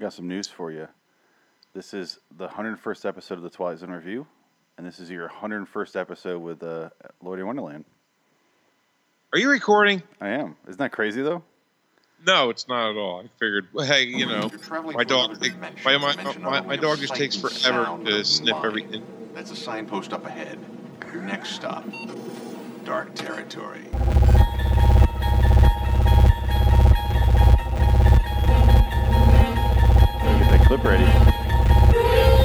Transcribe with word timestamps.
got 0.00 0.12
some 0.12 0.28
news 0.28 0.46
for 0.46 0.70
you. 0.70 0.88
This 1.74 1.94
is 1.94 2.18
the 2.36 2.48
101st 2.48 3.06
episode 3.06 3.34
of 3.34 3.42
the 3.42 3.50
Twilight 3.50 3.78
Zone 3.78 3.90
Review, 3.90 4.26
and 4.76 4.86
this 4.86 4.98
is 4.98 5.10
your 5.10 5.28
101st 5.28 5.96
episode 5.96 6.38
with 6.40 6.62
uh, 6.62 6.90
Lord 7.22 7.40
of 7.40 7.46
Wonderland. 7.46 7.84
Are 9.32 9.38
you 9.38 9.50
recording? 9.50 10.02
I 10.20 10.28
am. 10.28 10.56
Isn't 10.66 10.78
that 10.78 10.92
crazy 10.92 11.22
though? 11.22 11.42
No, 12.26 12.50
it's 12.50 12.66
not 12.66 12.90
at 12.90 12.96
all. 12.96 13.20
I 13.20 13.28
figured, 13.38 13.68
well, 13.72 13.86
hey, 13.86 14.04
you 14.04 14.26
know, 14.26 14.50
my 14.94 15.04
dog, 15.04 15.38
take, 15.40 15.52
my, 15.84 15.98
my, 15.98 16.36
my, 16.38 16.60
my 16.62 16.76
dog 16.76 16.98
just 16.98 17.14
takes 17.14 17.36
forever 17.36 18.02
to 18.04 18.24
sniff 18.24 18.54
mind. 18.54 18.66
everything. 18.66 19.06
That's 19.34 19.50
a 19.50 19.56
signpost 19.56 20.12
up 20.12 20.24
ahead. 20.24 20.58
Your 21.12 21.22
next 21.22 21.50
stop, 21.50 21.84
dark 22.84 23.14
territory. 23.14 23.84
Ready. 30.86 31.04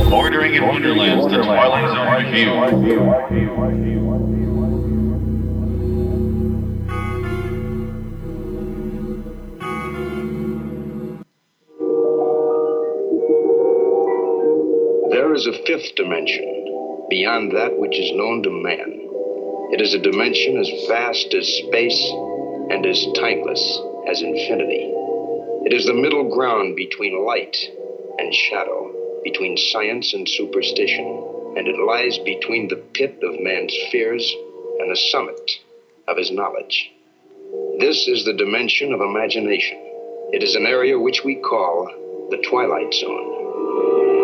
Bordering 0.09 0.55
in 0.55 0.65
Wonderlands, 0.65 1.27
the 1.27 1.43
Twilight 1.43 1.87
Zone 1.93 2.25
Review. 2.25 2.49
There 15.11 15.33
is 15.35 15.45
a 15.45 15.53
fifth 15.65 15.95
dimension, 15.95 17.05
beyond 17.09 17.51
that 17.51 17.77
which 17.77 17.97
is 17.99 18.11
known 18.13 18.41
to 18.43 18.49
man. 18.49 19.07
It 19.71 19.81
is 19.81 19.93
a 19.93 19.99
dimension 19.99 20.57
as 20.57 20.87
vast 20.87 21.33
as 21.35 21.47
space 21.47 22.11
and 22.71 22.85
as 22.85 23.05
timeless 23.15 23.81
as 24.09 24.21
infinity. 24.21 24.91
It 25.63 25.73
is 25.73 25.85
the 25.85 25.93
middle 25.93 26.27
ground 26.35 26.75
between 26.75 27.23
light 27.23 27.55
and 28.21 28.33
shadow, 28.33 29.21
between 29.23 29.57
science 29.57 30.13
and 30.13 30.29
superstition, 30.29 31.05
and 31.57 31.67
it 31.67 31.75
lies 31.77 32.17
between 32.19 32.67
the 32.67 32.81
pit 32.93 33.19
of 33.23 33.39
man's 33.39 33.75
fears 33.91 34.33
and 34.79 34.91
the 34.91 34.95
summit 34.95 35.51
of 36.07 36.17
his 36.17 36.31
knowledge. 36.31 36.91
This 37.79 38.07
is 38.07 38.23
the 38.23 38.33
dimension 38.33 38.93
of 38.93 39.01
imagination. 39.01 39.77
It 40.31 40.43
is 40.43 40.55
an 40.55 40.65
area 40.65 40.97
which 40.99 41.23
we 41.25 41.35
call 41.35 41.89
the 42.29 42.41
Twilight 42.47 42.93
Zone. 42.93 44.20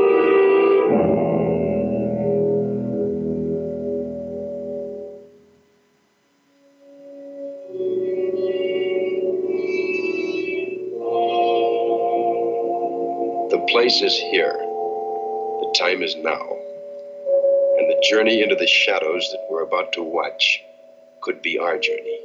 Place 13.78 14.02
is 14.02 14.18
here. 14.18 14.54
The 14.58 15.76
time 15.78 16.02
is 16.02 16.16
now. 16.16 16.42
And 17.78 17.88
the 17.88 18.04
journey 18.10 18.42
into 18.42 18.56
the 18.56 18.66
shadows 18.66 19.30
that 19.32 19.46
we're 19.52 19.62
about 19.62 19.94
to 19.94 20.02
watch 20.02 20.60
could 21.22 21.44
be 21.44 21.60
our 21.60 21.78
journey. 21.78 22.20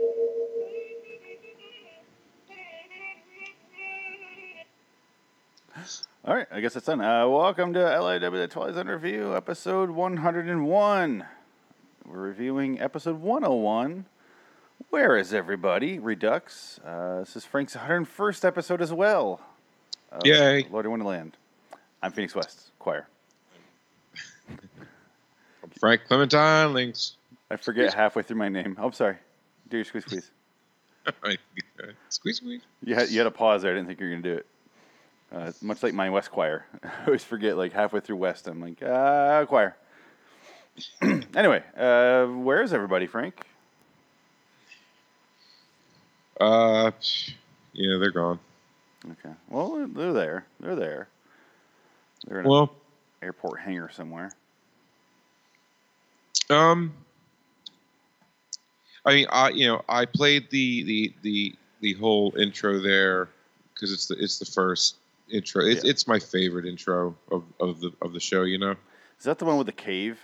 All 6.25 6.34
right, 6.34 6.47
I 6.50 6.62
guess 6.62 6.75
it's 6.75 6.86
done. 6.86 7.03
Uh, 7.03 7.28
welcome 7.28 7.75
to 7.75 7.80
LIW 7.80 8.33
The 8.33 8.48
Twilight 8.48 8.77
Zone 8.77 8.89
Review, 8.89 9.36
episode 9.36 9.91
101. 9.91 11.27
We're 12.06 12.19
reviewing 12.19 12.80
episode 12.80 13.20
101. 13.20 14.06
Where 14.89 15.19
is 15.19 15.34
everybody? 15.34 15.98
Redux. 15.98 16.80
Uh, 16.83 17.19
this 17.19 17.36
is 17.36 17.45
Frank's 17.45 17.77
101st 17.77 18.42
episode 18.47 18.80
as 18.80 18.91
well. 18.91 19.42
of 20.11 20.25
Yay. 20.25 20.67
Lord 20.70 20.86
of 20.86 20.92
Wonderland. 20.92 21.36
I'm 22.03 22.11
Phoenix 22.11 22.34
West, 22.34 22.70
choir. 22.78 23.06
Frank 25.81 26.03
Clementine 26.08 26.75
links. 26.75 27.17
I 27.50 27.56
forget 27.56 27.95
halfway 27.95 28.22
through 28.22 28.39
my 28.39 28.48
name. 28.48 28.77
Oh, 28.79 28.86
I'm 28.86 28.92
sorry. 28.92 29.17
Do 29.68 29.77
your 29.77 29.85
squeeze, 29.85 30.05
squeeze. 30.05 30.30
squeeze, 32.08 32.36
squeeze. 32.36 32.61
You 32.83 32.95
had, 32.95 33.11
you 33.11 33.18
had 33.18 33.27
a 33.27 33.30
pause 33.30 33.62
there. 33.62 33.73
I 33.73 33.74
didn't 33.74 33.89
think 33.89 34.01
you 34.01 34.07
were 34.07 34.12
going 34.12 34.23
to 34.23 34.29
do 34.30 34.36
it. 34.39 34.46
Uh, 35.33 35.52
much 35.62 35.83
like 35.83 35.95
my 35.95 36.11
West 36.11 36.30
choir. 36.30 36.67
I 36.83 37.07
always 37.07 37.24
forget, 37.24 37.57
like, 37.57 37.73
halfway 37.73 38.01
through 38.01 38.17
West, 38.17 38.48
I'm 38.48 38.61
like, 38.61 38.83
ah, 38.83 39.45
choir. 39.46 39.77
anyway, 41.02 41.62
uh, 41.77 42.27
where 42.27 42.62
is 42.62 42.73
everybody, 42.73 43.07
Frank? 43.07 43.46
Uh, 46.41 46.91
yeah, 47.73 47.98
they're 47.98 48.11
gone. 48.11 48.41
Okay. 49.05 49.35
Well, 49.48 49.86
they're 49.86 50.12
there. 50.12 50.46
They're 50.61 50.77
there. 50.77 51.08
They're 52.27 52.41
in 52.41 52.47
an 52.47 52.51
Well, 52.51 52.75
airport 53.23 53.61
hangar 53.61 53.91
somewhere. 53.91 54.33
um, 56.51 56.93
I 59.05 59.15
mean, 59.15 59.27
I 59.31 59.51
you 59.51 59.67
know 59.67 59.83
I 59.89 60.05
played 60.05 60.49
the 60.51 60.83
the 60.85 61.13
the 61.23 61.55
the 61.81 61.93
whole 61.95 62.35
intro 62.39 62.79
there 62.81 63.29
because 63.75 63.93
it's 63.93 64.07
the 64.07 64.15
it's 64.23 64.39
the 64.39 64.45
first 64.45 64.97
intro. 65.31 65.65
It's 65.65 65.85
Yeah. 65.85 65.91
it's 65.91 66.07
my 66.07 66.19
favorite 66.19 66.67
intro 66.67 67.17
of, 67.31 67.45
of 67.59 67.81
the 67.81 67.93
of 68.03 68.13
the 68.13 68.21
show. 68.21 68.43
You 68.43 68.59
know. 68.59 68.77
Is 69.19 69.25
that 69.25 69.39
the 69.39 69.45
one 69.45 69.57
with 69.57 69.67
the 69.67 69.73
cave? 69.73 70.21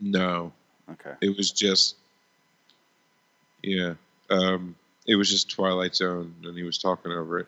No, 0.00 0.52
Okay. 0.90 1.14
it 1.20 1.36
was 1.36 1.50
just 1.50 1.96
yeah. 3.62 3.94
Um, 4.30 4.74
it 5.06 5.16
was 5.16 5.30
just 5.30 5.50
Twilight 5.50 5.94
Zone, 5.94 6.34
and 6.44 6.56
he 6.56 6.62
was 6.62 6.78
talking 6.78 7.12
over 7.12 7.38
it, 7.40 7.46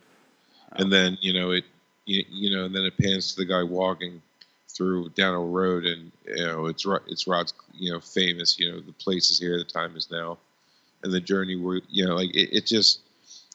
and 0.73 0.93
then 0.93 1.19
you 1.21 1.33
know 1.33 1.53
it, 1.53 1.65
you, 2.05 2.25
you 2.29 2.51
know, 2.51 2.65
and 2.65 2.75
then 2.75 2.85
it 2.85 2.97
pans 2.99 3.33
to 3.33 3.37
the 3.39 3.45
guy 3.45 3.63
walking 3.63 4.21
through 4.69 5.09
down 5.11 5.35
a 5.35 5.41
road, 5.41 5.85
and 5.85 6.13
you 6.27 6.45
know 6.47 6.67
it's 6.67 6.85
it's 7.07 7.27
Rod's, 7.27 7.55
you 7.75 7.93
know, 7.93 8.01
famous, 8.01 8.59
you 8.59 8.71
know, 8.71 8.81
the 8.81 8.93
place 8.93 9.31
is 9.31 9.39
here, 9.39 9.59
the 9.59 9.65
time 9.65 9.97
is 9.97 10.11
now, 10.11 10.39
and 11.03 11.13
the 11.13 11.21
journey 11.21 11.57
where 11.57 11.81
you 11.89 12.07
know, 12.07 12.15
like 12.15 12.35
it, 12.35 12.57
it 12.57 12.67
just 12.67 13.01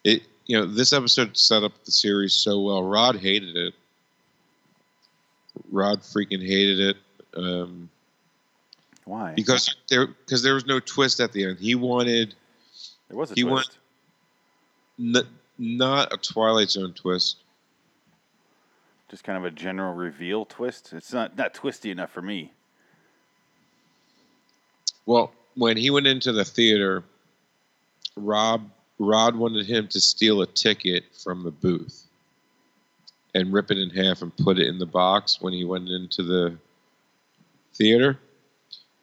it, 0.03 0.23
you 0.47 0.57
know, 0.57 0.65
this 0.65 0.93
episode 0.93 1.37
set 1.37 1.63
up 1.63 1.71
the 1.85 1.91
series 1.91 2.33
so 2.33 2.59
well. 2.59 2.83
Rod 2.83 3.17
hated 3.17 3.55
it. 3.55 3.73
Rod 5.71 6.01
freaking 6.01 6.45
hated 6.45 6.79
it. 6.79 6.97
Um, 7.35 7.89
Why? 9.05 9.33
because 9.35 9.73
there 9.89 10.07
because 10.07 10.43
there 10.43 10.55
was 10.55 10.65
no 10.65 10.79
twist 10.79 11.19
at 11.19 11.31
the 11.31 11.45
end. 11.45 11.59
He 11.59 11.75
wanted 11.75 12.35
there 13.09 13.17
was 13.17 13.31
a 13.31 13.35
he 13.35 13.41
twist. 13.43 13.77
want- 14.97 15.17
n- 15.17 15.27
not 15.57 16.13
a 16.13 16.17
Twilight 16.17 16.71
Zone 16.71 16.93
twist. 16.93 17.37
Just 19.09 19.23
kind 19.23 19.37
of 19.37 19.45
a 19.45 19.51
general 19.51 19.93
reveal 19.93 20.45
twist. 20.45 20.93
It's 20.93 21.11
not 21.11 21.37
not 21.37 21.53
twisty 21.53 21.91
enough 21.91 22.11
for 22.11 22.21
me. 22.21 22.51
Well, 25.05 25.33
when 25.55 25.75
he 25.75 25.89
went 25.89 26.07
into 26.07 26.31
the 26.31 26.45
theater, 26.45 27.03
Rob 28.15 28.69
Rod 28.99 29.35
wanted 29.35 29.65
him 29.65 29.87
to 29.89 29.99
steal 29.99 30.41
a 30.41 30.47
ticket 30.47 31.03
from 31.23 31.43
the 31.43 31.51
booth 31.51 32.07
and 33.33 33.51
rip 33.51 33.71
it 33.71 33.77
in 33.77 33.89
half 33.89 34.21
and 34.21 34.35
put 34.37 34.59
it 34.59 34.67
in 34.67 34.77
the 34.77 34.85
box 34.85 35.41
when 35.41 35.53
he 35.53 35.65
went 35.65 35.89
into 35.89 36.21
the 36.23 36.57
theater, 37.73 38.19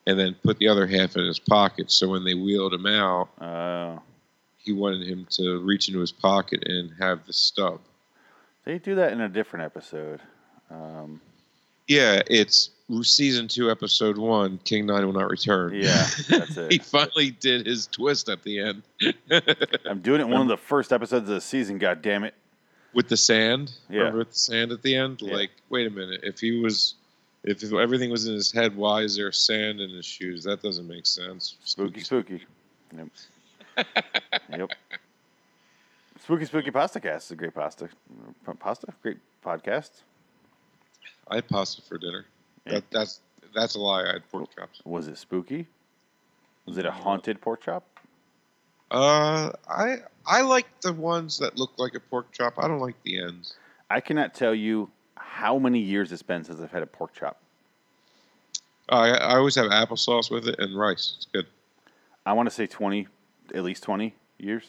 and 0.06 0.19
then 0.19 0.36
put 0.42 0.59
the 0.59 0.69
other 0.69 0.86
half 0.86 1.16
in 1.16 1.25
his 1.25 1.38
pocket. 1.38 1.91
So 1.91 2.09
when 2.09 2.25
they 2.25 2.34
wheeled 2.34 2.75
him 2.75 2.86
out, 2.86 3.28
Uh, 3.41 3.98
he 4.59 4.73
wanted 4.73 5.07
him 5.09 5.27
to 5.31 5.59
reach 5.61 5.89
into 5.89 6.01
his 6.01 6.13
pocket 6.13 6.65
and 6.67 6.91
have 6.99 7.27
the 7.27 7.33
stub. 7.33 7.81
they 8.65 8.79
do 8.79 8.95
that 8.97 9.13
in 9.13 9.21
a 9.21 9.29
different 9.29 9.65
episode. 9.65 10.21
Um, 10.71 11.21
Yeah, 11.87 12.21
it's 12.27 12.71
season 13.03 13.49
two, 13.49 13.71
episode 13.71 14.19
one. 14.19 14.59
King 14.65 14.87
Nine 14.87 15.07
will 15.07 15.13
not 15.15 15.31
return. 15.31 15.75
yeah, 15.75 16.07
that's 16.29 16.57
it. 16.57 16.73
he 16.73 16.79
finally 16.79 17.31
did 17.31 17.67
his 17.67 17.87
twist 17.87 18.29
at 18.29 18.43
the 18.43 18.61
end 18.61 18.83
I'm 19.87 20.01
doing 20.01 20.21
it 20.21 20.25
in 20.25 20.31
one 20.31 20.43
of 20.43 20.49
the 20.49 20.57
first 20.57 20.93
episodes 20.93 21.29
of 21.29 21.35
the 21.35 21.41
season. 21.41 21.79
God 21.79 22.03
damn 22.03 22.25
it! 22.25 22.35
with 22.95 23.09
the 23.09 23.17
sand. 23.17 23.72
Yeah. 23.89 23.99
Remember 23.99 24.19
with 24.21 24.31
the 24.31 24.39
sand 24.39 24.72
at 24.72 24.83
the 24.83 24.95
end? 24.97 25.21
Yeah. 25.22 25.34
Like, 25.34 25.51
wait 25.69 25.87
a 25.87 25.91
minute. 25.91 26.21
If 26.22 26.41
he 26.41 26.61
was, 26.61 26.95
if 27.45 27.63
everything 27.72 28.11
was 28.11 28.27
in 28.27 28.34
his 28.34 28.51
head, 28.51 28.75
why 28.77 29.03
is 29.03 29.16
there 29.16 29.31
sand 29.31 29.81
in 29.81 29.91
his 29.91 30.07
shoes? 30.07 30.43
That 30.45 30.63
doesn't 30.63 30.89
make 30.89 31.07
sense. 31.07 31.57
Spooky, 31.65 32.01
spooky. 32.01 32.45
Yep. 32.97 33.09
Yep. 34.51 34.71
Spooky, 36.21 36.45
spooky 36.45 36.71
pasta 36.71 37.01
cast 37.01 37.27
is 37.27 37.30
a 37.30 37.36
great 37.36 37.54
pasta. 37.54 37.89
Pasta, 38.59 38.92
great 39.03 39.16
podcast. 39.42 40.03
I 41.28 41.36
had 41.36 41.48
pasta 41.48 41.80
for 41.80 41.97
dinner. 41.97 42.27
Yeah. 42.66 42.75
That, 42.75 42.84
that's 42.91 43.21
that's 43.54 43.75
a 43.77 43.78
lie. 43.78 44.03
I 44.03 44.13
had 44.15 44.28
pork 44.30 44.54
chops. 44.54 44.83
Was 44.84 45.09
it 45.09 45.16
spooky? 45.16 45.66
Was 46.66 46.77
it 46.77 46.84
a 46.84 46.91
haunted 46.91 47.41
pork 47.41 47.63
chop? 47.63 47.84
Uh, 48.91 49.51
I 49.69 49.98
I 50.27 50.42
like 50.42 50.66
the 50.80 50.92
ones 50.92 51.39
that 51.39 51.57
look 51.57 51.72
like 51.78 51.95
a 51.95 52.01
pork 52.01 52.33
chop. 52.33 52.54
I 52.59 52.69
don't 52.69 52.80
like 52.80 53.03
the 53.04 53.22
ends. 53.22 53.54
I 53.89 54.01
cannot 54.01 54.34
tell 54.34 54.54
you 54.54 54.91
how 55.16 55.59
many 55.59 55.78
years 55.78 56.13
it's 56.13 56.22
been 56.22 56.45
since 56.45 56.60
I've 56.60 56.72
had 56.72 56.83
a 56.83 56.86
pork 56.86 57.15
chop. 57.15 57.41
I 58.89 59.10
I 59.10 59.36
always 59.36 59.54
have 59.54 59.66
applesauce 59.71 60.30
with 60.30 60.48
it 60.48 60.59
and 60.59 60.78
rice. 60.78 61.15
It's 61.16 61.27
good. 61.33 61.47
I 62.27 62.33
want 62.34 62.48
to 62.48 62.54
say 62.54 62.66
20, 62.66 63.07
at 63.54 63.62
least 63.62 63.83
20 63.83 64.15
years. 64.39 64.65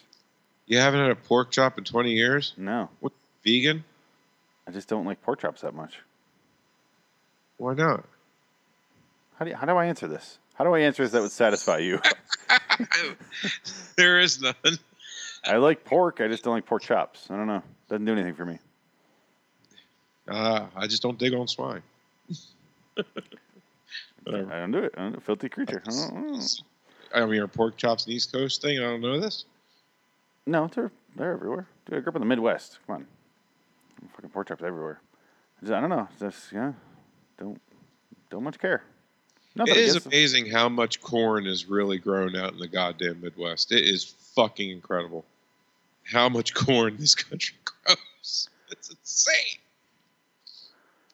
You 0.67 0.77
haven't 0.77 0.99
had 1.01 1.11
a 1.11 1.15
pork 1.15 1.51
chop 1.51 1.77
in 1.77 1.83
20 1.83 2.11
years? 2.11 2.53
No, 2.57 2.89
What? 2.99 3.13
Vegan? 3.43 3.83
I 4.67 4.71
just 4.71 4.87
don't 4.87 5.05
like 5.05 5.21
pork 5.21 5.39
chops 5.41 5.61
that 5.61 5.73
much. 5.73 5.99
Why 7.57 7.73
not? 7.73 8.05
How 9.37 9.45
do 9.45 9.51
you, 9.51 9.57
how 9.57 9.65
do 9.65 9.73
I 9.75 9.85
answer 9.85 10.07
this? 10.07 10.37
How 10.55 10.63
do 10.65 10.73
I 10.73 10.79
answer 10.79 11.03
this 11.03 11.13
that 11.13 11.21
would 11.21 11.31
satisfy 11.31 11.77
you? 11.77 11.99
there 13.97 14.19
is 14.19 14.41
none. 14.41 14.53
I 15.45 15.55
like 15.57 15.85
pork. 15.85 16.19
I 16.21 16.27
just 16.27 16.43
don't 16.43 16.53
like 16.53 16.65
pork 16.65 16.83
chops. 16.83 17.27
I 17.29 17.37
don't 17.37 17.47
know. 17.47 17.63
Doesn't 17.89 18.05
do 18.05 18.11
anything 18.11 18.35
for 18.35 18.45
me. 18.45 18.59
Uh, 20.27 20.67
I 20.75 20.85
just 20.87 21.01
don't 21.01 21.17
dig 21.17 21.33
on 21.33 21.47
swine. 21.47 21.81
I 22.97 23.03
don't 24.27 24.71
do 24.71 24.79
it. 24.79 24.93
I 24.97 25.01
don't 25.01 25.13
know. 25.13 25.19
Filthy 25.21 25.49
creature. 25.49 25.81
I 27.13 27.15
don't- 27.15 27.15
I 27.15 27.19
don't- 27.19 27.29
I 27.29 27.31
mean, 27.31 27.41
are 27.41 27.47
pork 27.47 27.77
chops 27.77 28.05
an 28.05 28.11
East 28.13 28.31
Coast 28.31 28.61
thing? 28.61 28.79
I 28.79 28.83
don't 28.83 29.01
know 29.01 29.19
this. 29.19 29.45
No, 30.45 30.67
they're 30.67 30.91
they're 31.15 31.33
everywhere. 31.33 31.67
Dude, 31.85 31.97
I 31.97 32.01
grew 32.01 32.09
up 32.09 32.15
in 32.15 32.21
the 32.21 32.25
Midwest. 32.27 32.79
Come 32.87 32.95
on, 32.97 33.07
fucking 34.15 34.29
pork 34.31 34.47
chops 34.47 34.63
everywhere. 34.63 34.99
I, 35.57 35.61
just, 35.61 35.73
I 35.73 35.79
don't 35.81 35.89
know. 35.89 36.07
Just 36.19 36.51
yeah, 36.51 36.73
don't 37.37 37.59
don't 38.29 38.43
much 38.43 38.59
care. 38.59 38.83
It 39.55 39.67
is 39.69 39.77
against 39.95 40.03
them. 40.05 40.13
amazing 40.13 40.45
how 40.51 40.69
much 40.69 41.01
corn 41.01 41.45
is 41.45 41.65
really 41.65 41.97
grown 41.97 42.35
out 42.35 42.53
in 42.53 42.59
the 42.59 42.67
goddamn 42.67 43.19
Midwest. 43.21 43.71
It 43.71 43.83
is 43.83 44.05
fucking 44.35 44.69
incredible 44.69 45.25
how 46.03 46.29
much 46.29 46.53
corn 46.65 46.95
this 46.97 47.15
country 47.15 47.55
grows. 47.65 48.49
It's 48.71 48.89
insane. 48.89 49.59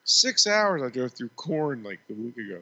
Six 0.03 0.45
hours 0.45 0.81
I 0.83 0.89
drove 0.89 1.13
through 1.13 1.29
corn 1.29 1.81
like 1.83 1.99
a 2.09 2.13
week 2.13 2.37
ago. 2.37 2.59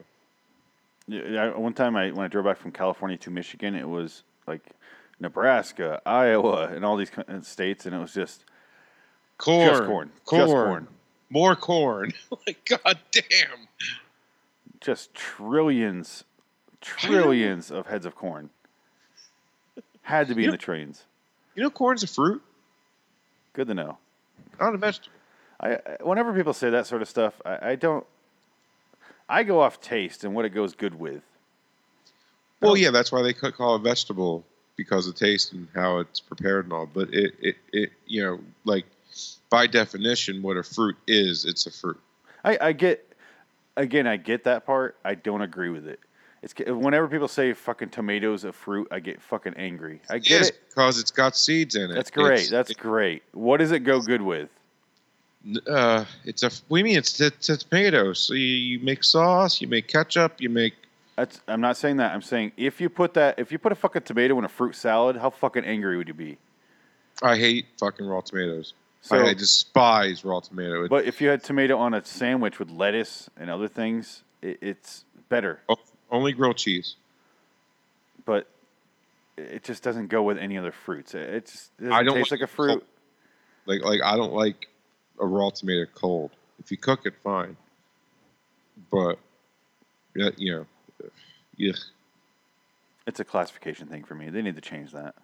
Yeah, 1.06 1.44
I, 1.54 1.58
one 1.58 1.74
time 1.74 1.96
I 1.96 2.10
when 2.10 2.24
I 2.24 2.28
drove 2.28 2.44
back 2.46 2.56
from 2.58 2.72
California 2.72 3.16
to 3.18 3.30
Michigan, 3.30 3.74
it 3.74 3.88
was 3.88 4.22
like 4.46 4.62
Nebraska, 5.20 6.00
Iowa, 6.06 6.68
and 6.68 6.84
all 6.84 6.96
these 6.96 7.10
states, 7.42 7.86
and 7.86 7.94
it 7.94 7.98
was 7.98 8.14
just 8.14 8.44
Corn, 9.38 9.68
just 9.68 9.82
corn, 9.84 10.10
corn, 10.24 10.40
just 10.40 10.52
corn, 10.52 10.88
more 11.30 11.56
corn. 11.56 12.12
Oh 12.32 12.38
like 12.46 12.64
god 12.64 12.98
damn. 13.12 13.68
just 14.80 15.12
trillions, 15.14 16.24
trillions 16.80 17.70
of 17.70 17.86
heads 17.86 18.06
of 18.06 18.14
corn. 18.14 18.50
Had 20.02 20.28
to 20.28 20.34
be 20.34 20.42
You 20.42 20.48
in 20.48 20.50
know- 20.52 20.56
the 20.56 20.62
trains. 20.62 21.04
You 21.54 21.62
know, 21.62 21.70
corn's 21.70 22.02
a 22.02 22.06
fruit, 22.08 22.42
Good 23.52 23.68
to 23.68 23.74
know. 23.74 23.98
not 24.58 24.74
a 24.74 24.78
vegetable. 24.78 25.10
I, 25.60 25.74
I 25.74 25.78
whenever 26.02 26.32
people 26.34 26.52
say 26.52 26.70
that 26.70 26.86
sort 26.86 27.00
of 27.02 27.08
stuff, 27.08 27.40
I, 27.44 27.70
I 27.70 27.74
don't. 27.76 28.04
I 29.28 29.42
go 29.42 29.60
off 29.60 29.80
taste 29.80 30.24
and 30.24 30.34
what 30.34 30.44
it 30.44 30.50
goes 30.50 30.74
good 30.74 30.98
with. 30.98 31.22
Well, 32.60 32.76
yeah, 32.76 32.90
that's 32.90 33.12
why 33.12 33.22
they 33.22 33.34
could 33.34 33.54
call 33.54 33.76
it 33.76 33.80
vegetable 33.80 34.44
because 34.76 35.06
of 35.06 35.14
taste 35.14 35.52
and 35.52 35.68
how 35.74 35.98
it's 35.98 36.20
prepared 36.20 36.64
and 36.64 36.72
all. 36.72 36.86
But 36.86 37.12
it, 37.12 37.34
it, 37.40 37.56
it, 37.72 37.92
you 38.06 38.22
know, 38.22 38.40
like 38.64 38.86
by 39.50 39.66
definition, 39.66 40.42
what 40.42 40.56
a 40.56 40.62
fruit 40.62 40.96
is, 41.06 41.44
it's 41.44 41.66
a 41.66 41.70
fruit. 41.70 42.00
I, 42.44 42.58
I 42.60 42.72
get, 42.72 43.14
again, 43.76 44.06
I 44.06 44.16
get 44.16 44.44
that 44.44 44.66
part. 44.66 44.96
I 45.04 45.14
don't 45.14 45.42
agree 45.42 45.70
with 45.70 45.86
it. 45.86 46.00
It's 46.42 46.54
whenever 46.66 47.08
people 47.08 47.28
say 47.28 47.54
fucking 47.54 47.88
tomatoes 47.88 48.44
a 48.44 48.52
fruit, 48.52 48.88
I 48.90 49.00
get 49.00 49.22
fucking 49.22 49.54
angry. 49.54 50.02
I 50.10 50.18
get 50.18 50.30
Yes, 50.30 50.48
it. 50.50 50.60
because 50.68 51.00
it's 51.00 51.10
got 51.10 51.36
seeds 51.36 51.74
in 51.74 51.90
it. 51.90 51.94
That's 51.94 52.10
great. 52.10 52.40
It's, 52.40 52.50
That's 52.50 52.74
great. 52.74 53.22
What 53.32 53.58
does 53.58 53.72
it 53.72 53.80
go 53.80 54.00
good 54.00 54.20
with? 54.20 54.50
Uh, 55.66 56.04
it's 56.24 56.42
a. 56.42 56.50
We 56.68 56.82
mean? 56.82 56.96
It's, 56.96 57.20
it's, 57.20 57.48
it's 57.48 57.64
tomatoes. 57.64 58.18
So 58.20 58.34
you, 58.34 58.46
you 58.46 58.78
make 58.80 59.04
sauce, 59.04 59.60
you 59.60 59.68
make 59.68 59.88
ketchup, 59.88 60.40
you 60.40 60.48
make. 60.48 60.74
That's, 61.16 61.40
I'm 61.46 61.60
not 61.60 61.76
saying 61.76 61.98
that. 61.98 62.12
I'm 62.12 62.22
saying 62.22 62.52
if 62.56 62.80
you 62.80 62.88
put 62.88 63.14
that, 63.14 63.38
if 63.38 63.52
you 63.52 63.58
put 63.58 63.70
a 63.72 63.76
fucking 63.76 64.02
tomato 64.02 64.38
in 64.38 64.44
a 64.44 64.48
fruit 64.48 64.74
salad, 64.74 65.16
how 65.16 65.30
fucking 65.30 65.64
angry 65.64 65.96
would 65.96 66.08
you 66.08 66.14
be? 66.14 66.38
I 67.22 67.36
hate 67.36 67.66
fucking 67.78 68.06
raw 68.06 68.20
tomatoes. 68.20 68.74
So- 69.02 69.16
I, 69.16 69.28
I 69.28 69.34
despise 69.34 70.24
raw 70.24 70.40
tomato. 70.40 70.84
It- 70.84 70.88
But 70.88 71.04
if 71.04 71.20
you 71.20 71.28
had 71.28 71.44
tomato 71.44 71.76
on 71.78 71.94
a 71.94 72.04
sandwich 72.04 72.58
with 72.58 72.70
lettuce 72.70 73.30
and 73.36 73.48
other 73.50 73.68
things, 73.68 74.22
it, 74.42 74.58
it's 74.60 75.04
better. 75.28 75.60
only 76.10 76.32
grilled 76.32 76.56
cheese. 76.56 76.96
But 78.24 78.48
it 79.36 79.62
just 79.62 79.82
doesn't 79.82 80.08
go 80.08 80.22
with 80.22 80.38
any 80.38 80.56
other 80.56 80.72
fruits. 80.72 81.14
It, 81.14 81.22
it 81.22 81.46
just 81.46 81.70
it 81.78 81.84
doesn't 81.84 82.04
don't 82.06 82.14
taste 82.16 82.30
like 82.30 82.40
like 82.40 82.48
a 82.48 82.52
fruit. 82.52 82.84
Like 83.66 83.82
like 83.82 84.00
I 84.04 84.16
don't 84.16 84.32
like 84.32 84.68
a 85.20 85.26
raw 85.26 85.50
tomato 85.50 85.86
cold. 85.94 86.30
If 86.58 86.70
you 86.70 86.76
cook 86.76 87.06
it, 87.06 87.14
fine. 87.22 87.56
But 88.90 89.18
yeah, 90.14 90.30
you 90.36 90.52
know, 90.52 90.66
yeah. 91.56 91.72
It's 93.06 93.20
a 93.20 93.24
classification 93.24 93.86
thing 93.86 94.04
for 94.04 94.14
me. 94.14 94.30
They 94.30 94.42
need 94.42 94.54
to 94.54 94.62
change 94.62 94.92
that. 94.92 95.14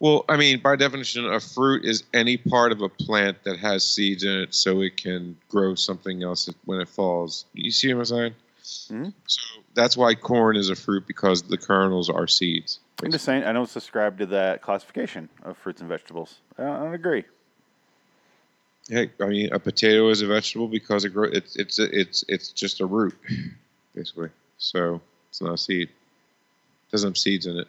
Well, 0.00 0.24
I 0.28 0.36
mean, 0.36 0.58
by 0.58 0.74
definition, 0.74 1.24
a 1.26 1.38
fruit 1.38 1.84
is 1.84 2.02
any 2.12 2.36
part 2.36 2.72
of 2.72 2.80
a 2.80 2.88
plant 2.88 3.44
that 3.44 3.60
has 3.60 3.84
seeds 3.84 4.24
in 4.24 4.32
it, 4.32 4.54
so 4.54 4.80
it 4.80 4.96
can 4.96 5.36
grow 5.48 5.76
something 5.76 6.24
else 6.24 6.50
when 6.64 6.80
it 6.80 6.88
falls. 6.88 7.44
You 7.52 7.70
see 7.70 7.94
what 7.94 8.00
I'm 8.00 8.04
saying? 8.06 8.34
Mhm. 8.62 9.12
So 9.26 9.40
that's 9.74 9.96
why 9.96 10.14
corn 10.14 10.56
is 10.56 10.70
a 10.70 10.76
fruit 10.76 11.06
because 11.06 11.42
the 11.42 11.56
kernels 11.56 12.10
are 12.10 12.26
seeds. 12.26 12.80
I'm 13.02 13.12
just 13.12 13.24
saying 13.24 13.44
I 13.44 13.52
don't 13.52 13.68
subscribe 13.68 14.18
to 14.18 14.26
that 14.26 14.62
classification 14.62 15.28
of 15.44 15.56
fruits 15.56 15.80
and 15.80 15.88
vegetables. 15.88 16.40
I 16.58 16.64
don't, 16.64 16.76
I 16.76 16.78
don't 16.84 16.94
agree. 16.94 17.24
Hey, 18.88 19.10
I 19.20 19.26
mean, 19.26 19.52
a 19.52 19.58
potato 19.58 20.08
is 20.08 20.22
a 20.22 20.26
vegetable 20.26 20.68
because 20.68 21.04
it 21.04 21.10
grow. 21.10 21.28
It's 21.28 21.56
it's 21.56 21.78
it's 21.78 22.24
it's 22.28 22.48
just 22.48 22.80
a 22.80 22.86
root, 22.86 23.16
basically. 23.94 24.30
So 24.58 25.00
it's 25.30 25.40
not 25.40 25.54
a 25.54 25.58
seed. 25.58 25.88
doesn't 26.90 27.10
have 27.10 27.18
seeds 27.18 27.46
in 27.46 27.58
it. 27.58 27.68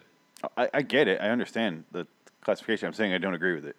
I, 0.56 0.68
I 0.74 0.82
get 0.82 1.08
it. 1.08 1.20
I 1.20 1.30
understand 1.30 1.84
the 1.92 2.06
classification. 2.42 2.86
I'm 2.86 2.94
saying 2.94 3.12
I 3.12 3.18
don't 3.18 3.34
agree 3.34 3.54
with 3.54 3.64
it. 3.64 3.76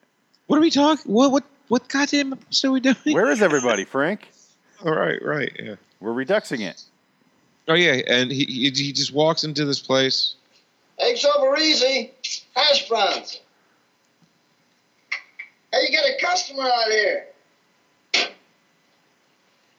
What 0.47 0.57
are 0.57 0.61
we 0.61 0.71
talking? 0.71 1.11
What 1.11 1.31
what 1.31 1.43
what 1.67 1.87
goddamn 1.89 2.33
episode 2.33 2.69
are 2.69 2.71
we 2.71 2.79
doing? 2.79 2.95
Where 3.05 3.29
is 3.29 3.41
everybody, 3.41 3.83
Frank? 3.83 4.29
All 4.85 4.93
right, 4.93 5.21
right, 5.23 5.51
yeah. 5.61 5.75
We're 5.99 6.13
reduxing 6.13 6.61
it. 6.61 6.81
Oh 7.67 7.73
yeah, 7.73 8.01
and 8.07 8.31
he 8.31 8.45
he, 8.45 8.69
he 8.69 8.93
just 8.93 9.13
walks 9.13 9.43
into 9.43 9.65
this 9.65 9.79
place. 9.79 10.35
Eggs 10.99 11.25
over 11.25 11.57
easy. 11.57 12.11
Hash 12.55 12.88
browns. 12.88 13.41
Hey, 15.75 15.88
you 15.89 15.98
got 15.98 16.06
a 16.06 16.25
customer 16.25 16.63
out 16.63 16.89
here. 16.89 17.25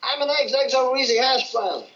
I'm 0.03 0.21
an 0.23 0.29
eggs, 0.41 0.55
eggs 0.55 0.75
over 0.75 0.95
easy 0.97 1.17
hash 1.17 1.51
browns. 1.53 1.87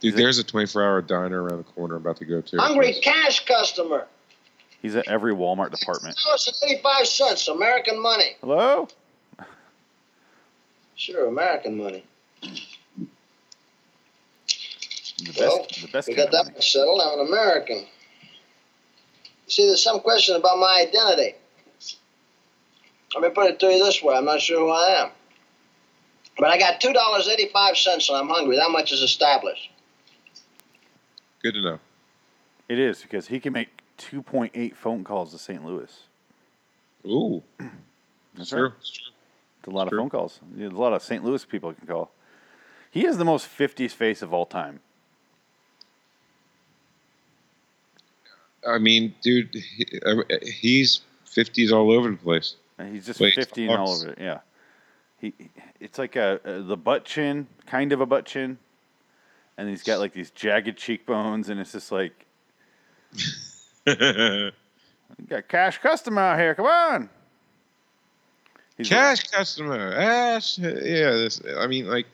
Dude, 0.00 0.16
there's 0.16 0.38
a 0.38 0.44
24-hour 0.44 1.02
diner 1.02 1.42
around 1.44 1.58
the 1.58 1.64
corner 1.72 1.94
I'm 1.96 2.02
about 2.02 2.16
to 2.18 2.24
go 2.24 2.40
to. 2.40 2.56
Hungry 2.58 2.94
cash 3.00 3.44
customer. 3.46 4.06
He's 4.82 4.96
at 4.96 5.06
every 5.08 5.32
Walmart 5.32 5.70
department. 5.70 6.18
Dollars 6.24 6.60
and 6.62 6.70
eighty-five 6.70 7.06
cents, 7.06 7.48
American 7.48 8.00
money. 8.02 8.36
Hello? 8.40 8.88
Sure, 10.96 11.26
American 11.26 11.76
money. 11.76 12.04
The 12.40 12.48
best, 15.26 15.38
Well, 15.38 15.66
the 15.82 15.88
best 15.92 16.08
we 16.08 16.14
got 16.14 16.30
that 16.30 16.52
much 16.54 16.70
settled. 16.72 17.00
I'm 17.04 17.18
an 17.18 17.26
American. 17.26 17.84
See, 19.48 19.66
there's 19.66 19.82
some 19.82 19.98
question 20.00 20.36
about 20.36 20.58
my 20.58 20.86
identity. 20.88 21.34
Let 23.14 23.22
me 23.22 23.30
put 23.30 23.46
it 23.46 23.60
to 23.60 23.66
you 23.66 23.84
this 23.84 24.02
way: 24.02 24.14
I'm 24.16 24.24
not 24.24 24.40
sure 24.40 24.58
who 24.60 24.70
I 24.70 25.02
am, 25.04 25.10
but 26.38 26.48
I 26.48 26.58
got 26.58 26.80
two 26.80 26.92
dollars 26.92 27.28
eighty-five 27.28 27.76
cents, 27.76 28.08
and 28.08 28.18
I'm 28.18 28.28
hungry. 28.28 28.56
That 28.56 28.70
much 28.70 28.92
is 28.92 29.00
established. 29.00 29.70
Good 31.42 31.54
to 31.54 31.62
know. 31.62 31.78
It 32.68 32.78
is 32.78 33.02
because 33.02 33.28
he 33.28 33.38
can 33.40 33.52
make 33.52 33.68
2.8 33.98 34.74
phone 34.74 35.04
calls 35.04 35.32
to 35.32 35.38
St. 35.38 35.62
Louis. 35.62 35.92
Ooh, 37.06 37.42
That's 38.34 38.48
true. 38.48 38.62
right. 38.64 38.72
It's 38.80 38.90
true. 38.90 39.12
It's 39.58 39.68
a 39.68 39.70
lot 39.70 39.88
True. 39.88 39.98
of 39.98 40.02
phone 40.02 40.10
calls. 40.10 40.40
There's 40.52 40.72
a 40.72 40.76
lot 40.76 40.94
of 40.94 41.02
St. 41.02 41.22
Louis 41.22 41.44
people 41.44 41.68
he 41.70 41.76
can 41.76 41.86
call. 41.86 42.10
He 42.90 43.04
is 43.06 43.18
the 43.18 43.24
most 43.24 43.46
50s 43.46 43.90
face 43.92 44.22
of 44.22 44.32
all 44.32 44.46
time. 44.46 44.80
I 48.66 48.78
mean, 48.78 49.14
dude, 49.22 49.54
uh, 50.06 50.22
he's 50.42 51.02
50s 51.26 51.70
all 51.72 51.90
over 51.92 52.10
the 52.10 52.16
place. 52.16 52.54
And 52.78 52.92
He's 52.92 53.06
just 53.06 53.20
Wait, 53.20 53.34
15 53.34 53.70
all 53.70 53.90
over 53.90 54.10
it. 54.10 54.18
Yeah. 54.20 54.40
He, 55.20 55.32
it's 55.80 55.98
like 55.98 56.16
a, 56.16 56.40
a 56.44 56.62
the 56.62 56.76
butt 56.76 57.04
chin, 57.04 57.46
kind 57.66 57.92
of 57.92 58.00
a 58.00 58.06
butt 58.06 58.26
chin, 58.26 58.58
and 59.56 59.68
he's 59.68 59.82
got 59.82 59.98
like 60.00 60.12
these 60.12 60.30
jagged 60.30 60.76
cheekbones, 60.76 61.48
and 61.48 61.60
it's 61.60 61.72
just 61.72 61.90
like 61.92 62.26
got 63.86 65.48
cash 65.48 65.78
customer 65.78 66.20
out 66.20 66.38
here. 66.38 66.54
Come 66.54 66.66
on. 66.66 67.08
He's 68.76 68.88
Cash 68.88 69.28
customer, 69.28 69.92
ash. 69.92 70.58
Yeah, 70.58 71.12
this. 71.12 71.40
I 71.58 71.68
mean, 71.68 71.86
like, 71.86 72.06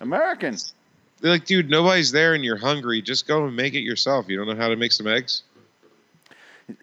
Americans. 0.00 0.74
they're 1.20 1.30
like, 1.30 1.46
dude, 1.46 1.70
nobody's 1.70 2.12
there, 2.12 2.34
and 2.34 2.44
you're 2.44 2.58
hungry. 2.58 3.00
Just 3.00 3.26
go 3.26 3.46
and 3.46 3.56
make 3.56 3.72
it 3.74 3.80
yourself. 3.80 4.28
You 4.28 4.36
don't 4.36 4.46
know 4.46 4.62
how 4.62 4.68
to 4.68 4.76
make 4.76 4.92
some 4.92 5.06
eggs. 5.06 5.42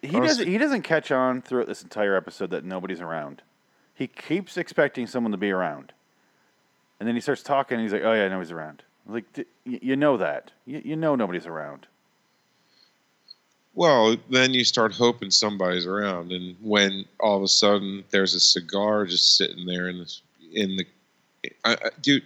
He 0.02 0.08
Honestly- 0.08 0.18
doesn't. 0.26 0.46
He 0.48 0.58
doesn't 0.58 0.82
catch 0.82 1.10
on 1.10 1.42
throughout 1.42 1.66
this 1.66 1.82
entire 1.82 2.16
episode 2.16 2.50
that 2.50 2.64
nobody's 2.64 3.00
around. 3.00 3.42
He 3.94 4.06
keeps 4.06 4.56
expecting 4.56 5.06
someone 5.06 5.32
to 5.32 5.38
be 5.38 5.50
around, 5.50 5.92
and 6.98 7.06
then 7.08 7.14
he 7.14 7.20
starts 7.20 7.42
talking. 7.42 7.76
and 7.76 7.82
He's 7.84 7.92
like, 7.92 8.02
"Oh 8.04 8.12
yeah, 8.12 8.28
nobody's 8.28 8.50
around." 8.52 8.82
I'm 9.06 9.14
like, 9.14 9.32
"D- 9.32 9.44
you 9.64 9.96
know 9.96 10.16
that. 10.16 10.52
You, 10.66 10.82
you 10.84 10.96
know 10.96 11.14
nobody's 11.16 11.46
around. 11.46 11.86
Well, 13.74 14.16
then 14.28 14.52
you 14.52 14.64
start 14.64 14.92
hoping 14.92 15.30
somebody's 15.30 15.86
around, 15.86 16.32
and 16.32 16.56
when 16.60 17.04
all 17.20 17.36
of 17.36 17.42
a 17.42 17.48
sudden 17.48 18.04
there's 18.10 18.34
a 18.34 18.40
cigar 18.40 19.06
just 19.06 19.36
sitting 19.36 19.64
there 19.66 19.88
in 19.88 19.98
the 19.98 20.12
in 20.52 20.76
the, 20.76 20.86
I, 21.64 21.72
I, 21.74 21.90
dude, 22.02 22.24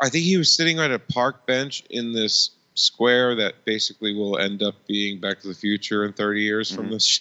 I 0.00 0.08
think 0.08 0.24
he 0.24 0.36
was 0.36 0.52
sitting 0.52 0.80
on 0.80 0.90
a 0.92 0.98
park 0.98 1.46
bench 1.46 1.84
in 1.90 2.12
this 2.12 2.50
square 2.74 3.34
that 3.34 3.64
basically 3.64 4.14
will 4.14 4.38
end 4.38 4.62
up 4.62 4.74
being 4.86 5.18
Back 5.20 5.40
to 5.40 5.48
the 5.48 5.54
Future 5.54 6.04
in 6.04 6.12
30 6.12 6.42
years 6.42 6.70
from 6.74 6.86
Mhm. 6.88 6.90
this 6.92 7.20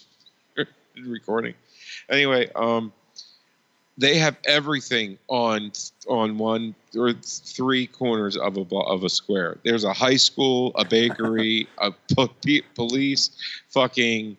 recording. 1.06 1.54
Anyway, 2.10 2.50
um, 2.56 2.92
they 3.98 4.18
have 4.18 4.38
everything 4.46 5.18
on 5.28 5.72
on 6.08 6.38
one 6.38 6.74
or 6.96 7.14
three 7.14 7.86
corners 7.86 8.38
of 8.38 8.56
a 8.58 8.62
of 8.76 9.04
a 9.04 9.10
square. 9.10 9.58
There's 9.64 9.84
a 9.84 9.92
high 9.94 10.16
school, 10.16 10.72
a 10.76 10.86
bakery, 10.86 11.68
a 11.78 11.92
po- 12.16 12.34
police, 12.76 13.32
fucking. 13.70 14.38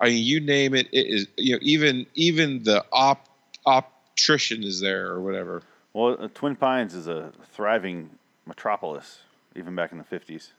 I 0.00 0.06
mean, 0.08 0.24
you 0.24 0.40
name 0.40 0.74
it. 0.74 0.88
It 0.92 1.06
is 1.06 1.26
you 1.36 1.54
know 1.54 1.58
even 1.62 2.06
even 2.14 2.62
the 2.62 2.84
op 2.92 3.28
optician 3.66 4.62
is 4.62 4.80
there 4.80 5.06
or 5.08 5.20
whatever. 5.20 5.62
Well, 5.92 6.16
uh, 6.18 6.28
Twin 6.32 6.56
Pines 6.56 6.94
is 6.94 7.06
a 7.08 7.32
thriving 7.52 8.10
metropolis, 8.46 9.18
even 9.56 9.74
back 9.74 9.92
in 9.92 9.98
the 9.98 10.04
50s. 10.04 10.50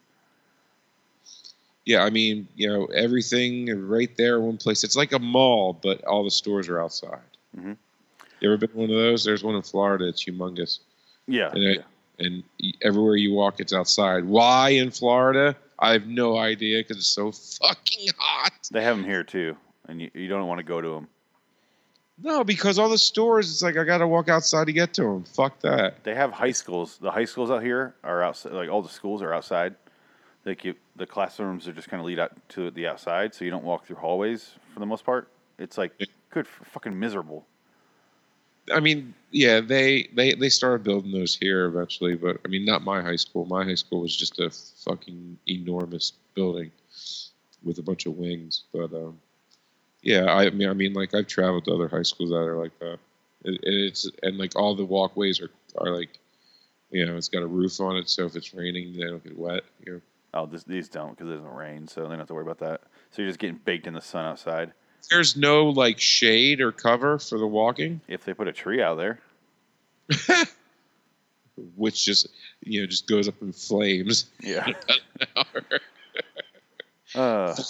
Yeah, 1.86 2.04
I 2.04 2.10
mean, 2.10 2.48
you 2.56 2.68
know, 2.68 2.86
everything 2.88 3.68
right 3.88 4.16
there, 4.18 4.38
in 4.38 4.44
one 4.44 4.58
place. 4.58 4.84
It's 4.84 4.96
like 4.96 5.12
a 5.12 5.20
mall, 5.20 5.74
but 5.82 6.04
all 6.06 6.24
the 6.24 6.32
stores 6.32 6.70
are 6.70 6.80
outside. 6.82 7.20
Mhm. 7.58 7.76
You 8.40 8.50
ever 8.50 8.58
been 8.58 8.70
to 8.70 8.78
one 8.78 8.90
of 8.90 8.96
those? 8.96 9.24
There's 9.26 9.44
one 9.44 9.56
in 9.56 9.62
Florida. 9.62 10.08
It's 10.08 10.24
humongous, 10.24 10.80
Yeah. 11.28 11.52
and, 11.52 11.62
yeah. 11.64 11.82
and 12.20 12.44
everywhere 12.82 13.16
you 13.18 13.34
walk, 13.34 13.60
it's 13.60 13.74
outside. 13.74 14.24
Why 14.26 14.70
in 14.70 14.92
Florida? 14.92 15.58
I 15.80 15.92
have 15.92 16.08
no 16.08 16.38
idea 16.38 16.80
because 16.80 16.98
it's 16.98 17.08
so 17.08 17.32
fucking 17.34 18.10
hot. 18.18 18.54
They 18.72 18.82
have 18.84 18.96
them 18.96 19.06
here 19.06 19.24
too, 19.24 19.58
and 19.90 20.02
you, 20.02 20.10
you 20.14 20.30
don't 20.30 20.48
want 20.48 20.60
to 20.60 20.64
go 20.64 20.80
to 20.80 20.90
them. 20.90 21.08
No, 22.22 22.44
because 22.44 22.78
all 22.78 22.90
the 22.90 22.98
stores, 22.98 23.52
it's 23.52 23.62
like 23.64 23.76
I 23.76 23.84
got 23.84 23.98
to 23.98 24.08
walk 24.08 24.30
outside 24.30 24.66
to 24.66 24.74
get 24.74 24.94
to 24.96 25.04
them. 25.04 25.24
Fuck 25.24 25.60
that. 25.62 26.04
They 26.04 26.14
have 26.14 26.32
high 26.32 26.52
schools. 26.52 26.98
The 26.98 27.12
high 27.12 27.26
schools 27.26 27.50
out 27.50 27.64
here 27.64 27.96
are 28.04 28.22
outside. 28.22 28.54
Like 28.54 28.70
all 28.70 28.82
the 28.82 28.90
schools 28.90 29.22
are 29.22 29.34
outside. 29.34 29.76
Like 30.46 30.64
you, 30.64 30.76
the 30.96 31.08
classrooms 31.08 31.68
are 31.68 31.74
just 31.74 31.90
kind 31.90 32.00
of 32.02 32.06
lead 32.06 32.20
out 32.20 32.32
to 32.50 32.70
the 32.70 32.88
outside, 32.88 33.34
so 33.34 33.46
you 33.46 33.52
don't 33.52 33.64
walk 33.64 33.86
through 33.86 33.96
hallways 33.96 34.52
for 34.74 34.80
the 34.80 34.86
most 34.86 35.06
part. 35.06 35.30
It's 35.58 35.78
like 35.78 35.94
good, 36.30 36.48
fucking 36.48 36.98
miserable. 36.98 37.46
I 38.72 38.80
mean, 38.80 39.14
yeah, 39.32 39.60
they 39.62 40.10
they 40.14 40.34
they 40.34 40.50
started 40.50 40.84
building 40.84 41.12
those 41.12 41.36
here 41.36 41.66
eventually, 41.66 42.16
but 42.16 42.38
I 42.46 42.48
mean, 42.48 42.66
not 42.66 42.84
my 42.84 43.02
high 43.02 43.16
school. 43.16 43.46
My 43.46 43.64
high 43.64 43.76
school 43.76 44.02
was 44.02 44.16
just 44.16 44.40
a 44.40 44.50
fucking 44.50 45.38
enormous 45.48 46.14
building 46.36 46.72
with 47.64 47.80
a 47.80 47.82
bunch 47.82 48.06
of 48.06 48.18
wings. 48.18 48.64
But 48.74 48.94
um, 48.94 49.20
yeah, 50.04 50.26
I 50.32 50.50
mean, 50.52 50.70
I 50.70 50.74
mean, 50.74 50.94
like 50.94 51.16
I've 51.16 51.28
traveled 51.28 51.66
to 51.66 51.74
other 51.74 51.88
high 51.88 52.04
schools 52.04 52.30
that 52.30 52.36
are 52.38 52.58
like 52.58 52.78
that. 52.80 53.00
It, 53.46 53.60
it's 53.64 54.10
and 54.22 54.38
like 54.38 54.56
all 54.56 54.76
the 54.76 54.86
walkways 54.86 55.42
are 55.42 55.50
are 55.78 55.96
like, 55.96 56.10
you 56.92 57.06
know, 57.06 57.18
it's 57.18 57.30
got 57.30 57.42
a 57.44 57.48
roof 57.48 57.80
on 57.82 57.96
it, 57.98 58.08
so 58.10 58.26
if 58.26 58.36
it's 58.36 58.54
raining, 58.54 58.94
they 58.94 59.06
don't 59.06 59.24
get 59.24 59.38
wet. 59.38 59.64
You 59.86 59.94
know, 59.94 60.02
Oh, 60.36 60.46
this, 60.48 60.64
these 60.64 60.90
don't 60.90 61.12
because 61.12 61.30
it 61.30 61.36
doesn't 61.36 61.54
rain, 61.54 61.88
so 61.88 62.02
they 62.04 62.10
don't 62.10 62.20
have 62.20 62.28
to 62.28 62.34
worry 62.34 62.44
about 62.44 62.60
that. 62.60 62.82
So 63.12 63.22
you're 63.22 63.30
just 63.30 63.40
getting 63.40 63.60
baked 63.66 63.86
in 63.88 63.94
the 63.94 64.02
sun 64.02 64.26
outside. 64.26 64.74
there's 65.12 65.36
no 65.38 65.66
like 65.70 66.00
shade 66.00 66.60
or 66.62 66.72
cover 66.72 67.20
for 67.20 67.38
the 67.38 67.46
walking, 67.48 68.02
If 68.08 68.26
they 68.26 68.34
put 68.34 68.48
a 68.48 68.54
tree 68.54 68.82
out 68.82 68.98
there, 68.98 69.20
which 71.76 72.04
just 72.04 72.28
you 72.62 72.82
know 72.82 72.88
just 72.88 73.08
goes 73.08 73.28
up 73.28 73.36
in 73.42 73.52
flames. 73.54 74.26
yeah. 74.42 74.68
uh, 77.16 77.56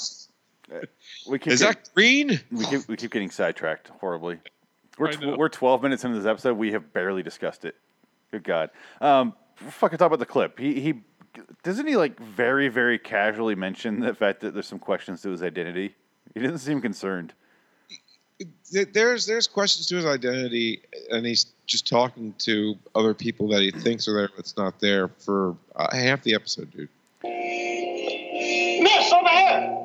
we 1.27 1.39
keep 1.39 1.53
Is 1.53 1.61
get- 1.61 1.83
that 1.83 1.93
green? 1.93 2.39
we 2.51 2.65
keep 2.65 2.87
we 2.87 2.95
keep 2.95 3.11
getting 3.11 3.31
sidetracked 3.31 3.87
horribly. 3.99 4.39
We're 4.97 5.11
tw- 5.11 5.37
we're 5.37 5.49
12 5.49 5.81
minutes 5.81 6.03
into 6.03 6.17
this 6.19 6.27
episode. 6.27 6.55
We 6.57 6.71
have 6.73 6.93
barely 6.93 7.23
discussed 7.23 7.65
it. 7.65 7.75
Good 8.31 8.43
God. 8.43 8.69
Um, 9.01 9.33
fucking 9.55 9.97
talk 9.97 10.07
about 10.07 10.19
the 10.19 10.25
clip. 10.25 10.59
He 10.59 10.79
he 10.79 10.93
doesn't 11.63 11.87
he 11.87 11.95
like 11.97 12.19
very 12.19 12.67
very 12.67 12.99
casually 12.99 13.55
mention 13.55 13.99
the 14.01 14.13
fact 14.13 14.41
that 14.41 14.53
there's 14.53 14.67
some 14.67 14.79
questions 14.79 15.21
to 15.23 15.29
his 15.29 15.41
identity. 15.41 15.95
He 16.33 16.39
doesn't 16.41 16.59
seem 16.59 16.79
concerned. 16.81 17.33
There's 18.71 19.25
there's 19.25 19.47
questions 19.47 19.87
to 19.87 19.95
his 19.95 20.05
identity, 20.05 20.81
and 21.11 21.25
he's 21.25 21.45
just 21.65 21.87
talking 21.87 22.33
to 22.39 22.75
other 22.95 23.13
people 23.13 23.47
that 23.49 23.61
he 23.61 23.71
thinks 23.71 24.07
are 24.07 24.13
there, 24.13 24.29
that's 24.35 24.57
not 24.57 24.79
there 24.79 25.07
for 25.07 25.55
uh, 25.75 25.95
half 25.95 26.23
the 26.23 26.33
episode, 26.35 26.69
dude. 26.71 26.89
Miss, 27.23 29.11
over 29.13 29.29
here. 29.29 29.82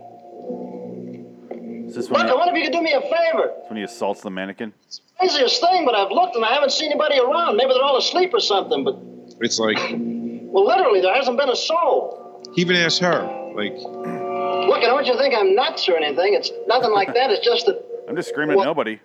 Is 1.88 1.94
this 1.94 2.10
Look, 2.10 2.18
when 2.18 2.28
I 2.28 2.34
wonder 2.34 2.54
if 2.54 2.58
you 2.58 2.70
could 2.70 2.76
do 2.76 2.82
me 2.82 2.92
a 2.92 3.00
favor. 3.00 3.50
It's 3.58 3.70
when 3.70 3.78
he 3.78 3.82
assaults 3.82 4.20
the 4.20 4.30
mannequin? 4.30 4.74
It's 4.86 4.98
the 4.98 5.04
craziest 5.18 5.60
thing, 5.60 5.84
but 5.86 5.94
I've 5.94 6.10
looked 6.10 6.36
and 6.36 6.44
I 6.44 6.52
haven't 6.52 6.70
seen 6.72 6.90
anybody 6.90 7.18
around. 7.18 7.56
Maybe 7.56 7.72
they're 7.72 7.82
all 7.82 7.96
asleep 7.96 8.32
or 8.34 8.40
something, 8.40 8.84
but, 8.84 8.96
It's 9.40 9.58
like 9.58 9.76
well, 9.90 10.66
literally, 10.66 11.00
there 11.00 11.14
hasn't 11.14 11.38
been 11.38 11.48
a 11.48 11.56
soul. 11.56 12.42
he 12.54 12.60
even 12.60 12.76
asked 12.76 13.00
her, 13.00 13.22
like, 13.56 13.72
Look, 13.74 14.78
I 14.78 14.82
don't 14.82 14.94
want 14.94 15.06
you 15.06 15.14
to 15.14 15.18
think 15.18 15.34
I'm 15.34 15.54
nuts 15.54 15.88
or 15.88 15.96
anything. 15.96 16.34
It's 16.34 16.50
nothing 16.66 16.92
like 16.92 17.14
that. 17.14 17.30
It's 17.30 17.44
just 17.44 17.64
that 17.66 17.82
I'm 18.08 18.16
just 18.16 18.28
screaming 18.28 18.56
What? 18.56 18.64
at 18.66 18.70
nobody. 18.70 19.00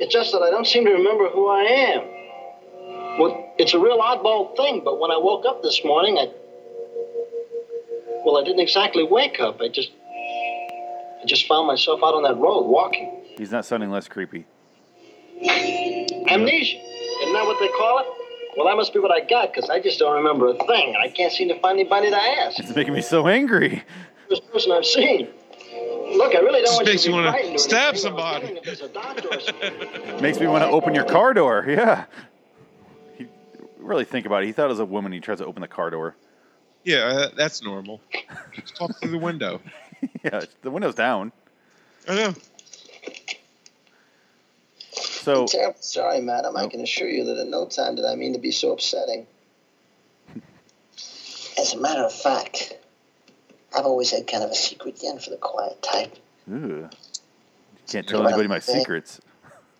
it's 0.00 0.12
just 0.12 0.32
that 0.32 0.40
I 0.40 0.50
don't 0.50 0.66
seem 0.66 0.84
to 0.86 0.92
remember 0.92 1.28
who 1.28 1.48
I 1.48 1.62
am. 1.62 3.18
Well, 3.20 3.52
it's 3.58 3.74
a 3.74 3.78
real 3.78 3.98
oddball 3.98 4.56
thing, 4.56 4.82
but 4.84 4.98
when 5.00 5.10
I 5.10 5.18
woke 5.18 5.44
up 5.44 5.62
this 5.62 5.84
morning, 5.84 6.16
I 6.18 6.28
well, 8.24 8.38
I 8.38 8.44
didn't 8.44 8.60
exactly 8.60 9.04
wake 9.04 9.40
up. 9.40 9.60
I 9.60 9.68
just 9.68 9.90
I 9.90 9.97
just 11.28 11.46
found 11.46 11.66
myself 11.66 12.00
out 12.02 12.14
on 12.14 12.22
that 12.24 12.36
road 12.36 12.62
walking. 12.62 13.22
He's 13.36 13.52
not 13.52 13.64
sounding 13.64 13.90
less 13.90 14.08
creepy. 14.08 14.46
Amnesia. 16.28 16.78
Isn't 16.78 17.32
that 17.34 17.44
what 17.46 17.58
they 17.60 17.68
call 17.68 17.98
it? 18.00 18.06
Well, 18.56 18.66
that 18.66 18.76
must 18.76 18.92
be 18.92 18.98
what 18.98 19.12
I 19.12 19.20
got, 19.20 19.52
because 19.52 19.70
I 19.70 19.80
just 19.80 19.98
don't 19.98 20.16
remember 20.16 20.48
a 20.48 20.54
thing. 20.54 20.96
I 21.00 21.08
can't 21.08 21.32
seem 21.32 21.48
to 21.48 21.60
find 21.60 21.78
anybody 21.78 22.10
to 22.10 22.16
ask. 22.16 22.58
It's 22.58 22.74
making 22.74 22.94
me 22.94 23.02
so 23.02 23.28
angry. 23.28 23.84
First 24.28 24.50
person 24.50 24.72
I've 24.72 24.84
seen. 24.84 25.28
Look, 26.16 26.34
I 26.34 26.38
really 26.38 26.62
don't 26.62 26.64
Just 26.64 26.76
want 26.76 26.86
you 26.86 26.92
makes 26.92 27.02
to 27.02 27.08
be 27.08 27.12
you 27.12 27.16
wanna 27.16 27.30
frightened 27.30 27.60
stab 27.60 27.94
anything. 27.94 28.00
Somebody. 28.02 28.46
if 28.46 28.64
there's 28.64 28.80
a 28.80 28.88
doctor 28.88 29.28
or 29.30 29.40
something. 29.40 30.20
Makes 30.22 30.40
me 30.40 30.46
want 30.46 30.64
to 30.64 30.70
open 30.70 30.94
your 30.94 31.04
car 31.04 31.34
door. 31.34 31.64
Yeah. 31.68 32.06
He 33.16 33.26
really 33.78 34.04
think 34.04 34.26
about 34.26 34.42
it. 34.42 34.46
He 34.46 34.52
thought 34.52 34.64
it 34.66 34.70
was 34.70 34.80
a 34.80 34.84
woman. 34.86 35.12
He 35.12 35.20
tries 35.20 35.38
to 35.38 35.46
open 35.46 35.60
the 35.60 35.68
car 35.68 35.90
door. 35.90 36.16
yeah, 36.84 36.98
uh, 37.04 37.28
that's 37.36 37.62
normal. 37.62 38.00
Just 38.54 38.74
talk 38.74 38.98
through 38.98 39.10
the 39.10 39.18
window. 39.18 39.60
yeah, 40.24 40.44
the 40.62 40.70
window's 40.70 40.94
down. 40.94 41.32
I 42.08 42.14
know. 42.14 42.34
So 44.92 45.42
I'm 45.42 45.46
terribly 45.46 45.82
sorry, 45.82 46.20
madam. 46.20 46.56
I 46.56 46.66
can 46.68 46.80
assure 46.80 47.08
you 47.08 47.24
that 47.24 47.38
in 47.40 47.50
no 47.50 47.66
time 47.66 47.96
did 47.96 48.04
I 48.04 48.14
mean 48.14 48.32
to 48.32 48.38
be 48.38 48.50
so 48.50 48.72
upsetting. 48.72 49.26
As 51.58 51.74
a 51.74 51.78
matter 51.78 52.02
of 52.02 52.12
fact, 52.12 52.74
I've 53.76 53.84
always 53.84 54.10
had 54.10 54.26
kind 54.26 54.42
of 54.42 54.50
a 54.50 54.54
secret 54.54 54.98
yen 55.02 55.18
for 55.18 55.30
the 55.30 55.36
quiet 55.36 55.82
type. 55.82 56.16
Ugh. 56.50 56.92
Can't 57.88 58.06
tell 58.06 58.26
anybody 58.26 58.48
my 58.48 58.58
secrets. 58.58 59.20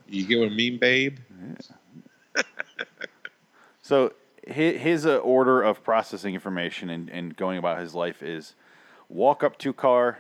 You 0.08 0.26
get 0.26 0.38
what 0.38 0.50
I 0.50 0.54
mean, 0.54 0.78
babe? 0.78 1.18
So 3.88 4.12
his, 4.46 4.82
his 4.82 5.06
uh, 5.06 5.16
order 5.16 5.62
of 5.62 5.82
processing 5.82 6.34
information 6.34 6.90
and, 6.90 7.08
and 7.08 7.34
going 7.34 7.56
about 7.56 7.78
his 7.78 7.94
life 7.94 8.22
is 8.22 8.52
walk 9.08 9.42
up 9.44 9.58
to 9.58 9.72
car, 9.72 10.18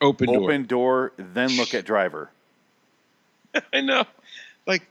Open 0.00 0.26
door. 0.32 0.44
open 0.44 0.64
door, 0.66 1.12
then 1.18 1.56
look 1.56 1.74
at 1.74 1.84
driver. 1.84 2.30
I 3.72 3.80
know. 3.80 4.04
Like, 4.66 4.86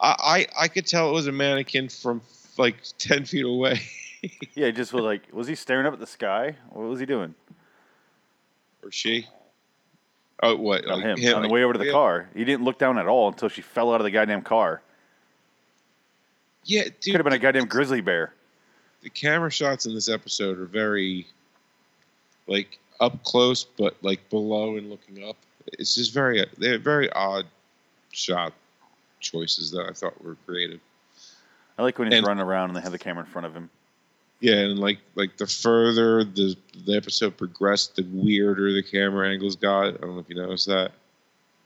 I, 0.00 0.46
I 0.58 0.64
I 0.64 0.68
could 0.68 0.86
tell 0.86 1.10
it 1.10 1.12
was 1.12 1.26
a 1.28 1.32
mannequin 1.32 1.88
from 1.88 2.22
like 2.58 2.76
ten 2.98 3.24
feet 3.24 3.44
away. 3.44 3.80
Yeah, 4.54 4.66
he 4.66 4.72
just 4.72 4.92
was 4.92 5.02
like, 5.02 5.22
was 5.32 5.48
he 5.48 5.56
staring 5.56 5.84
up 5.84 5.92
at 5.92 5.98
the 5.98 6.06
sky? 6.06 6.54
What 6.70 6.82
was 6.88 7.00
he 7.00 7.06
doing? 7.06 7.34
or 8.84 8.92
she. 8.92 9.26
Oh, 10.40 10.54
what? 10.54 10.86
On 10.86 11.00
like 11.00 11.18
him, 11.18 11.34
on 11.34 11.42
the 11.42 11.48
like- 11.48 11.50
way 11.50 11.64
over 11.64 11.72
to 11.72 11.78
the 11.80 11.86
yeah. 11.86 11.90
car. 11.92 12.28
He 12.32 12.44
didn't 12.44 12.62
look 12.64 12.78
down 12.78 12.98
at 12.98 13.06
all 13.08 13.26
until 13.26 13.48
she 13.48 13.62
fell 13.62 13.92
out 13.92 14.00
of 14.00 14.04
the 14.04 14.12
goddamn 14.12 14.42
car. 14.42 14.80
Yeah, 16.64 16.84
dude. 16.84 17.02
Could 17.02 17.14
have 17.16 17.24
been 17.24 17.32
a 17.32 17.38
goddamn 17.40 17.66
grizzly 17.66 18.00
bear. 18.00 18.32
the 19.02 19.10
camera 19.10 19.50
shots 19.50 19.86
in 19.86 19.94
this 19.94 20.08
episode 20.08 20.56
are 20.60 20.66
very 20.66 21.26
like 22.46 22.78
up 23.00 23.22
close 23.24 23.64
but 23.64 23.96
like 24.02 24.28
below 24.30 24.76
and 24.76 24.88
looking 24.90 25.28
up 25.28 25.36
it's 25.78 25.94
just 25.94 26.12
very 26.12 26.44
they're 26.58 26.78
very 26.78 27.10
odd 27.12 27.46
shot 28.12 28.52
choices 29.20 29.70
that 29.70 29.86
i 29.88 29.92
thought 29.92 30.22
were 30.24 30.36
creative 30.46 30.80
I 31.78 31.82
like 31.82 31.98
when 31.98 32.08
he's 32.10 32.18
And- 32.18 32.26
running 32.26 32.44
around 32.44 32.68
and 32.70 32.76
they 32.76 32.80
have 32.82 32.92
the 32.92 32.98
camera 32.98 33.24
in 33.24 33.30
front 33.30 33.46
of 33.46 33.54
him. 33.54 33.70
yeah 34.40 34.54
and 34.56 34.78
like 34.78 34.98
like 35.14 35.36
the 35.36 35.46
further 35.46 36.22
the 36.24 36.54
the 36.86 36.96
episode 36.96 37.36
progressed 37.36 37.96
the 37.96 38.02
weirder 38.12 38.72
the 38.72 38.82
camera 38.82 39.28
angles 39.30 39.56
got 39.56 39.86
i 39.86 39.90
don't 39.92 40.14
know 40.14 40.18
if 40.18 40.28
you 40.28 40.34
noticed 40.36 40.66
that 40.66 40.92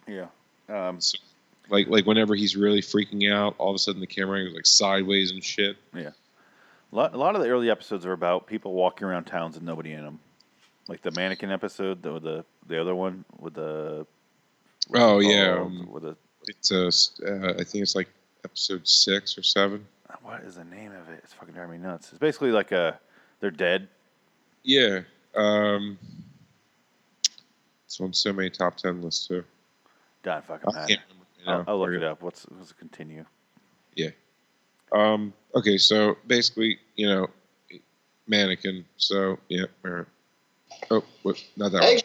Yeah. 0.07 0.27
Um, 0.69 1.01
so, 1.01 1.19
like 1.69 1.89
like 1.89 2.07
whenever 2.07 2.35
he's 2.35 2.57
really 2.57 2.81
freaking 2.81 3.33
out 3.33 3.55
all 3.59 3.71
of 3.71 3.75
a 3.75 3.79
sudden 3.79 4.01
the 4.01 4.07
camera 4.07 4.39
angle's 4.39 4.55
like 4.57 4.67
sideways 4.67 5.31
and 5.33 5.43
shit 5.43 5.77
a 5.95 6.13
lot, 6.93 7.15
a 7.15 7.19
lot 7.19 7.35
of 7.35 7.43
the 7.43 7.49
early 7.49 7.69
episodes 7.71 8.07
are 8.07 8.13
about 8.13 8.47
people 8.47 8.73
walking 8.73 9.07
around 9.07 9.25
towns 9.25 9.57
and 9.57 9.67
nobody 9.67 9.93
in 9.93 10.05
them. 10.05 10.21
Like 10.89 11.03
the 11.03 11.11
mannequin 11.13 11.51
episode, 11.51 12.03
the 12.03 12.19
the 12.19 12.45
the 12.67 12.81
other 12.81 12.95
one 12.95 13.25
with 13.39 13.55
the 13.55 14.07
Oh 14.95 15.19
yeah, 15.21 15.59
um, 15.61 15.89
with 15.91 16.05
the 16.05 16.17
it's 16.47 16.71
uh, 16.71 16.87
s- 16.87 17.21
uh, 17.27 17.55
I 17.59 17.65
think 17.65 17.83
it's 17.83 17.97
like 17.97 18.09
episode 18.45 18.87
six 18.87 19.37
or 19.37 19.43
seven. 19.43 19.85
what 20.23 20.43
is 20.43 20.55
the 20.55 20.65
name 20.65 20.93
of 20.93 21.09
it? 21.09 21.21
It's 21.25 21.33
fucking 21.33 21.55
driving 21.55 21.81
me 21.81 21.87
nuts. 21.87 22.11
It's 22.11 22.19
basically 22.19 22.53
like 22.53 22.73
a 22.73 22.99
they're 23.41 23.51
dead. 23.51 23.89
Yeah, 24.63 25.01
um, 25.35 25.99
it's 27.85 28.01
on 28.01 28.13
so 28.13 28.33
many 28.33 28.51
top 28.51 28.77
ten 28.77 29.03
lists 29.03 29.27
too. 29.27 29.45
Don't 30.23 30.45
fucking 30.45 30.73
matter. 30.73 30.87
can't 30.89 31.01
remember, 31.09 31.27
you 31.39 31.47
know, 31.47 31.53
I'll, 31.53 31.65
I'll 31.69 31.79
look 31.79 31.95
it 31.95 32.05
up. 32.05 32.23
What's 32.23 32.45
what's 32.45 32.71
it 32.71 32.79
continue? 32.79 33.25
Yeah. 33.95 34.11
Um, 34.93 35.33
okay, 35.55 35.79
so 35.79 36.17
basically, 36.27 36.79
you 36.95 37.09
know, 37.09 37.29
mannequin. 38.29 38.85
So 38.97 39.39
yeah. 39.49 39.67
Oh, 40.91 41.03
what, 41.23 41.43
not 41.57 41.73
that 41.73 41.83
Hey. 41.83 42.03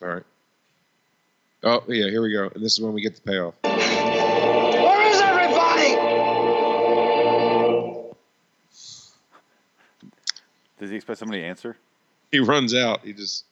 one. 0.00 0.08
All 0.10 0.14
right. 0.16 0.24
Oh 1.66 1.82
yeah, 1.88 2.10
here 2.10 2.20
we 2.22 2.32
go, 2.32 2.48
and 2.54 2.62
this 2.64 2.74
is 2.74 2.80
when 2.80 2.92
we 2.92 3.00
get 3.00 3.14
the 3.14 3.22
payoff. 3.22 3.54
Where 3.62 5.08
is 5.10 5.20
everybody? 5.20 5.94
Does 10.78 10.90
he 10.90 10.96
expect 10.96 11.18
somebody 11.18 11.40
to 11.40 11.46
answer? 11.46 11.76
He 12.30 12.40
runs 12.40 12.74
out. 12.74 13.00
He 13.04 13.12
just 13.14 13.44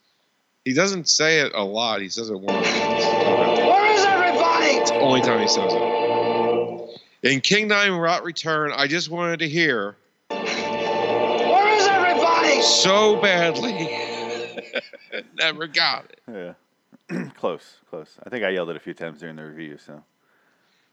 he 0.65 0.75
doesn't 0.75 1.09
say 1.09 1.41
it 1.41 1.53
a 1.55 1.63
lot. 1.65 2.01
He 2.03 2.09
says 2.11 2.29
it 2.31 2.39
once. 2.39 2.67
Where 2.67 3.87
is 3.95 4.05
everybody? 4.05 4.81
Only 5.03 5.21
time 5.23 5.41
he 5.41 5.49
says 5.49 5.73
it. 5.75 7.01
In 7.23 7.41
King 7.41 7.69
Nine 7.69 7.93
Rot 7.93 8.25
Return, 8.25 8.73
I 8.75 8.87
just 8.89 9.09
wanted 9.09 9.39
to 9.39 9.49
hear 9.49 9.97
Where 10.29 11.77
is 11.79 11.87
everybody? 11.87 12.61
so 12.63 13.17
badly. 13.23 14.12
Never 15.39 15.67
got 15.67 16.07
it. 16.11 16.21
Yeah. 17.11 17.29
close, 17.37 17.79
close. 17.91 18.17
I 18.25 18.31
think 18.31 18.45
I 18.45 18.51
yelled 18.51 18.71
it 18.71 18.77
a 18.77 18.81
few 18.81 18.95
times 18.95 19.21
during 19.21 19.37
the 19.37 19.45
review. 19.45 19.79
So 19.79 20.03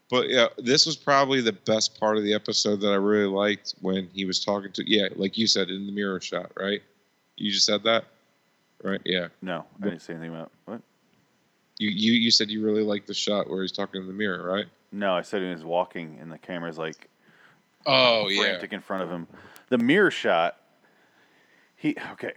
But 0.09 0.29
yeah, 0.29 0.47
this 0.57 0.85
was 0.85 0.95
probably 0.95 1.41
the 1.41 1.53
best 1.53 1.99
part 1.99 2.17
of 2.17 2.23
the 2.23 2.33
episode 2.33 2.81
that 2.81 2.91
I 2.91 2.95
really 2.95 3.27
liked 3.27 3.75
when 3.81 4.09
he 4.13 4.25
was 4.25 4.43
talking 4.43 4.71
to 4.73 4.83
yeah, 4.89 5.07
like 5.15 5.37
you 5.37 5.47
said 5.47 5.69
in 5.69 5.85
the 5.85 5.91
mirror 5.91 6.19
shot, 6.19 6.51
right? 6.57 6.81
You 7.37 7.51
just 7.51 7.65
said 7.65 7.83
that? 7.83 8.05
Right? 8.83 9.01
Yeah. 9.05 9.27
no, 9.41 9.65
I 9.81 9.85
didn't 9.85 10.01
say 10.01 10.13
anything 10.13 10.33
about 10.33 10.51
what. 10.65 10.81
You 11.77 11.89
you 11.89 12.13
you 12.13 12.31
said 12.31 12.49
you 12.49 12.63
really 12.65 12.83
liked 12.83 13.07
the 13.07 13.13
shot 13.13 13.49
where 13.49 13.61
he's 13.61 13.71
talking 13.71 14.01
in 14.01 14.07
the 14.07 14.13
mirror, 14.13 14.43
right? 14.43 14.65
No, 14.91 15.13
I 15.13 15.21
said 15.21 15.41
he 15.41 15.49
was 15.49 15.63
walking 15.63 16.17
and 16.19 16.31
the 16.31 16.37
camera's 16.37 16.77
like 16.77 17.09
Oh 17.85 18.27
yeah. 18.29 18.41
frantic 18.41 18.73
in 18.73 18.81
front 18.81 19.03
of 19.03 19.09
him. 19.09 19.27
The 19.69 19.77
mirror 19.77 20.11
shot. 20.11 20.57
He 21.75 21.95
okay. 22.13 22.33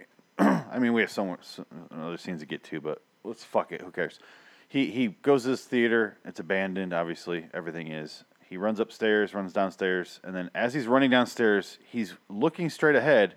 I 0.73 0.79
mean, 0.79 0.93
we 0.93 1.01
have 1.01 1.11
some, 1.11 1.37
some 1.41 1.65
other 1.91 2.17
scenes 2.17 2.39
to 2.39 2.45
get 2.45 2.63
to, 2.65 2.81
but 2.81 3.01
let's 3.23 3.43
fuck 3.43 3.71
it. 3.71 3.81
Who 3.81 3.91
cares? 3.91 4.19
He 4.67 4.87
he 4.87 5.09
goes 5.09 5.43
to 5.43 5.49
this 5.49 5.65
theater. 5.65 6.17
It's 6.25 6.39
abandoned. 6.39 6.93
Obviously, 6.93 7.45
everything 7.53 7.89
is. 7.91 8.23
He 8.49 8.57
runs 8.57 8.79
upstairs, 8.79 9.33
runs 9.33 9.53
downstairs, 9.53 10.19
and 10.23 10.35
then 10.35 10.49
as 10.55 10.73
he's 10.73 10.87
running 10.87 11.11
downstairs, 11.11 11.77
he's 11.91 12.13
looking 12.27 12.69
straight 12.69 12.95
ahead, 12.95 13.35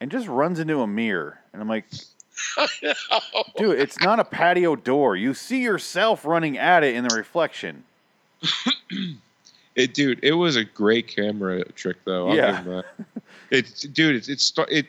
and 0.00 0.10
just 0.10 0.26
runs 0.28 0.60
into 0.60 0.80
a 0.80 0.86
mirror. 0.86 1.40
And 1.52 1.62
I'm 1.62 1.68
like, 1.68 1.86
dude, 3.56 3.78
it's 3.78 3.98
not 4.00 4.20
a 4.20 4.24
patio 4.24 4.76
door. 4.76 5.16
You 5.16 5.34
see 5.34 5.62
yourself 5.62 6.24
running 6.24 6.58
at 6.58 6.84
it 6.84 6.94
in 6.94 7.06
the 7.06 7.14
reflection. 7.16 7.84
It, 9.74 9.94
dude, 9.94 10.18
it 10.24 10.32
was 10.32 10.56
a 10.56 10.64
great 10.64 11.06
camera 11.06 11.64
trick, 11.72 11.98
though. 12.04 12.30
I'll 12.30 12.36
Yeah. 12.36 12.82
It's, 13.50 13.82
dude, 13.82 14.16
it's 14.16 14.28
it's 14.28 14.52
it 14.68 14.86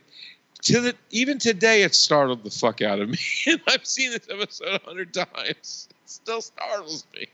to 0.63 0.81
the 0.81 0.95
even 1.11 1.39
today 1.39 1.83
it 1.83 1.95
startled 1.95 2.43
the 2.43 2.49
fuck 2.51 2.81
out 2.81 2.99
of 2.99 3.09
me. 3.09 3.17
and 3.47 3.61
I've 3.67 3.85
seen 3.85 4.11
this 4.11 4.27
episode 4.29 4.81
a 4.81 4.85
hundred 4.85 5.13
times. 5.13 5.87
It 5.89 5.95
still 6.05 6.41
startles 6.41 7.05
me. 7.15 7.27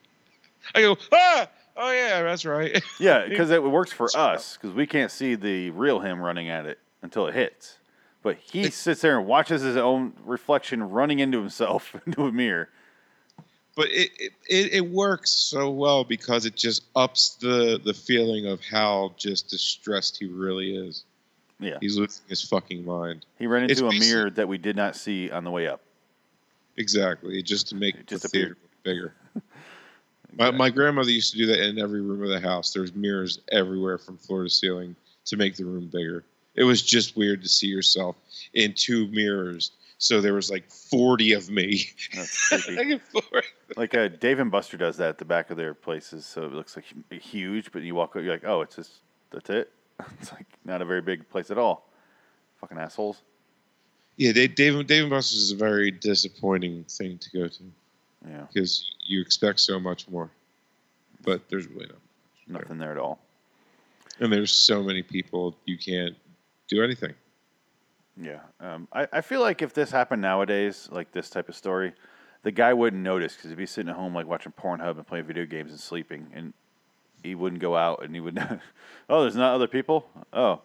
I 0.73 0.81
go, 0.81 0.97
ah, 1.11 1.47
oh 1.77 1.91
yeah, 1.91 2.23
that's 2.23 2.45
right. 2.45 2.81
Yeah, 2.99 3.27
because 3.27 3.51
it 3.51 3.63
works 3.63 3.91
for 3.91 4.09
us 4.15 4.57
because 4.57 4.75
we 4.75 4.87
can't 4.87 5.11
see 5.11 5.35
the 5.35 5.69
real 5.71 5.99
him 5.99 6.19
running 6.21 6.49
at 6.49 6.65
it 6.65 6.79
until 7.01 7.27
it 7.27 7.33
hits. 7.35 7.77
But 8.23 8.37
he 8.37 8.71
sits 8.71 9.01
there 9.01 9.19
and 9.19 9.27
watches 9.27 9.61
his 9.61 9.77
own 9.77 10.13
reflection 10.25 10.89
running 10.89 11.19
into 11.19 11.39
himself 11.39 11.95
into 12.07 12.25
a 12.25 12.31
mirror. 12.31 12.69
but 13.75 13.87
it, 13.91 14.09
it 14.17 14.33
it 14.49 14.73
it 14.73 14.89
works 14.89 15.31
so 15.31 15.69
well 15.69 16.03
because 16.03 16.45
it 16.45 16.55
just 16.55 16.83
ups 16.95 17.37
the 17.41 17.79
the 17.83 17.93
feeling 17.93 18.47
of 18.47 18.61
how 18.61 19.13
just 19.17 19.49
distressed 19.49 20.17
he 20.17 20.25
really 20.25 20.75
is. 20.75 21.03
Yeah, 21.59 21.77
He's 21.79 21.97
losing 21.97 22.23
his 22.27 22.41
fucking 22.41 22.83
mind. 22.85 23.25
he 23.39 23.47
ran 23.47 23.69
It's 23.69 23.79
into 23.79 23.87
a 23.87 23.93
basi- 23.93 23.99
mirror 24.01 24.29
that 24.31 24.47
we 24.47 24.57
did 24.57 24.75
not 24.75 24.95
see 24.95 25.31
on 25.31 25.43
the 25.43 25.51
way 25.51 25.67
up. 25.67 25.81
Exactly, 26.77 27.41
just 27.41 27.67
to 27.69 27.75
make 27.75 27.95
It 27.95 28.07
just 28.07 28.23
the 28.23 28.29
theater 28.29 28.57
appeared. 28.57 28.57
look 28.61 28.83
bigger. 28.83 29.41
My, 30.37 30.51
my 30.51 30.69
grandmother 30.69 31.11
used 31.11 31.31
to 31.31 31.37
do 31.37 31.45
that 31.45 31.65
in 31.65 31.79
every 31.79 32.01
room 32.01 32.21
of 32.21 32.27
the 32.27 32.41
house. 32.41 32.73
There's 32.73 32.93
mirrors 32.93 33.39
everywhere 33.53 33.97
from 33.97 34.17
floor 34.17 34.43
to 34.43 34.49
ceiling 34.49 34.93
to 35.25 35.37
make 35.37 35.55
the 35.55 35.63
room 35.63 35.87
bigger. 35.87 36.25
It 36.55 36.65
was 36.65 36.81
just 36.81 37.15
weird 37.15 37.41
to 37.43 37.47
see 37.47 37.67
yourself 37.67 38.17
in 38.53 38.73
two 38.73 39.07
mirrors. 39.07 39.71
So 39.97 40.19
there 40.19 40.33
was 40.33 40.51
like 40.51 40.69
40 40.69 41.31
of 41.33 41.49
me. 41.49 41.85
That's 42.13 42.49
creepy. 42.49 42.75
Back 42.75 42.87
and 42.87 43.01
forth. 43.01 43.45
like 43.77 43.95
uh, 43.95 44.09
Dave 44.09 44.39
and 44.39 44.51
Buster 44.51 44.75
does 44.75 44.97
that 44.97 45.07
at 45.07 45.17
the 45.19 45.23
back 45.25 45.51
of 45.51 45.55
their 45.57 45.73
places, 45.73 46.25
so 46.25 46.43
it 46.43 46.51
looks 46.51 46.75
like 46.75 46.83
huge. 47.13 47.71
But 47.71 47.83
you 47.83 47.95
walk, 47.95 48.17
up, 48.17 48.23
you're 48.23 48.33
like, 48.33 48.43
oh, 48.45 48.59
it's 48.59 48.75
just 48.75 48.91
that's 49.31 49.49
it. 49.49 49.71
It's 50.21 50.31
like 50.31 50.47
not 50.63 50.81
a 50.81 50.85
very 50.85 51.01
big 51.01 51.27
place 51.29 51.51
at 51.51 51.57
all. 51.57 51.87
Fucking 52.61 52.77
assholes. 52.77 53.21
yeah, 54.17 54.31
Dave, 54.31 54.55
Dave, 54.55 54.87
Dave 54.87 55.03
and 55.03 55.09
Buster's 55.09 55.39
is 55.39 55.51
a 55.51 55.55
very 55.55 55.91
disappointing 55.91 56.83
thing 56.85 57.17
to 57.19 57.29
go 57.31 57.47
to 57.47 57.63
Yeah, 58.27 58.45
because 58.53 58.89
you 59.05 59.21
expect 59.21 59.59
so 59.59 59.79
much 59.79 60.07
more. 60.09 60.29
But 61.23 61.49
there's 61.49 61.67
really 61.67 61.87
not. 62.47 62.61
nothing 62.61 62.77
there 62.77 62.91
at 62.91 62.97
all. 62.97 63.19
And 64.19 64.31
there's 64.31 64.51
so 64.51 64.81
many 64.83 65.01
people, 65.03 65.55
you 65.65 65.77
can't 65.77 66.15
do 66.69 66.83
anything. 66.83 67.13
Yeah, 68.15 68.39
um, 68.61 68.87
I, 68.93 69.07
I 69.11 69.21
feel 69.21 69.41
like 69.41 69.61
if 69.61 69.73
this 69.73 69.91
happened 69.91 70.21
nowadays, 70.21 70.87
like 70.91 71.11
this 71.11 71.29
type 71.29 71.49
of 71.49 71.55
story, 71.55 71.93
the 72.43 72.51
guy 72.51 72.73
wouldn't 72.73 73.01
notice 73.03 73.35
because 73.35 73.49
he'd 73.49 73.57
be 73.57 73.65
sitting 73.65 73.89
at 73.89 73.95
home 73.95 74.13
like 74.13 74.25
watching 74.27 74.53
Pornhub 74.53 74.97
and 74.97 75.05
playing 75.05 75.25
video 75.25 75.45
games 75.45 75.71
and 75.71 75.79
sleeping, 75.79 76.27
and 76.33 76.53
he 77.25 77.35
wouldn't 77.35 77.61
go 77.61 77.75
out 77.75 78.03
and 78.03 78.13
he 78.13 78.21
would. 78.21 78.37
oh, 79.09 79.21
there's 79.23 79.35
not 79.35 79.53
other 79.55 79.67
people. 79.67 80.07
Oh, 80.31 80.61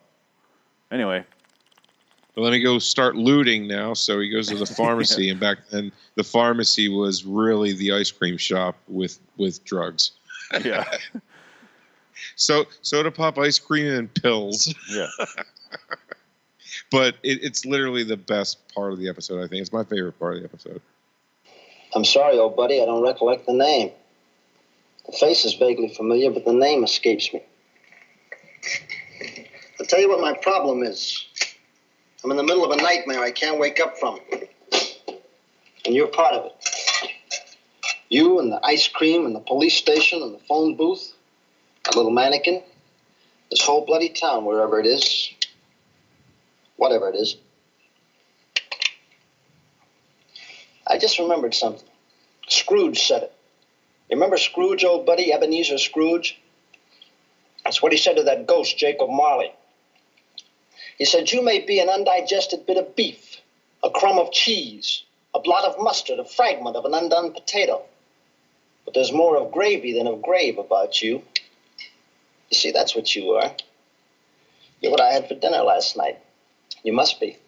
anyway, 0.91 1.25
But 2.35 2.43
let 2.43 2.51
me 2.53 2.61
go 2.61 2.79
start 2.79 3.17
looting 3.17 3.67
now. 3.67 3.95
So 3.95 4.21
he 4.21 4.29
goes 4.29 4.49
to 4.49 4.57
the 4.57 4.67
pharmacy, 4.81 5.31
and 5.31 5.41
back 5.41 5.59
then 5.71 5.91
the 6.17 6.25
pharmacy 6.25 6.89
was 6.89 7.25
really 7.25 7.73
the 7.73 7.93
ice 7.93 8.11
cream 8.11 8.37
shop 8.37 8.77
with 8.89 9.19
with 9.37 9.65
drugs. 9.65 10.13
yeah, 10.65 10.85
So 12.37 12.67
soda 12.83 13.11
pop, 13.11 13.39
ice 13.39 13.59
cream, 13.59 13.87
and 13.93 14.15
pills. 14.15 14.73
yeah. 14.91 15.07
But 16.91 17.15
it, 17.23 17.43
it's 17.43 17.65
literally 17.65 18.03
the 18.03 18.17
best 18.17 18.59
part 18.75 18.93
of 18.93 18.99
the 18.99 19.09
episode. 19.09 19.39
I 19.45 19.47
think 19.47 19.63
it's 19.63 19.73
my 19.73 19.85
favorite 19.85 20.19
part 20.19 20.35
of 20.37 20.41
the 20.43 20.49
episode. 20.49 20.81
I'm 21.95 22.05
sorry, 22.05 22.39
old 22.39 22.57
buddy, 22.57 22.83
I 22.83 22.85
don't 22.85 23.03
recollect 23.03 23.47
the 23.47 23.53
name. 23.53 23.93
The 25.07 25.13
face 25.13 25.45
is 25.45 25.55
vaguely 25.55 25.89
familiar, 25.89 26.31
but 26.31 26.45
the 26.45 26.53
name 26.53 26.85
escapes 26.85 27.33
me. 27.33 27.43
I'll 29.79 29.87
tell 29.87 30.01
you 30.01 30.09
what 30.09 30.21
my 30.21 30.35
problem 30.35 30.83
is. 30.83 31.27
I'm 32.23 32.31
in 32.31 32.37
the 32.37 32.43
middle 32.43 32.65
of 32.65 32.71
a 32.71 32.83
nightmare 32.83 33.21
I 33.21 33.31
can't 33.31 33.59
wake 33.59 33.81
up 33.81 33.99
from. 33.99 34.21
And 35.87 35.95
you're 35.95 36.09
part 36.09 36.35
of 36.35 36.47
it. 36.47 37.11
You 38.11 38.41
and 38.41 38.53
the 38.53 38.61
ice 38.65 38.89
cream 38.89 39.25
and 39.25 39.35
the 39.35 39.41
police 39.41 39.75
station 39.75 40.23
and 40.23 40.35
the 40.35 40.41
phone 40.41 40.77
booth, 40.77 41.15
that 41.85 41.97
little 41.97 42.11
mannequin, 42.11 42.63
this 43.51 43.63
whole 43.63 43.87
bloody 43.87 44.11
town, 44.11 44.45
wherever 44.45 44.79
it 44.79 44.87
is, 44.87 45.31
whatever 46.77 47.09
it 47.09 47.15
is. 47.15 47.37
I 50.87 50.99
just 50.99 51.19
remembered 51.19 51.55
something. 51.55 51.89
Scrooge 52.49 53.01
said 53.07 53.23
it. 53.23 53.33
You 54.11 54.17
remember 54.17 54.39
Scrooge, 54.39 54.85
old 54.85 55.07
buddy, 55.07 55.33
Ebenezer 55.33 55.79
Scrooge? 55.79 56.37
That's 57.63 57.81
what 57.81 57.93
he 57.93 57.99
said 57.99 58.17
to 58.17 58.25
that 58.25 58.45
ghost, 58.45 58.77
Jacob 58.77 59.09
Marley. 59.09 59.53
He 60.99 61.05
said, 61.05 61.31
You 61.31 61.43
may 61.43 61.61
be 61.61 61.79
an 61.79 61.89
undigested 61.89 62.67
bit 62.67 62.77
of 62.77 62.97
beef, 62.97 63.37
a 63.85 63.91
crumb 63.91 64.19
of 64.19 64.33
cheese, 64.33 65.05
a 65.33 65.39
blot 65.39 65.65
of 65.65 65.81
mustard, 65.81 66.19
a 66.19 66.25
fragment 66.25 66.75
of 66.75 66.85
an 66.85 66.93
undone 66.93 67.33
potato. 67.33 67.83
But 68.85 68.95
there's 68.95 69.13
more 69.13 69.37
of 69.37 69.53
gravy 69.53 69.93
than 69.93 70.09
of 70.09 70.23
grave 70.23 70.59
about 70.59 71.01
you. 71.01 71.23
You 72.51 72.59
see, 72.59 72.73
that's 72.73 72.97
what 72.97 73.15
you 73.15 73.31
are. 73.35 73.53
You're 74.81 74.91
what 74.91 75.01
I 75.01 75.13
had 75.13 75.29
for 75.29 75.35
dinner 75.35 75.63
last 75.63 75.97
night. 75.97 76.19
You 76.83 76.93
must 76.93 77.21
be. 77.21 77.39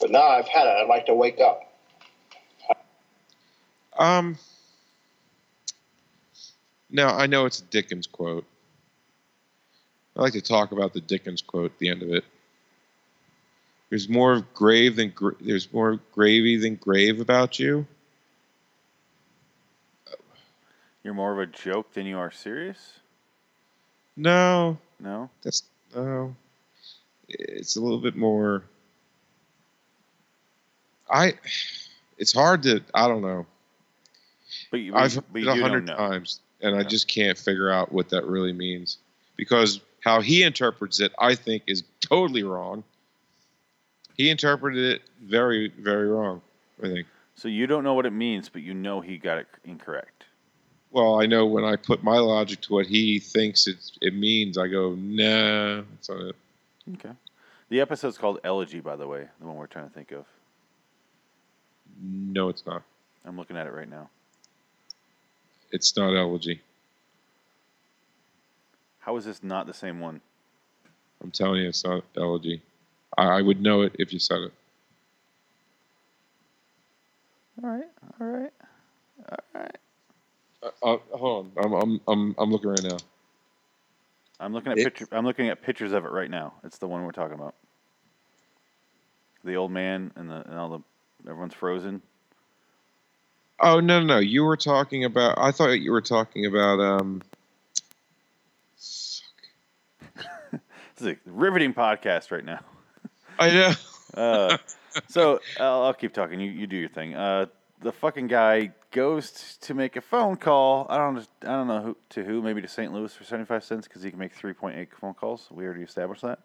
But 0.00 0.10
now 0.10 0.26
I've 0.26 0.48
had 0.48 0.66
it, 0.66 0.70
I'd 0.70 0.88
like 0.88 1.06
to 1.06 1.14
wake 1.14 1.38
up. 1.38 1.69
Um. 3.98 4.38
Now 6.90 7.16
I 7.16 7.26
know 7.26 7.46
it's 7.46 7.60
a 7.60 7.64
Dickens 7.64 8.06
quote. 8.06 8.44
I 10.16 10.22
like 10.22 10.32
to 10.32 10.40
talk 10.40 10.72
about 10.72 10.92
the 10.92 11.00
Dickens 11.00 11.40
quote 11.40 11.72
at 11.72 11.78
the 11.78 11.88
end 11.88 12.02
of 12.02 12.10
it. 12.10 12.24
There's 13.90 14.08
more 14.08 14.44
grave 14.54 14.96
than 14.96 15.10
gra- 15.10 15.34
there's 15.40 15.72
more 15.72 16.00
gravy 16.12 16.56
than 16.56 16.76
grave 16.76 17.20
about 17.20 17.58
you. 17.58 17.86
You're 21.02 21.14
more 21.14 21.32
of 21.32 21.38
a 21.38 21.46
joke 21.46 21.92
than 21.94 22.06
you 22.06 22.18
are 22.18 22.30
serious. 22.30 22.98
No, 24.16 24.78
No. 24.98 25.30
that's 25.42 25.62
no. 25.94 26.34
It's 27.28 27.76
a 27.76 27.80
little 27.80 27.98
bit 28.00 28.16
more. 28.16 28.64
I. 31.08 31.34
It's 32.18 32.32
hard 32.32 32.62
to. 32.64 32.82
I 32.94 33.08
don't 33.08 33.22
know. 33.22 33.46
But 34.70 34.80
you, 34.80 34.94
I've 34.94 35.14
but 35.32 35.42
heard 35.42 35.44
you 35.44 35.50
it 35.50 35.58
a 35.58 35.62
hundred 35.62 35.86
times, 35.86 36.40
and 36.60 36.76
I 36.76 36.82
just 36.82 37.08
can't 37.08 37.36
figure 37.36 37.70
out 37.70 37.92
what 37.92 38.08
that 38.10 38.24
really 38.24 38.52
means. 38.52 38.98
Because 39.36 39.80
how 40.00 40.20
he 40.20 40.42
interprets 40.42 41.00
it, 41.00 41.12
I 41.18 41.34
think, 41.34 41.64
is 41.66 41.82
totally 42.00 42.42
wrong. 42.42 42.84
He 44.16 44.30
interpreted 44.30 44.84
it 44.84 45.02
very, 45.22 45.68
very 45.78 46.08
wrong. 46.08 46.42
I 46.82 46.86
think. 46.86 47.06
So 47.34 47.48
you 47.48 47.66
don't 47.66 47.84
know 47.84 47.94
what 47.94 48.06
it 48.06 48.12
means, 48.12 48.48
but 48.48 48.62
you 48.62 48.74
know 48.74 49.00
he 49.00 49.18
got 49.18 49.38
it 49.38 49.46
incorrect. 49.64 50.24
Well, 50.90 51.20
I 51.20 51.26
know 51.26 51.46
when 51.46 51.64
I 51.64 51.76
put 51.76 52.02
my 52.02 52.18
logic 52.18 52.60
to 52.62 52.72
what 52.74 52.86
he 52.86 53.18
thinks 53.18 53.66
it 53.66 53.78
it 54.00 54.14
means, 54.14 54.58
I 54.58 54.68
go, 54.68 54.94
nah, 54.94 55.82
that's 55.90 56.08
not 56.08 56.20
it. 56.20 56.36
Okay. 56.94 57.14
The 57.68 57.80
episode's 57.80 58.18
called 58.18 58.40
Elegy, 58.42 58.80
by 58.80 58.96
the 58.96 59.06
way, 59.06 59.28
the 59.40 59.46
one 59.46 59.56
we're 59.56 59.68
trying 59.68 59.88
to 59.88 59.94
think 59.94 60.10
of. 60.10 60.26
No, 62.02 62.48
it's 62.48 62.66
not. 62.66 62.82
I'm 63.24 63.36
looking 63.36 63.56
at 63.56 63.66
it 63.66 63.72
right 63.72 63.88
now. 63.88 64.08
It's 65.72 65.96
not 65.96 66.16
elegy. 66.16 66.60
How 69.00 69.16
is 69.16 69.24
this 69.24 69.42
not 69.42 69.66
the 69.66 69.74
same 69.74 70.00
one? 70.00 70.20
I'm 71.22 71.30
telling 71.30 71.62
you, 71.62 71.68
it's 71.68 71.84
not 71.84 72.04
elegy. 72.16 72.62
I, 73.16 73.24
I 73.38 73.42
would 73.42 73.60
know 73.60 73.82
it 73.82 73.96
if 73.98 74.12
you 74.12 74.18
said 74.18 74.38
it. 74.40 74.52
All 77.62 77.70
right. 77.70 77.84
All 78.20 78.26
right. 78.26 78.52
All 79.30 79.38
right. 79.62 79.76
Uh, 80.62 80.68
uh, 80.94 80.98
hold 81.16 81.52
on, 81.56 81.64
I'm, 81.64 81.72
I'm 81.74 82.00
I'm 82.08 82.34
I'm 82.38 82.50
looking 82.50 82.70
right 82.70 82.82
now. 82.82 82.98
I'm 84.38 84.52
looking 84.52 84.72
at 84.72 84.78
It- 84.78 84.84
picture. 84.84 85.08
I'm 85.12 85.24
looking 85.24 85.48
at 85.48 85.62
pictures 85.62 85.92
of 85.92 86.04
it 86.04 86.10
right 86.10 86.30
now. 86.30 86.54
It's 86.64 86.78
the 86.78 86.88
one 86.88 87.04
we're 87.04 87.12
talking 87.12 87.34
about. 87.34 87.54
The 89.44 89.56
old 89.56 89.72
man 89.72 90.12
and 90.16 90.28
the 90.30 90.46
and 90.48 90.58
all 90.58 90.68
the 90.68 91.30
everyone's 91.30 91.54
frozen. 91.54 92.02
Oh 93.60 93.80
no, 93.80 94.00
no, 94.00 94.06
no! 94.06 94.18
You 94.18 94.44
were 94.44 94.56
talking 94.56 95.04
about. 95.04 95.36
I 95.38 95.52
thought 95.52 95.70
you 95.72 95.92
were 95.92 96.00
talking 96.00 96.46
about. 96.46 96.80
Um, 96.80 97.22
This 98.76 99.22
is 100.98 101.06
a 101.06 101.16
riveting 101.30 101.72
podcast 101.72 102.30
right 102.30 102.44
now. 102.44 102.60
I 103.38 103.50
know. 103.50 103.72
Uh, 104.12 104.58
so 105.06 105.38
I'll, 105.60 105.84
I'll 105.84 105.94
keep 105.94 106.12
talking. 106.12 106.40
You 106.40 106.50
you 106.50 106.66
do 106.66 106.76
your 106.76 106.88
thing. 106.88 107.14
Uh, 107.14 107.46
the 107.80 107.92
fucking 107.92 108.26
guy 108.26 108.72
goes 108.90 109.30
t- 109.30 109.66
to 109.68 109.72
make 109.72 109.94
a 109.94 110.00
phone 110.00 110.34
call. 110.36 110.84
I 110.90 110.96
don't 110.96 111.18
I 111.42 111.46
don't 111.46 111.68
know 111.68 111.80
who 111.80 111.96
to 112.08 112.24
who. 112.24 112.42
Maybe 112.42 112.60
to 112.60 112.66
St. 112.66 112.92
Louis 112.92 113.14
for 113.14 113.22
seventy 113.22 113.46
five 113.46 113.62
cents 113.62 113.86
because 113.86 114.02
he 114.02 114.10
can 114.10 114.18
make 114.18 114.34
three 114.34 114.52
point 114.52 114.76
eight 114.78 114.88
phone 115.00 115.14
calls. 115.14 115.46
We 115.52 115.64
already 115.64 115.82
established 115.82 116.22
that. 116.22 116.40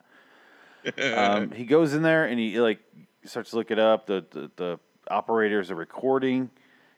Um, 1.16 1.50
he 1.50 1.66
goes 1.66 1.96
in 1.96 2.04
there 2.04 2.26
and 2.26 2.40
he 2.40 2.60
like 2.60 2.78
starts 3.24 3.50
to 3.50 3.56
look 3.56 3.72
it 3.72 3.80
up. 3.80 4.06
The, 4.06 4.24
the 4.30 4.52
the 4.56 4.80
operators 5.10 5.72
are 5.72 5.76
recording. 5.76 6.52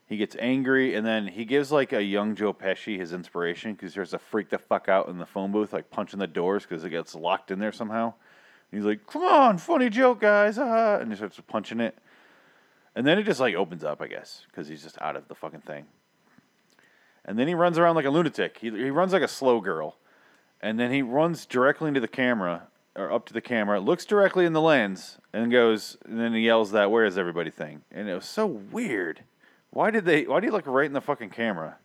He 0.07 0.15
gets 0.15 0.37
angry 0.39 0.95
and 0.95 1.05
then 1.05 1.27
he 1.27 1.43
gives 1.43 1.69
like 1.69 1.91
a 1.91 2.01
young 2.01 2.33
Joe 2.33 2.53
Pesci 2.53 2.97
his 2.97 3.11
inspiration 3.11 3.73
because 3.73 3.93
there's 3.93 4.13
a 4.13 4.19
freak 4.19 4.49
the 4.49 4.57
fuck 4.57 4.87
out 4.87 5.09
in 5.09 5.17
the 5.17 5.25
phone 5.25 5.51
booth 5.51 5.73
like 5.73 5.91
punching 5.91 6.19
the 6.19 6.27
doors 6.27 6.63
because 6.63 6.85
it 6.85 6.91
gets 6.91 7.13
locked 7.13 7.51
in 7.51 7.59
there 7.59 7.73
somehow. 7.73 8.13
He's 8.71 8.85
like, 8.85 9.05
"Come 9.05 9.23
on, 9.23 9.57
funny 9.57 9.89
joke, 9.89 10.21
guys!" 10.21 10.57
Ah, 10.57 10.97
and 10.99 11.11
he 11.11 11.17
starts 11.17 11.39
punching 11.47 11.81
it, 11.81 11.97
and 12.95 13.05
then 13.05 13.19
it 13.19 13.23
just 13.23 13.39
like 13.39 13.55
opens 13.55 13.83
up, 13.83 14.01
I 14.01 14.07
guess, 14.07 14.45
because 14.49 14.67
he's 14.67 14.83
just 14.83 15.01
out 15.01 15.15
of 15.17 15.27
the 15.27 15.35
fucking 15.35 15.61
thing. 15.61 15.85
And 17.25 17.37
then 17.37 17.49
he 17.49 17.53
runs 17.53 17.77
around 17.77 17.95
like 17.95 18.05
a 18.05 18.09
lunatic. 18.09 18.59
He 18.59 18.69
he 18.69 18.89
runs 18.89 19.11
like 19.11 19.21
a 19.21 19.27
slow 19.27 19.59
girl, 19.59 19.97
and 20.61 20.79
then 20.79 20.91
he 20.91 21.01
runs 21.01 21.45
directly 21.45 21.89
into 21.89 21.99
the 21.99 22.07
camera 22.07 22.67
or 22.95 23.11
up 23.11 23.25
to 23.27 23.33
the 23.33 23.41
camera, 23.41 23.79
looks 23.79 24.05
directly 24.05 24.45
in 24.45 24.53
the 24.53 24.61
lens, 24.61 25.17
and 25.31 25.51
goes, 25.51 25.97
and 26.05 26.19
then 26.19 26.33
he 26.33 26.41
yells 26.41 26.71
that 26.71 26.91
"Where 26.91 27.05
is 27.05 27.17
everybody?" 27.17 27.51
thing, 27.51 27.83
and 27.91 28.07
it 28.07 28.15
was 28.15 28.25
so 28.25 28.45
weird. 28.45 29.23
Why 29.77 29.91
did 29.91 30.05
they? 30.05 30.23
Why 30.25 30.39
do 30.39 30.47
you 30.47 30.51
look 30.51 30.65
right 30.65 30.87
in 30.87 30.93
the 30.93 31.01
fucking 31.01 31.29
camera? 31.29 31.77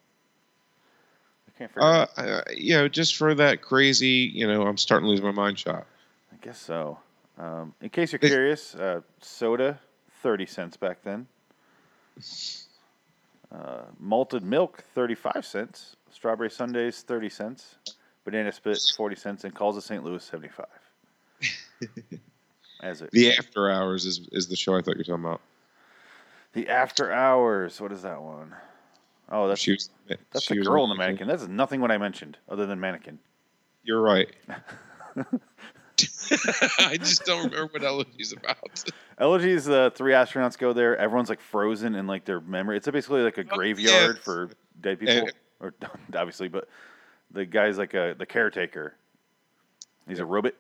I 1.47 1.59
can't 1.59 1.71
figure. 1.71 1.83
Uh, 1.87 2.03
it 2.05 2.09
out. 2.17 2.27
uh, 2.27 2.43
you 2.57 2.73
know, 2.73 2.89
just 2.89 3.17
for 3.17 3.35
that 3.35 3.61
crazy, 3.61 4.31
you 4.33 4.47
know, 4.47 4.63
I'm 4.67 4.79
starting 4.79 5.05
to 5.05 5.11
lose 5.11 5.21
my 5.21 5.31
mind 5.31 5.59
shot. 5.59 5.87
I 6.33 6.37
guess 6.41 6.59
so. 6.59 6.99
Um, 7.37 7.75
in 7.83 7.91
case 7.91 8.11
you're 8.13 8.17
It's- 8.23 8.31
curious, 8.33 8.75
uh, 8.77 9.03
soda, 9.21 9.79
30 10.23 10.47
cents 10.47 10.79
back 10.79 11.03
then. 11.05 11.27
Uh, 13.55 13.83
malted 14.01 14.43
milk, 14.43 14.85
35 14.95 15.45
cents. 15.45 15.97
Strawberry 16.11 16.51
sundaes, 16.51 17.03
30 17.03 17.29
cents. 17.29 17.75
Banana 18.25 18.53
split, 18.53 18.79
40 18.97 19.17
cents. 19.17 19.45
And 19.45 19.55
calls 19.55 19.77
of 19.77 19.85
St. 19.85 20.03
Louis, 20.03 20.25
75. 20.25 20.65
As 22.83 23.03
it, 23.03 23.11
The 23.11 23.37
After 23.37 23.71
Hours 23.71 24.07
is 24.07 24.27
is 24.33 24.49
the 24.49 24.57
show 24.57 24.77
I 24.79 24.81
thought 24.81 24.95
you 24.95 25.01
were 25.01 25.05
talking 25.05 25.25
about. 25.27 25.43
The 26.53 26.69
After 26.69 27.13
Hours. 27.13 27.81
What 27.81 27.93
is 27.93 28.03
that 28.03 28.21
one? 28.21 28.55
Oh, 29.31 29.49
that's, 29.49 29.61
She 29.61 29.73
was, 29.73 29.91
that's 30.31 30.45
she 30.45 30.59
the 30.59 30.65
girl 30.65 30.85
in 30.85 30.91
the 30.91 30.97
mannequin. 30.97 31.27
That's 31.29 31.47
nothing 31.49 31.81
what 31.81 31.91
I 31.91 31.99
mentioned 31.99 32.37
other 32.49 32.67
than 32.67 32.79
mannequin. 32.81 33.19
You're 33.85 34.03
right. 34.03 34.29
I 36.79 36.97
just 36.99 37.25
don't 37.25 37.51
remember 37.51 37.71
what 37.73 37.83
Elegy's 37.83 38.33
about. 38.33 38.85
Elegies, 39.19 39.69
uh, 39.69 39.91
three 39.91 40.13
astronauts 40.13 40.59
go 40.59 40.73
there. 40.73 40.97
Everyone's 40.97 41.29
like 41.29 41.41
frozen 41.41 41.95
in 41.95 42.07
like 42.07 42.25
their 42.25 42.41
memory. 42.41 42.77
It's 42.77 42.89
basically 42.89 43.23
like 43.23 43.39
a 43.39 43.43
Oh, 43.43 43.57
graveyard 43.57 44.17
yes. 44.17 44.25
for 44.25 44.51
dead 44.81 44.99
people, 45.01 45.15
And- 45.15 45.33
or 45.61 45.75
obviously, 46.17 46.49
but 46.49 46.69
the 47.31 47.45
guy's 47.47 47.79
like 47.79 47.95
a 47.95 48.15
the 48.19 48.27
caretaker. 48.27 48.95
He's 50.09 50.19
a 50.19 50.25
robot. 50.27 50.55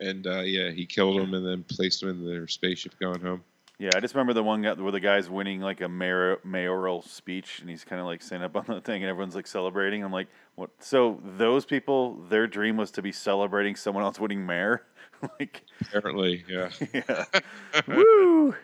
And 0.00 0.26
uh, 0.26 0.40
yeah, 0.40 0.70
he 0.70 0.86
killed 0.86 1.20
him 1.20 1.34
and 1.34 1.46
then 1.46 1.62
placed 1.62 2.02
him 2.02 2.08
in 2.08 2.26
their 2.26 2.48
spaceship 2.48 2.98
going 2.98 3.20
home. 3.20 3.44
Yeah, 3.80 3.88
I 3.94 4.00
just 4.00 4.14
remember 4.14 4.34
the 4.34 4.42
one 4.42 4.60
guy 4.60 4.74
where 4.74 4.92
the 4.92 5.00
guy's 5.00 5.30
winning 5.30 5.62
like 5.62 5.80
a 5.80 5.88
mayor, 5.88 6.38
mayoral 6.44 7.00
speech, 7.00 7.60
and 7.60 7.70
he's 7.70 7.82
kind 7.82 7.98
of 7.98 8.06
like 8.06 8.20
standing 8.20 8.44
up 8.44 8.54
on 8.54 8.74
the 8.74 8.82
thing, 8.82 9.02
and 9.02 9.08
everyone's 9.08 9.34
like 9.34 9.46
celebrating. 9.46 10.04
I'm 10.04 10.12
like, 10.12 10.28
what? 10.54 10.68
So 10.80 11.18
those 11.24 11.64
people, 11.64 12.16
their 12.28 12.46
dream 12.46 12.76
was 12.76 12.90
to 12.92 13.02
be 13.02 13.10
celebrating 13.10 13.76
someone 13.76 14.04
else 14.04 14.20
winning 14.20 14.44
mayor. 14.44 14.82
like, 15.40 15.62
Apparently, 15.80 16.44
yeah. 16.46 16.68
yeah, 16.92 17.24
woo! 17.88 18.54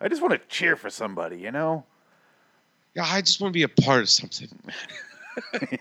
I 0.00 0.06
just 0.06 0.22
want 0.22 0.34
to 0.34 0.48
cheer 0.48 0.76
for 0.76 0.88
somebody, 0.88 1.38
you 1.38 1.50
know. 1.50 1.84
Yeah, 2.94 3.06
I 3.06 3.22
just 3.22 3.40
want 3.40 3.52
to 3.52 3.58
be 3.58 3.64
a 3.64 3.68
part 3.68 4.02
of 4.02 4.08
something. 4.08 4.50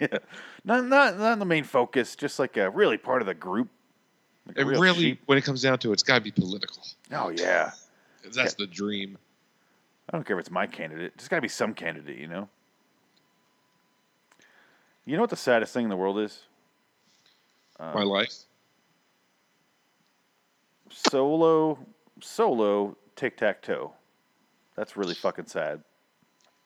yeah. 0.02 0.18
Not, 0.66 0.86
not 0.86 1.20
not 1.20 1.38
the 1.38 1.46
main 1.46 1.64
focus, 1.64 2.16
just 2.16 2.40
like 2.40 2.58
a 2.58 2.72
really 2.72 2.98
part 2.98 3.22
of 3.22 3.28
the 3.28 3.36
group. 3.36 3.70
Like 4.56 4.66
real 4.66 4.82
really, 4.82 5.00
sheep. 5.02 5.22
when 5.26 5.38
it 5.38 5.44
comes 5.44 5.62
down 5.62 5.80
to 5.80 5.90
it, 5.90 5.94
it's 5.94 6.04
got 6.04 6.16
to 6.16 6.22
be 6.22 6.32
political. 6.32 6.84
Oh 7.12 7.30
yeah, 7.30 7.72
That's 8.34 8.54
the 8.56 8.68
dream. 8.68 9.18
I 10.10 10.18
don't 10.18 10.26
care 10.26 10.38
if 10.38 10.42
it's 10.42 10.52
my 10.52 10.66
candidate. 10.66 11.14
There's 11.18 11.28
got 11.28 11.38
to 11.38 11.42
be 11.42 11.48
some 11.48 11.74
candidate, 11.74 12.18
you 12.18 12.28
know. 12.28 12.50
You 15.06 15.16
know 15.16 15.22
what 15.22 15.30
the 15.30 15.36
saddest 15.36 15.74
thing 15.74 15.84
in 15.84 15.90
the 15.90 15.96
world 15.96 16.20
is? 16.20 16.44
Uh, 17.80 17.92
My 17.94 18.04
life. 18.04 18.34
Solo, 20.92 21.78
solo, 22.22 22.98
tic 23.16 23.38
tac 23.38 23.62
toe. 23.62 23.94
That's 24.76 24.98
really 24.98 25.14
fucking 25.16 25.46
sad. 25.48 25.84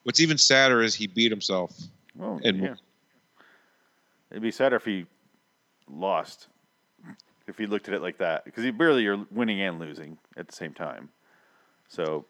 What's 0.04 0.20
even 0.20 0.38
sadder 0.38 0.82
is 0.82 0.96
he 0.96 1.08
beat 1.08 1.32
himself. 1.32 1.78
Well, 2.16 2.40
And- 2.44 2.60
yeah. 2.62 2.76
It'd 4.32 4.42
be 4.42 4.52
sadder 4.52 4.78
if 4.78 4.86
he 4.86 5.06
lost. 5.88 6.48
If 7.48 7.60
you 7.60 7.68
looked 7.68 7.88
at 7.88 7.94
it 7.94 8.02
like 8.02 8.18
that, 8.20 8.46
because 8.46 8.64
you 8.64 8.72
barely 8.72 9.04
you're 9.04 9.26
winning 9.32 9.62
and 9.62 9.80
losing 9.80 10.18
at 10.38 10.48
the 10.48 10.54
same 10.56 10.74
time. 10.74 11.10
So 11.90 12.26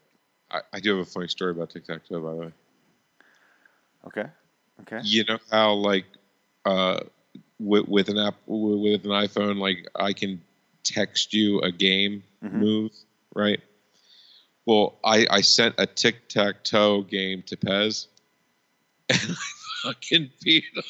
I, 0.49 0.61
I 0.73 0.79
do 0.79 0.97
have 0.97 1.07
a 1.07 1.09
funny 1.09 1.27
story 1.27 1.51
about 1.51 1.69
tic 1.69 1.85
tac 1.85 2.07
toe, 2.07 2.19
by 2.21 2.31
the 2.31 2.35
way. 2.35 2.51
okay, 4.07 4.25
okay. 4.81 4.99
You 5.03 5.23
know 5.25 5.37
how 5.51 5.73
like 5.73 6.05
uh, 6.65 7.01
with, 7.59 7.87
with 7.87 8.09
an 8.09 8.17
app 8.17 8.35
with 8.47 9.05
an 9.05 9.11
iPhone, 9.11 9.59
like 9.59 9.87
I 9.95 10.13
can 10.13 10.41
text 10.83 11.33
you 11.33 11.59
a 11.61 11.71
game 11.71 12.23
Mhm. 12.43 12.51
move, 12.53 12.91
right? 13.35 13.61
Well, 14.65 14.97
I, 15.03 15.27
I 15.29 15.41
sent 15.41 15.75
a 15.77 15.85
tic 15.85 16.27
tac 16.29 16.63
toe 16.63 17.01
game 17.03 17.43
to 17.47 17.57
Pez, 17.57 18.07
and 19.09 19.19
I 19.19 19.35
fucking 19.83 20.31
beat 20.41 20.63
him. 20.73 20.83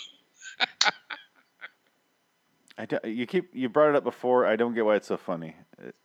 I 2.77 2.86
do, 2.86 2.97
you 3.03 3.27
keep 3.27 3.53
you 3.53 3.69
brought 3.69 3.89
it 3.89 3.95
up 3.95 4.03
before. 4.03 4.45
I 4.45 4.55
don't 4.55 4.73
get 4.73 4.86
why 4.86 4.95
it's 4.95 5.07
so 5.07 5.17
funny. 5.17 5.55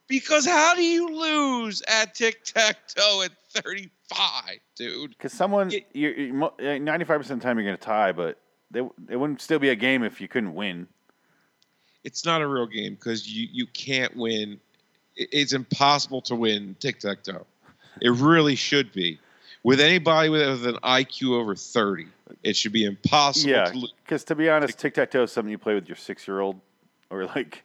Because 0.07 0.47
how 0.47 0.75
do 0.75 0.83
you 0.83 1.09
lose 1.09 1.83
at 1.89 2.15
tic 2.15 2.45
tac 2.45 2.89
toe 2.89 3.23
at 3.23 3.31
35, 3.51 4.31
dude? 4.75 5.11
Because 5.11 5.33
someone, 5.33 5.71
you 5.93 6.33
ninety 6.61 7.05
five 7.05 7.21
percent 7.21 7.39
of 7.39 7.41
the 7.41 7.45
time 7.45 7.59
you're 7.59 7.67
going 7.67 7.77
to 7.77 7.83
tie, 7.83 8.13
but 8.13 8.39
they, 8.71 8.81
it 9.09 9.17
wouldn't 9.17 9.41
still 9.41 9.59
be 9.59 9.71
a 9.71 9.77
game 9.77 10.03
if 10.03 10.21
you 10.21 10.29
couldn't 10.29 10.55
win. 10.55 10.89
It's 12.05 12.25
not 12.25 12.43
a 12.43 12.47
real 12.47 12.67
game 12.67 12.95
because 12.95 13.31
you, 13.31 13.49
you 13.51 13.67
can't 13.67 14.15
win 14.17 14.61
it's 15.19 15.53
impossible 15.53 16.23
to 16.23 16.35
win 16.37 16.77
tic 16.79 17.01
tac 17.01 17.23
toe. 17.23 17.47
It 18.01 18.11
really 18.11 18.55
should 18.55 18.93
be. 18.93 19.19
With 19.65 19.81
anybody 19.81 20.29
with 20.29 20.67
an 20.67 20.77
IQ 20.77 21.33
over 21.33 21.55
30, 21.55 22.07
it 22.43 22.57
should 22.57 22.73
be 22.73 22.85
impossible 22.85 23.51
Yeah, 23.53 23.71
to 23.71 23.89
because 24.05 24.25
to 24.25 24.35
be 24.35 24.49
honest, 24.49 24.79
tic 24.79 24.95
tac 24.95 25.11
toe 25.11 25.25
is 25.25 25.33
something 25.33 25.51
you 25.51 25.59
play 25.59 25.75
with 25.75 25.89
your 25.89 25.97
six 25.97 26.27
year 26.29 26.41
old, 26.41 26.61
or 27.11 27.27
like, 27.27 27.65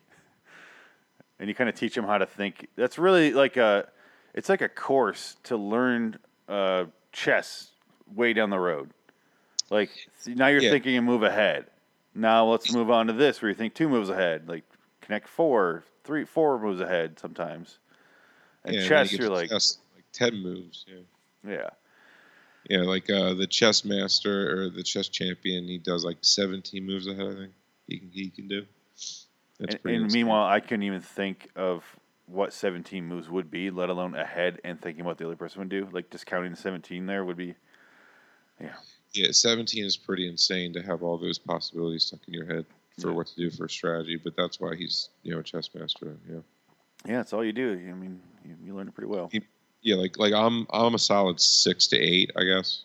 and 1.40 1.48
you 1.48 1.56
kind 1.56 1.70
of 1.70 1.76
teach 1.76 1.96
them 1.96 2.06
how 2.06 2.18
to 2.18 2.26
think. 2.26 2.68
That's 2.76 2.98
really 2.98 3.32
like 3.34 3.58
a, 3.58 3.88
it's 4.34 4.50
like 4.50 4.62
a 4.62 4.70
course 4.70 5.38
to 5.44 5.56
learn 5.56 6.18
uh, 6.50 6.86
chess 7.12 7.72
way 8.14 8.34
down 8.34 8.50
the 8.50 8.60
road. 8.60 8.90
Like 9.70 9.90
now 10.26 10.48
you're 10.48 10.62
Yeah. 10.62 10.72
thinking 10.72 10.98
a 10.98 11.02
move 11.02 11.24
ahead. 11.24 11.66
Now 12.16 12.46
let's 12.46 12.72
move 12.72 12.90
on 12.92 13.08
to 13.08 13.14
this 13.14 13.42
where 13.42 13.50
you 13.50 13.56
think 13.56 13.74
two 13.74 13.90
moves 13.90 14.10
ahead. 14.10 14.48
Like 14.48 14.64
connect 15.02 15.28
four, 15.28 15.84
three, 16.04 16.26
four 16.26 16.60
moves 16.60 16.82
ahead 16.82 17.20
sometimes. 17.20 17.80
And 18.66 18.76
Yeah, 18.76 18.88
chess, 18.88 19.12
you 19.12 19.20
you're 19.20 19.30
like, 19.30 19.50
chess, 19.50 19.78
like 19.96 20.06
10 20.14 20.42
moves. 20.42 20.86
Yeah. 20.88 21.52
yeah, 21.52 21.70
Yeah, 22.70 22.82
like 22.82 23.10
uh, 23.10 23.34
the 23.34 23.48
chess 23.48 23.84
master 23.84 24.64
or 24.64 24.70
the 24.70 24.84
chess 24.84 25.10
champion, 25.10 25.68
he 25.68 25.78
does 25.78 26.06
like 26.06 26.18
17 26.22 26.86
moves 26.86 27.08
ahead. 27.08 27.28
I 27.28 27.36
think 27.36 27.52
he 27.88 28.00
can 28.00 28.10
he 28.12 28.30
can 28.30 28.48
do. 28.48 28.66
That's 29.60 29.76
and, 29.76 29.82
pretty. 29.82 29.98
and 29.98 30.12
meanwhile, 30.12 30.48
I 30.48 30.60
couldn't 30.60 30.84
even 30.84 31.02
think 31.02 31.50
of 31.56 31.84
what 32.26 32.54
17 32.54 33.06
moves 33.06 33.30
would 33.30 33.52
be, 33.52 33.70
let 33.70 33.90
alone 33.90 34.16
ahead 34.16 34.60
and 34.64 34.82
thinking 34.82 35.04
what 35.04 35.18
the 35.18 35.26
other 35.26 35.36
person 35.36 35.60
would 35.60 35.70
do. 35.70 35.88
Like 35.92 36.10
just 36.10 36.26
counting 36.26 36.52
the 36.52 36.58
17 36.58 37.06
there 37.06 37.26
would 37.26 37.38
be, 37.38 37.56
yeah. 38.62 38.76
yeah, 39.14 39.32
17 39.32 39.84
is 39.84 39.98
pretty 39.98 40.28
insane 40.28 40.74
to 40.74 40.82
have 40.82 41.04
all 41.04 41.18
those 41.18 41.38
possibilities 41.38 42.06
stuck 42.06 42.22
in 42.28 42.34
your 42.34 42.46
head 42.46 42.66
for 43.00 43.10
Yeah. 43.10 43.16
what 43.16 43.28
to 43.28 43.36
do 43.36 43.50
for 43.50 43.66
a 43.66 43.70
strategy. 43.70 44.16
But 44.16 44.36
that's 44.38 44.60
why 44.60 44.76
he's 44.76 45.10
you 45.24 45.34
know 45.34 45.40
a 45.40 45.44
chess 45.44 45.70
master. 45.76 46.18
Yeah, 46.30 46.40
Yeah, 47.06 47.22
it's 47.22 47.34
all 47.34 47.44
you 47.44 47.54
do. 47.54 47.74
I 47.90 47.94
mean, 47.94 48.22
you, 48.46 48.56
you 48.64 48.76
learn 48.76 48.88
it 48.88 48.96
pretty 48.96 49.10
well. 49.10 49.30
Yeah. 49.84 49.96
Like 49.96 50.18
like 50.18 50.34
I'm 50.34 50.66
I'm 50.72 50.96
a 50.96 51.00
solid 51.00 51.40
six 51.40 51.88
to 51.88 51.98
eight, 51.98 52.32
I 52.38 52.44
guess. 52.44 52.84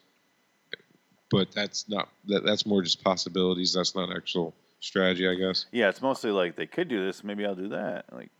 But 1.30 1.52
that's 1.52 1.88
not 1.88 2.08
that 2.26 2.44
that's 2.44 2.66
more 2.66 2.82
just 2.82 3.02
possibilities. 3.02 3.72
That's 3.72 3.94
not 3.94 4.14
actual 4.14 4.54
strategy, 4.80 5.28
I 5.28 5.34
guess. 5.34 5.66
Yeah, 5.72 5.88
it's 5.88 6.02
mostly 6.02 6.30
like 6.30 6.56
they 6.56 6.66
could 6.66 6.88
do 6.88 7.04
this. 7.04 7.22
Maybe 7.24 7.44
I'll 7.44 7.54
do 7.54 7.68
that. 7.68 8.06
Like, 8.12 8.30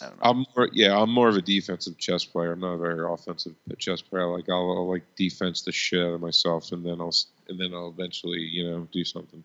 I 0.00 0.06
don't 0.06 0.16
know. 0.16 0.30
I'm 0.30 0.46
more, 0.56 0.68
yeah, 0.72 0.98
I'm 0.98 1.10
more 1.10 1.28
of 1.28 1.36
a 1.36 1.42
defensive 1.42 1.98
chess 1.98 2.24
player. 2.24 2.52
I'm 2.52 2.60
not 2.60 2.74
a 2.74 2.78
very 2.78 3.04
offensive 3.12 3.54
chess 3.78 4.00
player. 4.00 4.26
Like 4.28 4.48
I'll, 4.48 4.70
I'll 4.72 4.88
like 4.90 5.02
defense 5.16 5.62
the 5.62 5.72
shit 5.72 6.00
out 6.00 6.14
of 6.14 6.20
myself, 6.20 6.72
and 6.72 6.84
then 6.84 7.00
I'll 7.00 7.08
s- 7.08 7.26
and 7.48 7.58
then 7.60 7.74
I'll 7.74 7.88
eventually 7.88 8.40
you 8.40 8.70
know 8.70 8.88
do 8.92 9.04
something. 9.04 9.44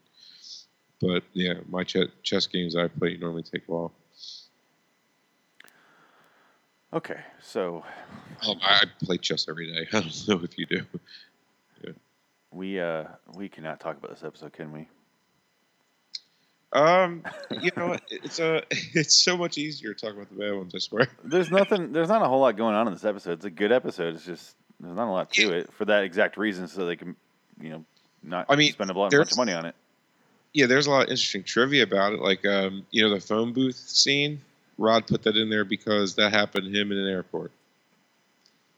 But 1.02 1.24
yeah, 1.34 1.56
my 1.68 1.84
ch- 1.84 2.12
chess 2.24 2.48
games 2.48 2.76
I 2.76 2.88
play 2.88 3.18
normally 3.18 3.44
take 3.44 3.68
a 3.68 3.72
while. 3.72 3.92
Okay, 6.94 7.20
so 7.42 7.84
Um, 8.46 8.58
I 8.62 8.84
play 9.04 9.18
chess 9.18 9.48
every 9.48 9.72
day. 9.72 9.88
I 9.94 10.02
don't 10.02 10.28
know 10.28 10.42
if 10.44 10.58
you 10.58 10.66
do. 10.66 10.86
we 12.52 12.80
uh 12.80 13.06
we 13.34 13.48
cannot 13.48 13.80
talk 13.80 13.98
about 13.98 14.12
this 14.12 14.24
episode, 14.24 14.52
can 14.52 14.74
we? 14.74 14.88
Um, 16.74 17.24
you 17.62 17.72
know, 17.78 17.98
it's 18.10 18.40
a 18.40 18.64
it's 18.72 19.16
so 19.16 19.38
much 19.38 19.58
easier 19.58 19.94
to 19.94 20.06
talk 20.06 20.16
about 20.16 20.30
the 20.30 20.36
bad 20.36 20.54
ones. 20.56 20.76
I 20.76 20.80
swear. 20.80 21.08
There's 21.24 21.50
nothing. 21.52 21.94
There's 21.94 22.10
not 22.10 22.22
a 22.22 22.28
whole 22.28 22.42
lot 22.42 22.58
going 22.58 22.76
on 22.76 22.88
in 22.88 22.94
this 22.94 23.06
episode. 23.06 23.34
It's 23.34 23.46
a 23.46 23.50
good 23.50 23.72
episode. 23.72 24.16
It's 24.16 24.26
just 24.26 24.56
there's 24.80 24.96
not 24.96 25.08
a 25.08 25.12
lot 25.12 25.32
to 25.32 25.54
it 25.54 25.72
for 25.74 25.86
that 25.86 26.04
exact 26.04 26.38
reason, 26.38 26.68
so 26.68 26.86
they 26.86 26.96
can, 26.96 27.16
you 27.62 27.70
know, 27.70 27.86
not 28.24 28.48
I 28.50 28.56
mean, 28.56 28.74
spend 28.74 28.90
a 28.90 28.94
lot 28.94 29.14
of 29.14 29.38
money 29.38 29.54
on 29.54 29.66
it. 29.66 29.76
Yeah, 30.54 30.66
there's 30.66 30.88
a 30.88 30.92
lot 30.92 31.04
of 31.04 31.10
interesting 31.10 31.44
trivia 31.44 31.84
about 31.84 32.14
it. 32.14 32.20
Like, 32.20 32.46
um, 32.46 32.86
you 32.92 33.02
know, 33.02 33.14
the 33.14 33.22
phone 33.22 33.54
booth 33.54 33.78
scene. 33.78 34.42
Rod 34.82 35.08
put 35.08 35.24
that 35.24 35.38
in 35.38 35.50
there 35.50 35.64
because 35.64 36.16
that 36.16 36.34
happened 36.34 36.66
to 36.66 36.80
him 36.80 36.92
in 36.92 36.98
an 36.98 37.08
airport. 37.08 37.52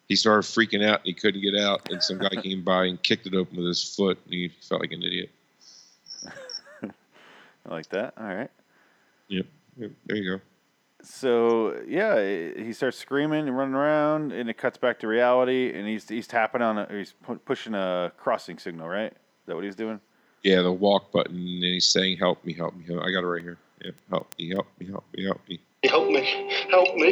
He 0.10 0.16
started 0.16 0.44
freaking 0.44 0.86
out 0.86 1.00
and 1.00 1.06
he 1.06 1.14
couldn't 1.14 1.42
get 1.42 1.56
out, 1.56 1.90
and 1.90 2.04
some 2.04 2.20
guy 2.20 2.42
came 2.42 2.62
by 2.62 2.86
and 2.86 3.02
kicked 3.02 3.26
it 3.26 3.34
open 3.34 3.58
with 3.58 3.68
his 3.68 3.96
foot, 3.96 4.20
and 4.26 4.34
he 4.34 4.50
felt 4.50 4.82
like 4.82 4.92
an 4.92 5.02
idiot. 5.02 5.30
I 6.86 6.90
like 7.70 7.90
that. 7.90 8.14
All 8.18 8.26
right. 8.26 8.52
Yep. 9.30 9.46
Yep, 9.78 9.92
There 10.06 10.18
you 10.18 10.38
go. 10.38 10.42
So 11.02 11.82
yeah, 11.88 12.22
he 12.56 12.72
starts 12.74 12.98
screaming 12.98 13.48
and 13.48 13.58
running 13.58 13.76
around, 13.76 14.32
and 14.32 14.50
it 14.50 14.58
cuts 14.58 14.78
back 14.78 15.00
to 15.00 15.08
reality, 15.08 15.72
and 15.74 15.88
he's 15.88 16.08
he's 16.08 16.28
tapping 16.28 16.62
on 16.62 16.78
a 16.78 16.88
he's 16.90 17.14
pu- 17.24 17.40
pushing 17.40 17.74
a 17.74 18.12
crossing 18.18 18.58
signal, 18.58 18.88
right? 18.88 19.12
Is 19.12 19.48
that 19.48 19.56
what 19.56 19.64
he's 19.66 19.76
doing? 19.76 20.00
Yeah, 20.44 20.62
the 20.62 20.72
walk 20.72 21.12
button, 21.12 21.36
and 21.36 21.64
he's 21.64 21.90
saying, 21.90 22.18
"Help 22.18 22.46
me, 22.46 22.54
help 22.54 22.76
me." 22.76 22.86
Help. 22.86 23.04
I 23.04 23.12
got 23.12 23.24
it 23.24 23.28
right 23.28 23.42
here. 23.42 23.58
Yeah, 23.84 23.92
help 24.10 24.34
me, 24.38 24.50
help 24.50 24.68
me, 24.80 24.88
help 24.88 25.04
me, 25.14 25.24
help 25.26 25.42
me. 25.50 25.60
Help 25.90 26.10
me. 26.10 26.22
Help 26.70 26.96
me. 26.96 27.12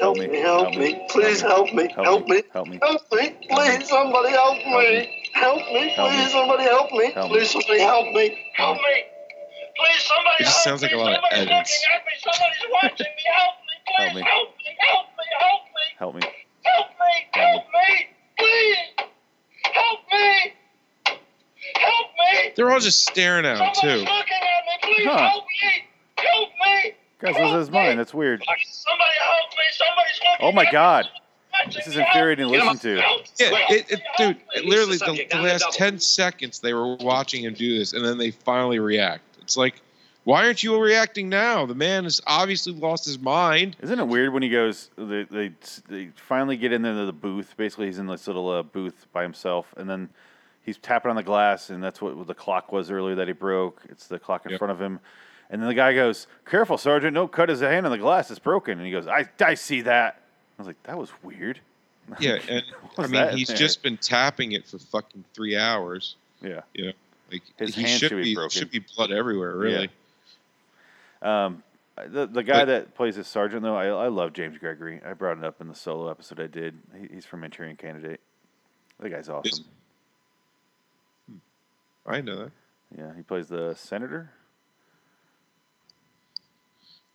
Help 0.00 0.16
me. 0.18 0.26
me. 0.26 0.38
Help 0.38 0.74
me. 0.74 1.06
Please 1.08 1.40
help 1.40 1.72
me. 1.72 1.88
Help 1.94 2.28
me. 2.28 2.42
Help 2.52 2.68
me. 2.68 2.78
Help 2.82 3.02
me. 3.12 3.30
Please, 3.48 3.88
somebody 3.88 4.30
help 4.30 4.56
me. 4.56 5.08
Help 5.34 5.58
me. 5.72 5.92
Please, 5.96 6.32
somebody 6.32 6.62
help 6.64 6.92
me. 6.92 7.12
Please, 7.28 7.50
somebody 7.50 7.80
help 7.80 8.06
me. 8.14 8.38
Help 8.54 8.76
me. 8.76 9.02
Please, 9.78 10.02
somebody 10.02 10.36
It 10.40 10.44
just 10.44 10.56
help 10.56 10.64
sounds 10.64 10.82
like 10.82 10.92
me. 10.92 10.98
a 10.98 11.00
lot 11.00 11.12
of 11.12 11.20
Somebody's 11.22 11.48
looking 11.48 11.54
at 11.94 12.02
me. 12.06 12.12
Somebody's 12.18 12.66
watching 12.82 13.06
me. 13.06 13.22
Help 13.36 13.54
me. 13.62 13.74
Please, 13.86 13.96
Help 13.98 14.14
me. 14.14 14.22
help 14.22 14.54
me. 14.56 15.24
Help 15.38 15.64
me. 15.74 15.84
Help 15.98 16.14
me. 16.14 16.22
Help 16.64 16.90
me. 16.98 17.12
Help 17.34 17.64
me. 17.74 18.06
Please. 18.38 19.08
Help 19.72 20.00
me. 20.12 20.52
Help 21.78 22.06
me. 22.18 22.52
They're 22.56 22.70
all 22.70 22.80
just 22.80 23.06
staring 23.06 23.46
at 23.46 23.58
him 23.58 23.74
Somebody's 23.74 23.80
too. 23.80 24.12
looking 24.12 24.42
at 24.42 24.62
me. 24.66 24.74
Please 24.82 25.06
Huh. 25.06 25.28
help 25.30 25.44
me. 25.44 25.84
Help 26.18 26.48
me. 26.66 26.92
Guys, 27.20 27.36
Help 27.36 27.52
lose 27.52 27.60
his 27.66 27.70
mind. 27.70 27.98
That's 27.98 28.14
weird. 28.14 28.42
Somebody 28.44 29.10
help 29.20 29.50
me. 29.50 29.64
Somebody's 29.72 30.20
looking 30.20 30.46
Oh 30.46 30.52
my. 30.52 30.70
God. 30.70 31.06
This 31.74 31.88
is 31.88 31.96
infuriating 31.96 32.46
to 32.46 32.50
listen 32.52 32.78
to. 32.78 32.96
Yeah, 32.96 33.50
it, 33.70 33.90
it, 33.90 34.00
dude, 34.16 34.36
it 34.54 34.64
literally 34.64 34.96
the, 34.96 35.26
the 35.30 35.42
last 35.42 35.72
10 35.72 35.98
seconds 35.98 36.60
they 36.60 36.72
were 36.72 36.94
watching 36.96 37.42
him 37.44 37.54
do 37.54 37.76
this, 37.78 37.92
and 37.94 38.04
then 38.04 38.16
they 38.16 38.30
finally 38.30 38.78
react. 38.78 39.22
It's 39.40 39.56
like, 39.56 39.80
why 40.22 40.44
aren't 40.44 40.62
you 40.62 40.78
reacting 40.80 41.28
now? 41.28 41.66
The 41.66 41.74
man 41.74 42.04
has 42.04 42.20
obviously 42.28 42.74
lost 42.74 43.04
his 43.06 43.18
mind. 43.18 43.76
Isn't 43.80 43.98
it 43.98 44.06
weird 44.06 44.32
when 44.32 44.44
he 44.44 44.50
goes? 44.50 44.90
They, 44.96 45.24
they 45.24 45.52
they 45.88 46.10
finally 46.14 46.56
get 46.56 46.72
in 46.72 46.84
into 46.84 47.06
the 47.06 47.12
booth. 47.12 47.54
Basically, 47.56 47.86
he's 47.86 47.98
in 47.98 48.06
this 48.06 48.26
little 48.28 48.48
uh, 48.50 48.62
booth 48.62 49.06
by 49.12 49.22
himself, 49.22 49.74
and 49.76 49.90
then 49.90 50.10
he's 50.62 50.78
tapping 50.78 51.10
on 51.10 51.16
the 51.16 51.22
glass, 51.24 51.70
and 51.70 51.82
that's 51.82 52.00
what 52.00 52.24
the 52.28 52.34
clock 52.34 52.70
was 52.70 52.90
earlier 52.90 53.16
that 53.16 53.26
he 53.26 53.32
broke. 53.32 53.82
It's 53.88 54.06
the 54.06 54.18
clock 54.20 54.44
in 54.46 54.52
Yep. 54.52 54.58
front 54.58 54.70
of 54.72 54.80
him, 54.80 55.00
and 55.50 55.60
then 55.62 55.68
the 55.68 55.74
guy 55.74 55.94
goes, 55.94 56.26
"Careful, 56.46 56.78
Sergeant! 56.78 57.14
Don't 57.14 57.32
cut 57.32 57.48
his 57.48 57.60
hand 57.60 57.86
on 57.86 57.92
the 57.92 57.98
glass. 57.98 58.30
It's 58.30 58.38
broken." 58.38 58.78
And 58.78 58.86
he 58.86 58.92
goes, 58.92 59.06
"I 59.06 59.28
I 59.40 59.54
see 59.54 59.80
that." 59.82 60.20
I 60.58 60.62
was 60.62 60.66
like, 60.66 60.82
"That 60.84 60.98
was 60.98 61.10
weird." 61.22 61.60
Yeah, 62.18 62.38
and 62.48 62.62
I 62.98 63.06
mean, 63.06 63.36
he's 63.36 63.50
just 63.52 63.82
been 63.82 63.98
tapping 63.98 64.52
it 64.52 64.66
for 64.66 64.78
fucking 64.78 65.24
three 65.34 65.58
hours. 65.58 66.16
Yeah. 66.40 66.62
You 66.72 66.86
know, 66.86 66.92
like 67.30 67.42
His 67.58 67.74
he 67.74 67.82
hand 67.82 68.00
should 68.00 68.08
should 68.10 68.22
be 68.22 68.34
broken. 68.34 68.48
should 68.58 68.70
be 68.70 68.82
blood 68.96 69.10
everywhere. 69.12 69.54
Really. 69.56 69.90
Um, 71.20 71.62
the 72.06 72.26
the 72.26 72.42
guy 72.42 72.60
But- 72.60 72.64
that 72.68 72.94
plays 72.94 73.16
the 73.16 73.24
sergeant 73.24 73.62
though, 73.62 73.76
I 73.76 73.88
I 73.88 74.08
love 74.08 74.32
James 74.32 74.56
Gregory. 74.56 75.02
I 75.04 75.12
brought 75.12 75.36
it 75.36 75.44
up 75.44 75.60
in 75.60 75.68
the 75.68 75.74
solo 75.74 76.08
episode 76.10 76.40
I 76.40 76.46
did. 76.46 76.78
He, 76.98 77.14
he's 77.16 77.26
from 77.26 77.40
Manchurian 77.40 77.76
Candidate. 77.76 78.20
The 78.98 79.10
guy's 79.10 79.28
awesome. 79.28 79.66
I 82.06 82.22
know 82.22 82.36
that. 82.44 82.52
Yeah, 82.96 83.14
he 83.14 83.22
plays 83.22 83.48
the 83.48 83.74
senator. 83.74 84.30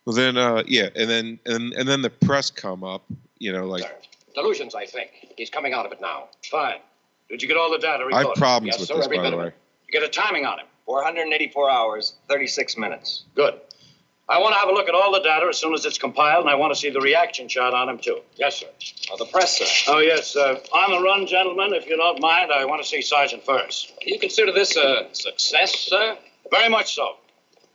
Well, 0.04 0.14
then, 0.14 0.36
uh, 0.36 0.62
yeah, 0.66 0.90
and 0.94 1.08
then 1.08 1.38
and 1.46 1.72
and 1.72 1.88
then 1.88 2.02
the 2.02 2.10
press 2.10 2.50
come 2.50 2.84
up. 2.84 3.04
You 3.38 3.52
know, 3.52 3.66
like 3.66 3.84
Delusions, 4.34 4.74
I 4.74 4.86
think. 4.86 5.10
He's 5.36 5.50
coming 5.50 5.72
out 5.72 5.86
of 5.86 5.92
it 5.92 6.00
now. 6.00 6.28
Fine. 6.50 6.78
Did 7.28 7.40
you 7.40 7.48
get 7.48 7.56
all 7.56 7.70
the 7.70 7.78
data 7.78 8.02
I 8.02 8.06
recorded? 8.06 8.28
have 8.28 8.34
problems 8.36 8.74
yes, 8.74 8.80
with 8.80 8.88
sir, 8.88 8.96
this, 8.96 9.04
every 9.06 9.18
by 9.18 9.30
the 9.30 9.36
way. 9.36 9.52
You 9.86 9.92
get 9.92 10.02
a 10.02 10.08
timing 10.08 10.44
on 10.44 10.58
him. 10.58 10.66
484 10.86 11.70
hours, 11.70 12.14
36 12.28 12.76
minutes. 12.76 13.24
Good. 13.34 13.54
I 14.28 14.38
want 14.38 14.54
to 14.54 14.58
have 14.58 14.68
a 14.68 14.72
look 14.72 14.88
at 14.88 14.94
all 14.94 15.12
the 15.12 15.20
data 15.20 15.46
as 15.48 15.58
soon 15.58 15.74
as 15.74 15.84
it's 15.84 15.98
compiled, 15.98 16.42
and 16.42 16.50
I 16.50 16.54
want 16.54 16.72
to 16.72 16.78
see 16.78 16.90
the 16.90 17.00
reaction 17.00 17.48
shot 17.48 17.74
on 17.74 17.88
him, 17.88 17.98
too. 17.98 18.20
Yes, 18.36 18.58
sir. 18.60 18.66
Now, 19.10 19.16
the 19.16 19.26
press, 19.26 19.58
sir. 19.58 19.92
Oh, 19.92 19.98
yes. 19.98 20.34
Uh, 20.34 20.58
on 20.74 20.92
the 20.92 21.00
run, 21.00 21.26
gentlemen, 21.26 21.74
if 21.74 21.86
you 21.86 21.96
don't 21.96 22.20
mind, 22.20 22.50
I 22.50 22.64
want 22.64 22.82
to 22.82 22.88
see 22.88 23.02
Sergeant 23.02 23.44
first. 23.44 23.92
You 24.02 24.18
consider 24.18 24.52
this 24.52 24.76
a 24.76 25.08
success, 25.12 25.78
sir? 25.78 26.16
Very 26.50 26.70
much 26.70 26.94
so. 26.94 27.16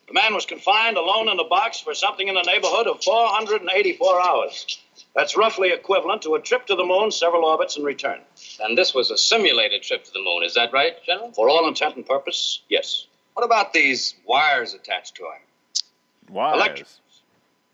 The 0.09 0.15
man 0.15 0.33
was 0.33 0.47
confined 0.47 0.97
alone 0.97 1.29
in 1.29 1.39
a 1.39 1.43
box 1.43 1.79
for 1.79 1.93
something 1.93 2.27
in 2.27 2.33
the 2.33 2.41
neighborhood 2.41 2.87
of 2.87 3.03
484 3.03 4.21
hours. 4.21 4.79
That's 5.15 5.37
roughly 5.37 5.71
equivalent 5.71 6.23
to 6.23 6.33
a 6.33 6.41
trip 6.41 6.65
to 6.65 6.75
the 6.75 6.83
moon, 6.83 7.11
several 7.11 7.45
orbits, 7.45 7.77
and 7.77 7.85
return. 7.85 8.19
And 8.59 8.75
this 8.75 8.95
was 8.95 9.11
a 9.11 9.17
simulated 9.19 9.83
trip 9.83 10.03
to 10.05 10.11
the 10.11 10.23
moon, 10.23 10.41
is 10.43 10.55
that 10.55 10.73
right, 10.73 10.95
General? 11.05 11.31
For 11.33 11.47
all 11.47 11.67
intent 11.67 11.95
and 11.95 12.05
purpose, 12.07 12.61
yes. 12.69 13.05
What 13.35 13.45
about 13.45 13.71
these 13.71 14.15
wires 14.25 14.73
attached 14.73 15.13
to 15.17 15.25
him? 15.25 16.33
Wise. 16.33 16.55
Electric. 16.55 16.87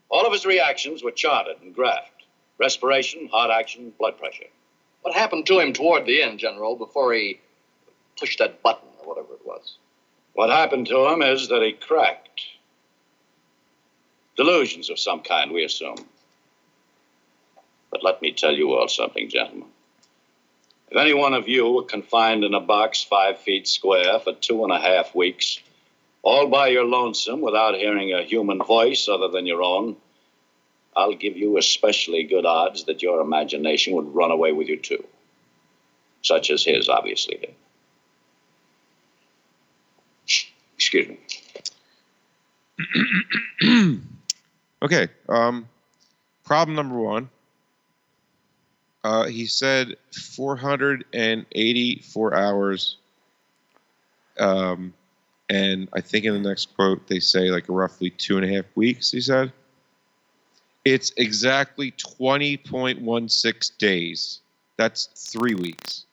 All 0.10 0.28
of 0.28 0.34
his 0.34 0.46
reactions 0.46 1.04
were 1.04 1.12
charted 1.12 1.62
and 1.62 1.74
graphed 1.74 2.10
respiration, 2.58 3.28
heart 3.28 3.52
action, 3.52 3.94
blood 3.98 4.18
pressure. 4.18 4.48
What 5.04 5.16
happened 5.16 5.46
to 5.48 5.60
him 5.60 5.72
toward 5.72 6.06
the 6.06 6.22
end, 6.22 6.40
General, 6.40 6.76
before 6.76 7.14
he 7.14 7.40
pushed 8.20 8.40
that 8.40 8.62
button 8.62 8.90
or 9.00 9.08
whatever 9.08 9.34
it 9.34 9.46
was? 9.46 9.78
What 10.36 10.50
happened 10.50 10.88
to 10.88 11.08
him 11.08 11.22
is 11.22 11.48
that 11.48 11.62
he 11.62 11.72
cracked. 11.72 12.42
Delusions 14.36 14.90
of 14.90 15.00
some 15.00 15.22
kind, 15.22 15.52
we 15.52 15.64
assume. 15.64 15.96
But 17.90 18.04
let 18.04 18.22
me 18.22 18.34
tell 18.34 18.54
you 18.54 18.74
all 18.74 18.90
something, 18.90 19.30
gentlemen. 19.30 19.70
If 20.92 20.98
any 20.98 21.14
one 21.14 21.34
of 21.34 21.48
you 21.48 21.72
were 21.72 21.84
confined 21.84 22.44
in 22.44 22.54
a 22.54 22.60
box 22.60 23.02
five 23.02 23.40
feet 23.40 23.66
square 23.66 24.20
for 24.20 24.34
two 24.34 24.66
and 24.66 24.74
a 24.74 24.80
half 24.80 25.16
weeks, 25.16 25.58
all 26.22 26.48
by 26.48 26.68
your 26.68 26.84
lonesome 26.84 27.40
without 27.40 27.76
hearing 27.76 28.12
a 28.12 28.24
human 28.24 28.62
voice 28.62 29.08
other 29.08 29.30
than 29.30 29.46
your 29.46 29.64
own, 29.64 29.96
I'll 30.98 31.16
give 31.16 31.38
you 31.38 31.58
especially 31.58 32.24
good 32.24 32.46
odds 32.46 32.84
that 32.86 33.02
your 33.02 33.22
imagination 33.22 33.94
would 33.94 34.14
run 34.14 34.32
away 34.32 34.52
with 34.52 34.68
you 34.68 34.78
too. 34.78 35.06
Such 36.24 36.52
as 36.52 36.66
his 36.66 36.90
obviously 36.90 37.38
did. 37.38 37.56
Excuse 40.86 41.18
me. 43.62 44.00
Okay. 44.82 45.08
Um, 45.30 45.70
problem 46.44 46.76
number 46.76 47.00
one. 47.00 47.30
Uh, 49.04 49.26
he 49.26 49.48
said 49.48 49.96
484 50.12 52.36
hours. 52.36 52.98
Um, 54.38 54.94
and 55.50 55.90
I 55.94 56.02
think 56.02 56.26
in 56.26 56.34
the 56.34 56.40
next 56.48 56.76
quote 56.76 57.08
they 57.08 57.20
say 57.20 57.50
like 57.50 57.66
roughly 57.68 58.12
two 58.12 58.38
and 58.38 58.46
a 58.46 58.54
half 58.54 58.66
weeks. 58.76 59.10
He 59.12 59.22
said 59.22 59.52
it's 60.84 61.12
exactly 61.18 61.94
20.16 61.94 63.78
days. 63.80 64.42
That's 64.78 65.08
three 65.16 65.56
weeks. 65.56 66.06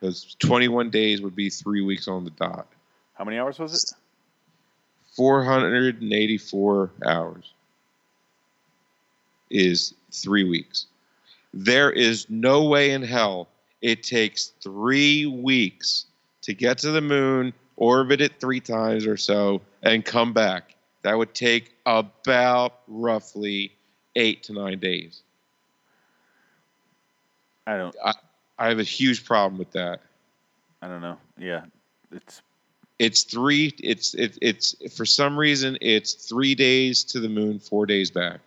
Because 0.00 0.34
21 0.38 0.90
days 0.90 1.20
would 1.20 1.36
be 1.36 1.50
three 1.50 1.82
weeks 1.82 2.08
on 2.08 2.24
the 2.24 2.30
dot. 2.30 2.66
How 3.14 3.24
many 3.24 3.38
hours 3.38 3.58
was 3.58 3.74
it? 3.74 3.92
484 5.14 6.90
hours 7.04 7.52
is 9.50 9.94
three 10.10 10.44
weeks. 10.44 10.86
There 11.52 11.90
is 11.90 12.26
no 12.30 12.64
way 12.64 12.92
in 12.92 13.02
hell 13.02 13.48
it 13.82 14.02
takes 14.02 14.52
three 14.62 15.26
weeks 15.26 16.06
to 16.42 16.54
get 16.54 16.78
to 16.78 16.90
the 16.90 17.00
moon, 17.00 17.52
orbit 17.76 18.20
it 18.20 18.40
three 18.40 18.60
times 18.60 19.06
or 19.06 19.16
so, 19.16 19.60
and 19.82 20.04
come 20.04 20.32
back. 20.32 20.74
That 21.02 21.16
would 21.16 21.34
take 21.34 21.74
about 21.86 22.80
roughly 22.88 23.72
eight 24.16 24.42
to 24.44 24.52
nine 24.52 24.78
days. 24.78 25.22
I 27.66 27.76
don't. 27.76 27.96
I, 28.04 28.12
I 28.60 28.68
have 28.68 28.78
a 28.78 28.84
huge 28.84 29.24
problem 29.24 29.58
with 29.58 29.72
that. 29.72 30.00
I 30.82 30.88
don't 30.88 31.00
know. 31.00 31.16
Yeah, 31.38 31.64
it's 32.12 32.42
It's 32.98 33.22
three. 33.22 33.74
It's 33.78 34.12
it, 34.14 34.38
it's 34.42 34.76
for 34.94 35.06
some 35.06 35.36
reason 35.38 35.78
it's 35.80 36.12
three 36.12 36.54
days 36.54 37.02
to 37.04 37.20
the 37.20 37.28
moon, 37.28 37.58
four 37.58 37.86
days 37.86 38.10
back. 38.10 38.40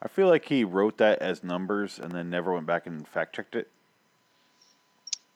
I 0.00 0.08
feel 0.08 0.28
like 0.28 0.44
he 0.44 0.62
wrote 0.62 0.98
that 0.98 1.18
as 1.20 1.42
numbers 1.42 1.98
and 1.98 2.12
then 2.12 2.30
never 2.30 2.52
went 2.54 2.66
back 2.66 2.86
and 2.86 3.06
fact 3.08 3.34
checked 3.34 3.56
it. 3.56 3.68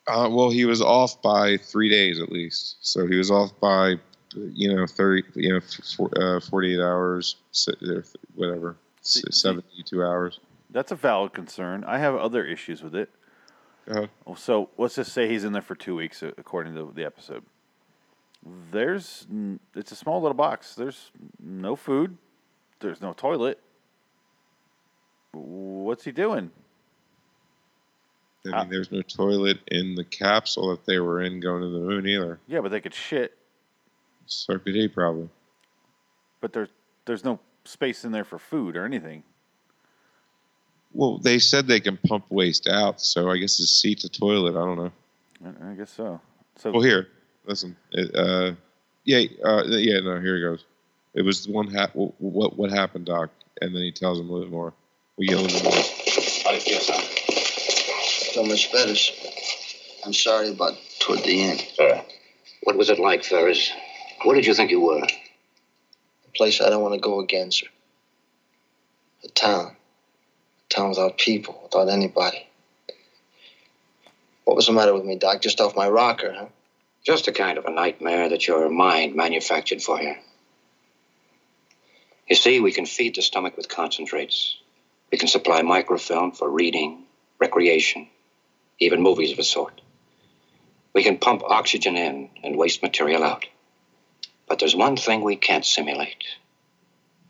Uh, 0.07 0.29
well, 0.31 0.51
he 0.51 0.65
was 0.65 0.81
off 0.81 1.21
by 1.21 1.57
three 1.57 1.89
days 1.89 2.21
at 2.21 2.31
least. 2.31 2.77
So 2.81 3.07
he 3.07 3.17
was 3.17 3.31
off 3.33 3.51
by, 3.59 3.97
you 4.35 4.75
know, 4.75 4.87
thirty, 4.87 5.25
you 5.35 5.51
know, 5.51 5.57
f- 5.57 5.81
four, 5.97 6.11
uh, 6.17 6.39
forty-eight 6.39 6.81
hours, 6.81 7.35
whatever, 8.37 8.77
See- 9.03 9.23
seventy-two 9.31 10.05
hours. 10.05 10.39
That's 10.71 10.93
a 10.93 10.97
valid 10.97 11.33
concern. 11.33 11.83
I 11.85 11.99
have 11.99 12.15
other 12.15 12.45
issues 12.45 12.81
with 12.81 12.95
it. 12.95 13.11
Uh, 13.89 14.07
Well, 14.25 14.37
So 14.37 14.71
let's 14.79 14.95
just 14.97 15.13
say 15.13 15.29
he's 15.29 15.45
in 15.45 15.53
there 15.53 15.63
for 15.63 15.75
two 15.75 15.95
weeks, 15.97 16.23
uh, 16.23 16.33
according 16.39 16.75
to 16.75 16.93
the 16.95 17.05
episode. 17.05 17.45
There's, 18.71 19.27
it's 19.75 19.93
a 19.93 19.97
small 19.97 20.21
little 20.23 20.35
box. 20.35 20.75
There's 20.75 21.11
no 21.39 21.77
food. 21.77 22.17
There's 22.81 23.03
no 23.03 23.13
toilet. 23.13 23.61
What's 25.33 26.05
he 26.05 26.13
doing? 26.13 26.51
I 28.47 28.49
mean, 28.49 28.55
Uh, 28.55 28.65
there's 28.65 28.91
no 28.91 29.03
toilet 29.03 29.59
in 29.69 29.95
the 29.95 30.05
capsule 30.05 30.71
that 30.71 30.87
they 30.87 30.99
were 30.99 31.21
in 31.23 31.41
going 31.41 31.61
to 31.63 31.69
the 31.69 31.79
moon 31.81 32.07
either. 32.07 32.41
Yeah, 32.47 32.61
but 32.61 32.71
they 32.71 32.81
could 32.81 32.95
shit. 32.95 33.37
CRPD 34.27 34.93
probably. 34.95 35.29
But 36.41 36.53
there's 36.55 36.71
there's 37.05 37.25
no 37.25 37.39
space 37.65 38.05
in 38.05 38.13
there 38.13 38.25
for 38.25 38.39
food 38.39 38.77
or 38.77 38.85
anything. 38.87 39.25
Well, 40.93 41.19
they 41.19 41.39
said 41.39 41.67
they 41.67 41.81
can 41.81 41.97
pump 41.97 42.25
waste 42.31 42.69
out, 42.69 43.01
so 43.01 43.31
I 43.31 43.39
guess 43.39 43.61
it's 43.61 43.71
seat 43.71 44.01
to 44.01 44.09
toilet. 44.09 44.57
I 44.57 44.65
don't 44.65 44.77
know. 44.77 44.93
I, 45.45 45.71
I 45.71 45.75
guess 45.75 45.91
so. 45.91 46.21
So 46.57 46.73
Well, 46.73 46.83
here, 46.83 47.09
listen. 47.47 47.77
It, 47.93 48.15
uh, 48.15 48.53
yeah, 49.05 49.25
uh, 49.45 49.65
yeah. 49.67 50.01
No, 50.01 50.21
here 50.21 50.37
he 50.37 50.43
goes. 50.43 50.65
It 51.15 51.23
was 51.23 51.47
the 51.47 51.53
one. 51.53 51.73
Ha- 51.73 51.91
what 51.95 52.57
what 52.57 52.71
happened, 52.71 53.07
Doc? 53.07 53.31
And 53.61 53.75
then 53.75 53.83
he 53.83 53.93
tells 53.93 54.19
him 54.19 54.29
a 54.29 54.33
little 54.33 54.49
bit 54.49 54.53
more. 54.53 54.75
We 55.17 55.27
get 55.27 55.39
a 55.39 55.43
little 55.43 55.61
bit 55.61 55.65
more. 55.65 55.85
How 56.45 56.51
do 56.51 56.57
you 56.57 56.61
feel, 56.61 56.81
son? 56.81 57.03
So 58.33 58.45
much 58.45 58.73
better. 58.73 58.95
I'm 60.05 60.13
sorry 60.13 60.51
about 60.51 60.75
toward 60.99 61.21
the 61.21 61.43
end. 61.43 61.67
Sir, 61.75 62.03
what 62.63 62.77
was 62.77 62.91
it 62.91 62.99
like, 62.99 63.25
Ferris? 63.25 63.71
Where 64.25 64.35
did 64.35 64.47
you 64.47 64.55
think 64.55 64.71
you 64.71 64.81
were? 64.81 65.03
A 65.03 66.31
place 66.35 66.61
I 66.61 66.71
don't 66.71 66.83
want 66.83 66.95
to 66.95 67.01
go 67.01 67.21
again, 67.21 67.51
sir. 67.51 67.67
A 69.25 69.29
town. 69.29 69.77
Town 70.71 70.89
without 70.91 71.19
people, 71.19 71.61
without 71.63 71.91
anybody. 71.91 72.47
What 74.45 74.57
was 74.57 74.67
the 74.67 74.73
matter 74.73 74.95
with 74.95 75.05
me, 75.05 75.17
Doc? 75.17 75.43
Just 75.43 75.61
off 75.61 75.77
my 75.77 75.89
rocker, 75.89 76.33
huh? 76.33 76.47
Just 77.05 77.29
a 77.29 77.33
kind 77.33 77.59
of 77.59 77.67
a 77.67 77.71
nightmare 77.71 78.29
that 78.29 78.47
your 78.47 78.69
mind 78.69 79.15
manufactured 79.15 79.83
for 79.83 80.01
you. 80.01 80.15
You 82.29 82.37
see, 82.37 82.61
we 82.61 82.73
can 82.73 82.87
feed 82.87 83.17
the 83.17 83.23
stomach 83.23 83.57
with 83.57 83.69
concentrates. 83.69 84.57
We 85.11 85.19
can 85.19 85.29
supply 85.29 85.63
microfilm 85.63 86.33
for 86.33 86.49
reading, 86.49 87.05
recreation, 87.41 88.09
even 88.79 89.03
movies 89.03 89.33
of 89.33 89.39
a 89.39 89.43
sort. 89.43 89.81
We 90.93 91.03
can 91.03 91.19
pump 91.19 91.43
oxygen 91.43 91.97
in 91.97 92.31
and 92.43 92.57
waste 92.57 92.83
material 92.83 93.25
out. 93.25 93.47
But 94.49 94.59
there's 94.59 94.77
one 94.77 94.97
thing 94.97 95.23
we 95.23 95.37
can't 95.37 95.65
simulate. 95.65 96.25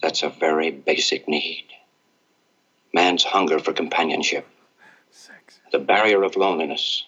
That's 0.02 0.22
a 0.22 0.30
very 0.30 0.70
basic 0.70 1.28
need. 1.28 1.66
Man's 2.92 3.24
hunger 3.24 3.58
for 3.58 3.72
companionship, 3.72 4.46
sex. 5.10 5.60
the 5.72 5.78
barrier 5.78 6.22
of 6.22 6.36
loneliness. 6.36 7.04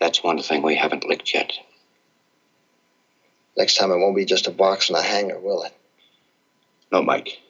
That's 0.00 0.22
one 0.22 0.40
thing 0.42 0.62
we 0.62 0.76
haven't 0.76 1.06
licked 1.06 1.32
yet. 1.32 1.52
Next 3.56 3.76
time 3.76 3.92
it 3.92 3.98
won't 3.98 4.16
be 4.16 4.24
just 4.24 4.48
a 4.48 4.50
box 4.50 4.88
and 4.88 4.98
a 4.98 5.02
hanger, 5.02 5.38
will 5.38 5.62
it? 5.62 5.72
No, 6.90 7.02
Mike. 7.02 7.40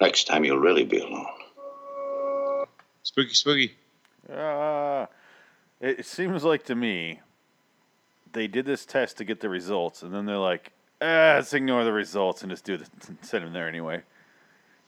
Next 0.00 0.26
time 0.26 0.44
you'll 0.44 0.58
really 0.58 0.84
be 0.84 0.98
alone. 0.98 1.26
Spooky, 3.02 3.34
spooky. 3.34 3.74
Uh, 4.32 5.06
it, 5.80 6.00
it 6.00 6.06
seems 6.06 6.42
like 6.42 6.64
to 6.64 6.74
me 6.74 7.20
they 8.32 8.46
did 8.46 8.64
this 8.64 8.86
test 8.86 9.18
to 9.18 9.24
get 9.24 9.40
the 9.40 9.48
results, 9.48 10.02
and 10.02 10.14
then 10.14 10.24
they're 10.24 10.38
like, 10.38 10.72
ah, 11.00 11.34
let's 11.36 11.52
ignore 11.52 11.84
the 11.84 11.92
results 11.92 12.42
and 12.42 12.50
just 12.50 12.64
do 12.64 12.78
the 12.78 12.86
send 13.22 13.44
him 13.44 13.52
there 13.52 13.68
anyway. 13.68 14.02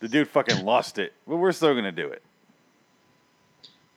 The 0.04 0.10
dude 0.10 0.28
fucking 0.28 0.66
lost 0.66 0.98
it, 0.98 1.14
but 1.26 1.38
we're 1.38 1.52
still 1.52 1.74
gonna 1.74 1.90
do 1.90 2.08
it. 2.08 2.22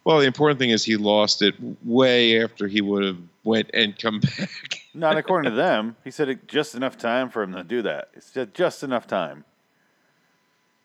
Well, 0.05 0.19
the 0.19 0.25
important 0.25 0.57
thing 0.57 0.69
is 0.69 0.85
he 0.85 0.95
lost 0.95 1.41
it 1.41 1.55
way 1.83 2.41
after 2.41 2.69
he 2.69 2.79
would 2.79 3.03
have 3.03 3.17
went 3.43 3.71
and 3.73 3.99
come 3.99 4.21
back. 4.37 4.49
Not 4.93 5.17
according 5.17 5.51
to 5.51 5.55
them. 5.57 5.97
He 6.05 6.11
said 6.11 6.29
it 6.29 6.47
just 6.47 6.75
enough 6.75 6.97
time 6.97 7.29
for 7.29 7.43
him 7.43 7.51
to 7.51 7.63
do 7.65 7.81
that. 7.81 8.07
It's 8.13 8.31
just, 8.31 8.53
just 8.53 8.83
enough 8.83 9.05
time. 9.05 9.43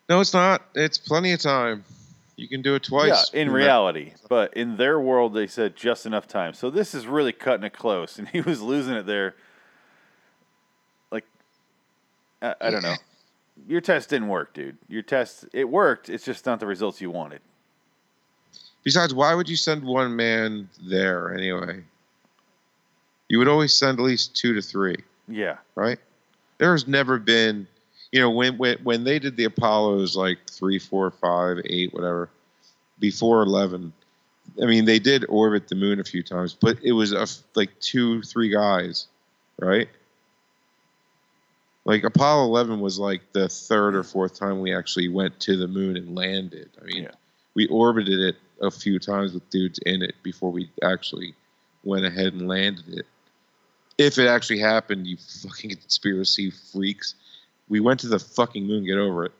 no, 0.09 0.19
it's 0.19 0.33
not. 0.33 0.61
It's 0.75 0.97
plenty 0.97 1.31
of 1.31 1.39
time. 1.39 1.85
You 2.35 2.49
can 2.49 2.61
do 2.61 2.75
it 2.75 2.83
twice. 2.83 3.31
Yeah, 3.33 3.43
in 3.43 3.49
reality, 3.49 4.11
but 4.27 4.53
in 4.55 4.75
their 4.75 4.99
world, 4.99 5.33
they 5.33 5.47
said 5.47 5.77
just 5.77 6.05
enough 6.05 6.27
time. 6.27 6.53
So 6.53 6.69
this 6.69 6.93
is 6.93 7.07
really 7.07 7.31
cutting 7.31 7.63
it 7.63 7.71
close, 7.71 8.19
and 8.19 8.27
he 8.27 8.41
was 8.41 8.61
losing 8.61 8.95
it 8.95 9.05
there. 9.05 9.35
Like, 11.11 11.23
I, 12.41 12.55
I 12.59 12.69
don't 12.71 12.83
know. 12.83 12.95
Your 13.67 13.81
test 13.81 14.09
didn't 14.09 14.27
work, 14.27 14.53
dude. 14.53 14.77
Your 14.87 15.03
test 15.03 15.45
it 15.53 15.69
worked. 15.69 16.09
It's 16.09 16.25
just 16.25 16.45
not 16.45 16.59
the 16.59 16.65
results 16.65 17.01
you 17.01 17.11
wanted. 17.11 17.41
Besides, 18.83 19.13
why 19.13 19.33
would 19.33 19.47
you 19.47 19.55
send 19.55 19.83
one 19.83 20.15
man 20.15 20.69
there 20.81 21.33
anyway? 21.33 21.83
You 23.29 23.37
would 23.39 23.47
always 23.47 23.73
send 23.73 23.99
at 23.99 24.03
least 24.03 24.35
two 24.35 24.53
to 24.53 24.61
three, 24.61 24.97
Yeah, 25.27 25.57
right? 25.75 25.97
There's 26.57 26.87
never 26.87 27.17
been, 27.17 27.65
you 28.11 28.19
know, 28.19 28.29
when 28.29 28.57
when 28.57 28.77
when 28.83 29.03
they 29.05 29.19
did 29.19 29.37
the 29.37 29.45
Apollos 29.45 30.15
like 30.15 30.39
three, 30.49 30.79
four, 30.79 31.09
five, 31.11 31.57
eight, 31.65 31.93
whatever, 31.93 32.29
before 32.99 33.41
eleven. 33.41 33.93
I 34.61 34.65
mean, 34.65 34.85
they 34.85 34.99
did 34.99 35.25
orbit 35.29 35.69
the 35.69 35.75
moon 35.75 35.99
a 35.99 36.03
few 36.03 36.21
times, 36.21 36.53
but 36.53 36.77
it 36.83 36.91
was 36.91 37.13
a 37.13 37.25
like 37.55 37.79
two, 37.79 38.21
three 38.23 38.49
guys, 38.49 39.07
right? 39.57 39.87
Like 41.85 42.03
Apollo 42.03 42.45
11 42.45 42.79
was 42.79 42.97
like 42.97 43.21
the 43.33 43.49
third 43.49 43.95
or 43.95 44.03
fourth 44.03 44.39
time 44.39 44.61
we 44.61 44.73
actually 44.73 45.09
went 45.09 45.39
to 45.41 45.57
the 45.57 45.67
moon 45.67 45.97
and 45.97 46.15
landed. 46.15 46.69
I 46.81 46.85
mean, 46.85 47.03
Yeah. 47.03 47.11
we 47.55 47.67
orbited 47.67 48.19
it 48.19 48.35
a 48.61 48.71
few 48.71 48.99
times 48.99 49.33
with 49.33 49.49
dudes 49.49 49.79
in 49.85 50.01
it 50.01 50.15
before 50.23 50.51
we 50.51 50.69
actually 50.81 51.35
went 51.83 52.05
ahead 52.05 52.33
and 52.33 52.47
landed 52.47 52.87
it. 52.87 53.05
If 53.97 54.17
it 54.17 54.27
actually 54.27 54.59
happened, 54.59 55.05
you 55.07 55.17
fucking 55.17 55.69
conspiracy 55.81 56.51
freaks. 56.51 57.15
We 57.67 57.79
went 57.81 57.99
to 58.01 58.07
the 58.07 58.19
fucking 58.19 58.65
moon, 58.65 58.85
get 58.85 58.97
over 58.97 59.25
it. 59.25 59.33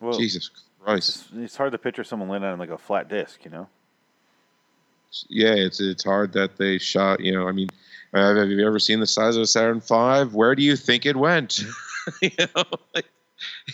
Well, 0.00 0.18
Jesus 0.18 0.50
Christ. 0.82 1.12
just- 1.30 1.32
it's 1.34 1.56
hard 1.56 1.72
to 1.72 1.78
picture 1.78 2.02
someone 2.04 2.28
landing 2.28 2.50
on 2.50 2.58
like 2.58 2.70
a 2.70 2.78
flat 2.78 3.08
disc, 3.08 3.44
you 3.44 3.50
know? 3.50 3.68
Yeah, 5.28 5.54
it's 5.54 5.80
it's 5.80 6.04
hard 6.04 6.32
that 6.32 6.56
they 6.58 6.78
shot. 6.78 7.20
You 7.20 7.32
know, 7.32 7.48
I 7.48 7.52
mean, 7.52 7.68
uh, 8.14 8.34
have 8.34 8.48
you 8.48 8.66
ever 8.66 8.78
seen 8.78 9.00
the 9.00 9.06
size 9.06 9.36
of 9.36 9.42
a 9.42 9.46
Saturn 9.46 9.80
V? 9.80 10.34
Where 10.34 10.54
do 10.54 10.62
you 10.62 10.76
think 10.76 11.06
it 11.06 11.16
went? 11.16 11.60
you 12.22 12.30
know, 12.38 12.64
like, 12.94 13.06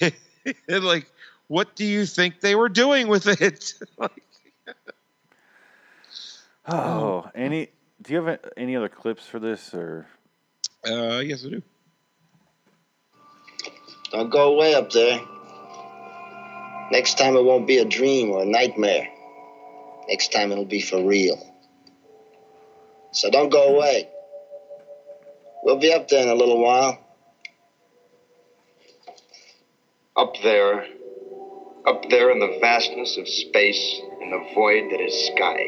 like, 0.68 1.10
what 1.48 1.76
do 1.76 1.84
you 1.84 2.06
think 2.06 2.40
they 2.40 2.54
were 2.54 2.68
doing 2.68 3.08
with 3.08 3.26
it? 3.26 3.74
like, 3.98 4.22
Oh, 6.66 7.28
any? 7.34 7.68
Do 8.00 8.14
you 8.14 8.22
have 8.22 8.40
any 8.56 8.76
other 8.76 8.88
clips 8.88 9.26
for 9.26 9.38
this 9.38 9.74
or? 9.74 10.06
uh, 10.86 11.18
yes, 11.18 11.44
I 11.44 11.50
do. 11.50 11.62
Don't 14.10 14.30
go 14.30 14.54
away 14.54 14.74
up 14.74 14.90
there. 14.90 15.20
Next 16.90 17.16
time 17.16 17.36
it 17.36 17.42
won't 17.42 17.66
be 17.66 17.78
a 17.78 17.84
dream 17.84 18.30
or 18.30 18.42
a 18.42 18.46
nightmare. 18.46 19.08
Next 20.08 20.32
time 20.32 20.52
it'll 20.52 20.64
be 20.64 20.82
for 20.82 21.02
real. 21.02 21.40
So 23.12 23.30
don't 23.30 23.48
go 23.50 23.74
away. 23.74 24.08
We'll 25.62 25.78
be 25.78 25.92
up 25.92 26.08
there 26.08 26.22
in 26.22 26.28
a 26.28 26.34
little 26.34 26.60
while. 26.60 26.98
Up 30.16 30.34
there, 30.42 30.86
up 31.86 32.02
there 32.10 32.32
in 32.32 32.40
the 32.40 32.58
vastness 32.60 33.16
of 33.16 33.28
space, 33.28 34.00
in 34.20 34.30
the 34.30 34.54
void 34.54 34.90
that 34.90 35.00
is 35.00 35.26
sky, 35.34 35.64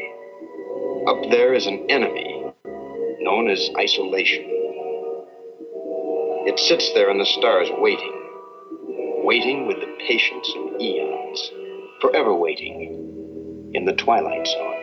up 1.07 1.31
there 1.31 1.53
is 1.53 1.65
an 1.65 1.89
enemy 1.89 2.53
known 3.21 3.49
as 3.49 3.69
isolation. 3.79 4.43
It 6.45 6.59
sits 6.59 6.93
there 6.93 7.09
in 7.09 7.17
the 7.17 7.25
stars 7.25 7.69
waiting, 7.71 8.13
waiting 9.23 9.65
with 9.65 9.77
the 9.77 9.95
patience 10.05 10.53
of 10.57 10.81
eons, 10.81 11.51
forever 12.01 12.35
waiting 12.35 13.71
in 13.73 13.85
the 13.85 13.93
twilight 13.93 14.45
zone. 14.45 14.73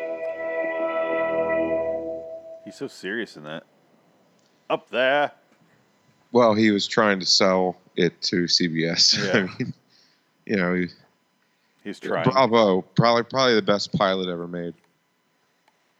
He's 2.64 2.76
so 2.76 2.88
serious 2.88 3.36
in 3.36 3.44
that. 3.44 3.64
Up 4.72 4.88
there. 4.88 5.30
Well, 6.32 6.54
he 6.54 6.70
was 6.70 6.86
trying 6.86 7.20
to 7.20 7.26
sell 7.26 7.76
it 7.94 8.18
to 8.22 8.44
CBS. 8.44 9.18
Yeah. 9.22 9.40
I 9.40 9.62
mean, 9.62 9.74
you 10.46 10.56
know, 10.56 10.72
he, 10.74 10.86
He's 11.84 12.00
trying. 12.00 12.24
bravo, 12.24 12.80
probably 12.80 13.24
probably 13.24 13.54
the 13.54 13.60
best 13.60 13.92
pilot 13.92 14.30
ever 14.30 14.48
made. 14.48 14.72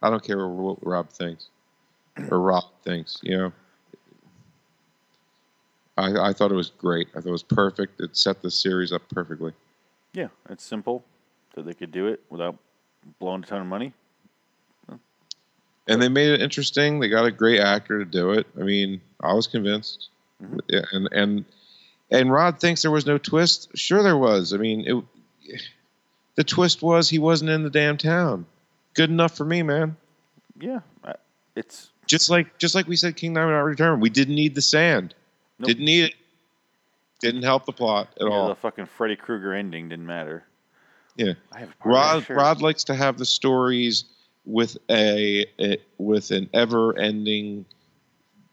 I 0.01 0.09
don't 0.09 0.23
care 0.23 0.47
what 0.47 0.79
Rob 0.83 1.09
thinks 1.09 1.49
or 2.31 2.39
Rob 2.39 2.63
thinks. 2.83 3.19
You 3.21 3.37
know, 3.37 3.53
I 5.95 6.29
I 6.29 6.33
thought 6.33 6.51
it 6.51 6.55
was 6.55 6.71
great. 6.71 7.09
I 7.15 7.21
thought 7.21 7.29
it 7.29 7.31
was 7.31 7.43
perfect. 7.43 8.01
It 8.01 8.17
set 8.17 8.41
the 8.41 8.49
series 8.49 8.91
up 8.91 9.03
perfectly. 9.09 9.53
Yeah, 10.13 10.29
it's 10.49 10.63
simple 10.63 11.03
that 11.53 11.65
they 11.67 11.75
could 11.75 11.91
do 11.91 12.07
it 12.07 12.21
without 12.31 12.57
blowing 13.19 13.43
a 13.43 13.45
ton 13.45 13.61
of 13.61 13.67
money. 13.67 13.93
And 15.87 16.01
they 16.01 16.09
made 16.09 16.29
it 16.29 16.41
interesting. 16.41 16.99
They 16.99 17.09
got 17.09 17.25
a 17.25 17.31
great 17.31 17.59
actor 17.59 17.99
to 17.99 18.05
do 18.05 18.31
it. 18.31 18.47
I 18.59 18.63
mean, 18.63 19.01
I 19.21 19.33
was 19.33 19.47
convinced. 19.47 20.09
Mhm. 20.41 20.59
Yeah, 20.67 20.85
and 20.91 21.09
and 21.11 21.45
and 22.11 22.31
Rod 22.31 22.59
thinks 22.59 22.81
there 22.81 22.91
was 22.91 23.05
no 23.05 23.17
twist. 23.17 23.69
Sure, 23.75 24.03
there 24.03 24.17
was. 24.17 24.53
I 24.53 24.57
mean, 24.57 24.85
it, 24.85 25.61
the 26.35 26.43
twist 26.43 26.81
was 26.81 27.09
he 27.09 27.19
wasn't 27.19 27.51
in 27.51 27.63
the 27.63 27.69
damn 27.69 27.97
town. 27.97 28.45
Good 28.93 29.09
enough 29.09 29.35
for 29.35 29.45
me, 29.45 29.63
man. 29.63 29.97
Yeah, 30.59 30.81
it's 31.55 31.89
Just 32.07 32.29
like 32.29 32.57
just 32.57 32.75
like 32.75 32.87
we 32.87 32.95
said, 32.95 33.15
King 33.15 33.33
Diamond 33.33 33.53
not 33.53 33.61
return. 33.61 33.99
We 33.99 34.09
didn't 34.09 34.35
need 34.35 34.55
the 34.55 34.61
sand. 34.61 35.13
Nope. 35.59 35.67
Didn't 35.67 35.85
need 35.85 36.05
it. 36.05 36.13
Didn't 37.19 37.43
help 37.43 37.65
the 37.65 37.71
plot 37.71 38.09
at 38.19 38.27
yeah, 38.27 38.33
all. 38.33 38.49
the 38.49 38.55
fucking 38.55 38.85
Freddy 38.85 39.15
Krueger 39.15 39.53
ending 39.53 39.89
didn't 39.89 40.05
matter. 40.05 40.43
Yeah. 41.15 41.33
I 41.51 41.59
have 41.59 41.69
a 41.69 41.83
part 41.83 41.95
of 42.17 42.29
Rod. 42.29 42.37
Rod 42.37 42.61
likes 42.61 42.83
to 42.85 42.95
have 42.95 43.17
the 43.17 43.25
stories 43.25 44.05
with 44.45 44.77
a, 44.89 45.45
a 45.59 45.77
with 45.97 46.31
an 46.31 46.49
ever 46.53 46.97
ending, 46.97 47.65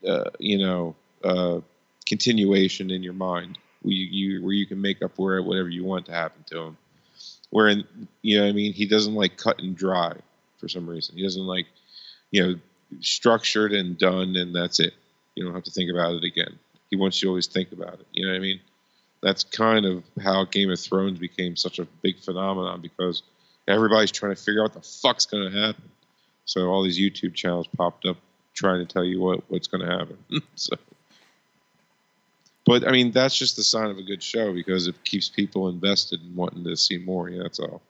uh, 0.07 0.31
you 0.39 0.59
know, 0.59 0.97
uh, 1.25 1.61
continuation 2.07 2.91
in 2.91 3.03
your 3.03 3.13
mind. 3.13 3.59
Where 3.83 3.95
you, 3.95 4.07
you 4.07 4.45
where 4.45 4.53
you 4.53 4.67
can 4.67 4.81
make 4.81 5.03
up 5.03 5.13
where 5.17 5.43
whatever 5.43 5.69
you 5.69 5.85
want 5.85 6.07
to 6.07 6.13
happen 6.13 6.45
to 6.51 6.59
him. 6.59 6.77
Where 7.51 7.69
in, 7.69 7.85
you 8.23 8.41
know, 8.41 8.47
I 8.47 8.53
mean, 8.53 8.73
he 8.73 8.87
doesn't 8.87 9.15
like 9.15 9.37
cut 9.37 9.59
and 9.59 9.77
dry 9.77 10.15
for 10.59 10.69
some 10.69 10.89
reason. 10.89 11.17
He 11.17 11.23
doesn't 11.23 11.47
like, 11.47 11.67
you 12.31 12.43
know, 12.43 12.55
structured 13.01 13.73
and 13.73 13.99
done 13.99 14.37
and 14.37 14.55
that's 14.55 14.81
it. 14.81 14.95
You 15.35 15.45
don't 15.45 15.55
have 15.55 15.65
to 15.65 15.71
think 15.71 15.91
about 15.91 16.15
it 16.15 16.25
again. 16.25 16.59
He 16.91 16.97
wants 16.97 17.21
you 17.23 17.27
to 17.27 17.31
always 17.31 17.47
think 17.47 17.73
about 17.73 17.95
it. 17.95 18.07
You 18.13 18.27
know 18.27 18.33
what 18.33 18.39
I 18.39 18.41
mean? 18.41 18.61
That's 19.23 19.45
kind 19.45 19.87
of 19.87 20.05
how 20.23 20.45
Game 20.45 20.71
of 20.71 20.81
Thrones 20.81 21.19
became 21.19 21.57
such 21.57 21.79
a 21.79 21.87
big 22.03 22.19
phenomenon 22.19 22.81
because 22.81 23.23
everybody's 23.71 24.11
trying 24.11 24.35
to 24.35 24.41
figure 24.43 24.61
out 24.63 24.75
what 24.75 24.83
the 24.83 24.89
fuck's 24.89 25.27
going 25.27 25.51
to 25.51 25.59
happen. 25.59 25.83
So 26.45 26.69
all 26.69 26.83
these 26.83 26.99
YouTube 26.99 27.35
channels 27.35 27.67
popped 27.77 28.05
up 28.07 28.17
trying 28.55 28.85
to 28.85 28.93
tell 28.93 29.05
you 29.05 29.21
what, 29.21 29.43
what's 29.51 29.67
going 29.69 29.87
to 29.87 29.91
happen. 29.99 30.19
so, 30.57 30.77
but 32.67 32.87
I 32.87 32.91
mean, 32.93 33.11
that's 33.13 33.37
just 33.37 33.57
the 33.57 33.63
sign 33.63 33.91
of 33.91 33.99
a 33.99 34.03
good 34.03 34.23
show 34.23 34.53
because 34.53 34.87
it 34.87 35.03
keeps 35.05 35.29
people 35.29 35.69
invested 35.69 36.21
and 36.23 36.37
wanting 36.37 36.65
to 36.65 36.77
see 36.77 36.99
more. 36.99 37.29
Yeah, 37.29 37.43
that's 37.45 37.59
all. 37.61 37.81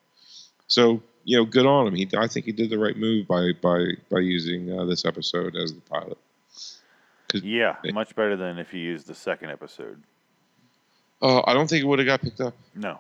So 0.69 1.03
you 1.25 1.37
know, 1.37 1.45
good 1.45 1.67
on 1.67 1.87
him. 1.87 1.95
He, 1.95 2.09
I 2.17 2.27
think 2.29 2.47
he 2.47 2.53
did 2.53 2.71
the 2.71 2.79
right 2.79 2.97
move 2.97 3.27
by 3.27 3.53
by 3.61 3.89
by 4.11 4.21
using 4.21 4.73
uh, 4.79 4.85
this 4.85 5.05
episode 5.05 5.57
as 5.57 5.75
the 5.75 5.81
pilot. 5.83 6.19
Yeah, 7.35 7.77
Yeah. 7.85 7.93
much 7.93 8.15
better 8.17 8.37
than 8.37 8.59
if 8.59 8.73
you 8.75 8.81
used 8.81 9.07
the 9.07 9.15
second 9.15 9.51
episode. 9.51 10.03
Uh, 11.23 11.43
I 11.47 11.53
don't 11.53 11.69
think 11.69 11.83
it 11.83 11.87
would 11.87 11.99
have 11.99 12.07
got 12.07 12.23
picked 12.23 12.41
up. 12.41 12.55
No, 12.75 12.99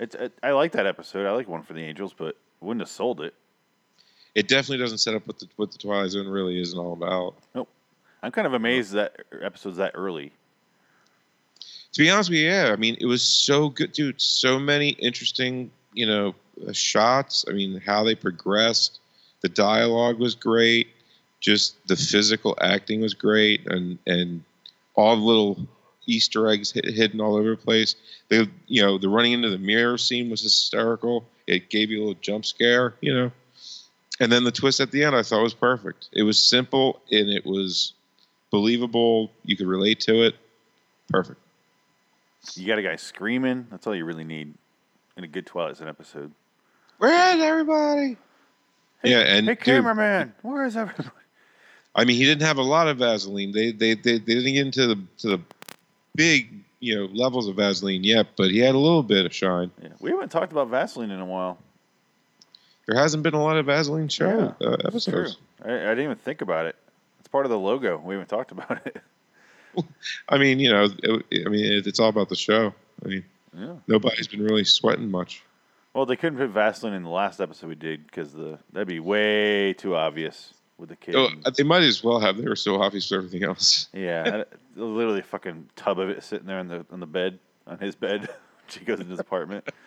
it's 0.00 0.14
it, 0.16 0.32
I 0.42 0.50
like 0.52 0.72
that 0.72 0.86
episode. 0.86 1.26
I 1.26 1.32
like 1.32 1.46
one 1.46 1.62
for 1.62 1.74
the 1.74 1.84
Angels, 1.84 2.14
but 2.16 2.36
wouldn't 2.60 2.80
have 2.80 2.88
sold 2.88 3.20
it. 3.20 3.34
It 4.34 4.48
definitely 4.48 4.78
doesn't 4.78 4.98
set 4.98 5.14
up 5.14 5.26
what 5.26 5.38
the 5.38 5.46
what 5.56 5.70
the 5.70 5.78
Twilight 5.78 6.10
Zone 6.10 6.26
really 6.26 6.60
is 6.60 6.72
and 6.72 6.80
all 6.80 6.94
about. 6.94 7.34
Nope. 7.54 7.68
I'm 8.22 8.32
kind 8.32 8.46
of 8.46 8.54
amazed 8.54 8.92
that 8.92 9.16
episode's 9.40 9.76
that 9.76 9.92
early. 9.94 10.32
To 11.92 12.00
be 12.00 12.10
honest 12.10 12.30
with 12.30 12.38
you, 12.38 12.48
yeah, 12.48 12.70
I 12.72 12.76
mean, 12.76 12.96
it 13.00 13.06
was 13.06 13.22
so 13.22 13.68
good, 13.68 13.92
dude. 13.92 14.20
So 14.20 14.58
many 14.58 14.90
interesting, 14.90 15.70
you 15.92 16.06
know, 16.06 16.34
uh, 16.66 16.72
shots. 16.72 17.44
I 17.48 17.52
mean, 17.52 17.80
how 17.84 18.04
they 18.04 18.14
progressed. 18.14 19.00
The 19.40 19.48
dialogue 19.48 20.18
was 20.18 20.34
great. 20.34 20.88
Just 21.40 21.84
the 21.88 21.96
physical 21.96 22.56
acting 22.60 23.00
was 23.00 23.14
great, 23.14 23.66
and 23.66 23.98
and 24.06 24.44
all 24.94 25.16
the 25.16 25.22
little 25.22 25.66
Easter 26.10 26.48
eggs 26.48 26.72
hid, 26.72 26.84
hidden 26.84 27.20
all 27.20 27.36
over 27.36 27.50
the 27.50 27.56
place. 27.56 27.94
They, 28.28 28.48
you 28.66 28.82
know, 28.82 28.98
the 28.98 29.08
running 29.08 29.32
into 29.32 29.50
the 29.50 29.58
mirror 29.58 29.98
scene 29.98 30.30
was 30.30 30.42
hysterical. 30.42 31.24
It 31.46 31.70
gave 31.70 31.90
you 31.90 31.98
a 31.98 32.00
little 32.00 32.20
jump 32.20 32.44
scare, 32.44 32.94
you 33.00 33.14
know. 33.14 33.32
And 34.20 34.30
then 34.30 34.44
the 34.44 34.52
twist 34.52 34.80
at 34.80 34.90
the 34.90 35.04
end, 35.04 35.16
I 35.16 35.22
thought 35.22 35.42
was 35.42 35.54
perfect. 35.54 36.10
It 36.12 36.22
was 36.22 36.38
simple 36.40 37.00
and 37.10 37.30
it 37.30 37.46
was 37.46 37.94
believable. 38.50 39.30
You 39.44 39.56
could 39.56 39.66
relate 39.66 40.00
to 40.00 40.26
it. 40.26 40.34
Perfect. 41.08 41.40
You 42.54 42.66
got 42.66 42.78
a 42.78 42.82
guy 42.82 42.96
screaming. 42.96 43.66
That's 43.70 43.86
all 43.86 43.94
you 43.94 44.04
really 44.04 44.24
need 44.24 44.54
in 45.16 45.24
a 45.24 45.28
good 45.28 45.46
Twilight 45.46 45.76
Zone 45.76 45.88
episode. 45.88 46.32
Where's 46.98 47.40
everybody? 47.40 48.16
Hey, 49.02 49.10
yeah, 49.10 49.20
and 49.20 49.46
hey, 49.46 49.54
dude, 49.54 49.64
cameraman, 49.64 50.34
where 50.42 50.66
is 50.66 50.76
everybody? 50.76 51.08
I 51.94 52.04
mean, 52.04 52.16
he 52.16 52.24
didn't 52.24 52.42
have 52.42 52.58
a 52.58 52.62
lot 52.62 52.88
of 52.88 52.98
Vaseline. 52.98 53.52
They 53.52 53.72
they 53.72 53.94
they, 53.94 54.18
they 54.18 54.34
didn't 54.34 54.52
get 54.52 54.66
into 54.66 54.86
the 54.86 54.96
to 55.18 55.28
the 55.28 55.40
big 56.14 56.48
you 56.80 56.96
know 56.96 57.04
levels 57.12 57.46
of 57.48 57.56
Vaseline 57.56 58.04
yet, 58.04 58.28
but 58.36 58.50
he 58.50 58.58
had 58.58 58.74
a 58.74 58.78
little 58.78 59.02
bit 59.02 59.26
of 59.26 59.34
shine. 59.34 59.70
Yeah, 59.82 59.88
we 60.00 60.10
haven't 60.10 60.30
talked 60.30 60.52
about 60.52 60.68
Vaseline 60.68 61.10
in 61.10 61.20
a 61.20 61.26
while. 61.26 61.58
There 62.86 62.98
hasn't 62.98 63.22
been 63.22 63.34
a 63.34 63.42
lot 63.42 63.56
of 63.56 63.66
Vaseline 63.66 64.08
show 64.08 64.54
uh, 64.60 64.76
It's 64.92 65.04
true. 65.04 65.20
episodes. 65.22 65.36
I, 65.64 65.72
I 65.72 65.78
didn't 65.90 66.04
even 66.04 66.16
think 66.16 66.40
about 66.40 66.66
it. 66.66 66.76
It's 67.20 67.28
part 67.28 67.46
of 67.46 67.50
the 67.50 67.58
logo. 67.58 67.98
We 67.98 68.14
haven't 68.14 68.28
talked 68.28 68.50
about 68.50 68.84
it. 68.86 68.96
I 70.28 70.38
mean, 70.38 70.58
you 70.58 70.72
know, 70.72 70.88
it, 71.02 71.24
I 71.46 71.48
mean, 71.48 71.64
it, 71.64 71.86
it's 71.86 72.00
all 72.00 72.08
about 72.08 72.28
the 72.28 72.34
show. 72.36 72.74
I 73.04 73.08
mean, 73.08 73.24
Yeah. 73.56 73.74
nobody's 73.86 74.26
been 74.26 74.42
really 74.42 74.64
sweating 74.64 75.10
much. 75.10 75.42
Well, 75.94 76.06
they 76.06 76.16
couldn't 76.16 76.38
put 76.38 76.50
Vaseline 76.50 76.94
in 76.94 77.02
the 77.04 77.10
last 77.10 77.40
episode 77.40 77.68
we 77.68 77.74
did 77.76 78.06
because 78.06 78.32
the 78.32 78.58
that'd 78.72 78.88
be 78.88 78.98
way 79.00 79.72
too 79.74 79.94
obvious 79.94 80.54
with 80.80 80.88
the 80.88 80.96
kids. 80.96 81.16
Oh, 81.16 81.28
they 81.56 81.62
might 81.62 81.82
as 81.82 82.02
well 82.02 82.18
have. 82.18 82.36
They 82.36 82.48
were 82.48 82.56
so 82.56 82.82
obvious 82.82 83.08
for 83.08 83.16
everything 83.16 83.44
else. 83.44 83.88
yeah, 83.94 84.44
literally 84.74 85.20
a 85.20 85.22
fucking 85.22 85.68
tub 85.76 85.98
of 85.98 86.08
it 86.08 86.22
sitting 86.24 86.46
there 86.46 86.58
on 86.58 86.68
the 86.68 86.84
on 86.90 87.00
the 87.00 87.06
bed 87.06 87.38
on 87.66 87.78
his 87.78 87.94
bed. 87.94 88.28
she 88.68 88.80
goes 88.80 88.98
into 88.98 89.10
his 89.10 89.20
apartment. 89.20 89.68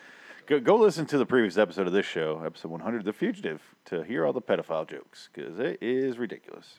Go, 0.46 0.60
go 0.60 0.76
listen 0.76 1.06
to 1.06 1.16
the 1.16 1.24
previous 1.24 1.56
episode 1.56 1.86
of 1.86 1.94
this 1.94 2.04
show, 2.04 2.42
episode 2.44 2.70
100, 2.70 3.06
The 3.06 3.14
Fugitive, 3.14 3.62
to 3.86 4.02
hear 4.02 4.26
all 4.26 4.34
the 4.34 4.42
pedophile 4.42 4.86
jokes 4.86 5.30
because 5.32 5.58
it 5.58 5.78
is 5.80 6.18
ridiculous. 6.18 6.74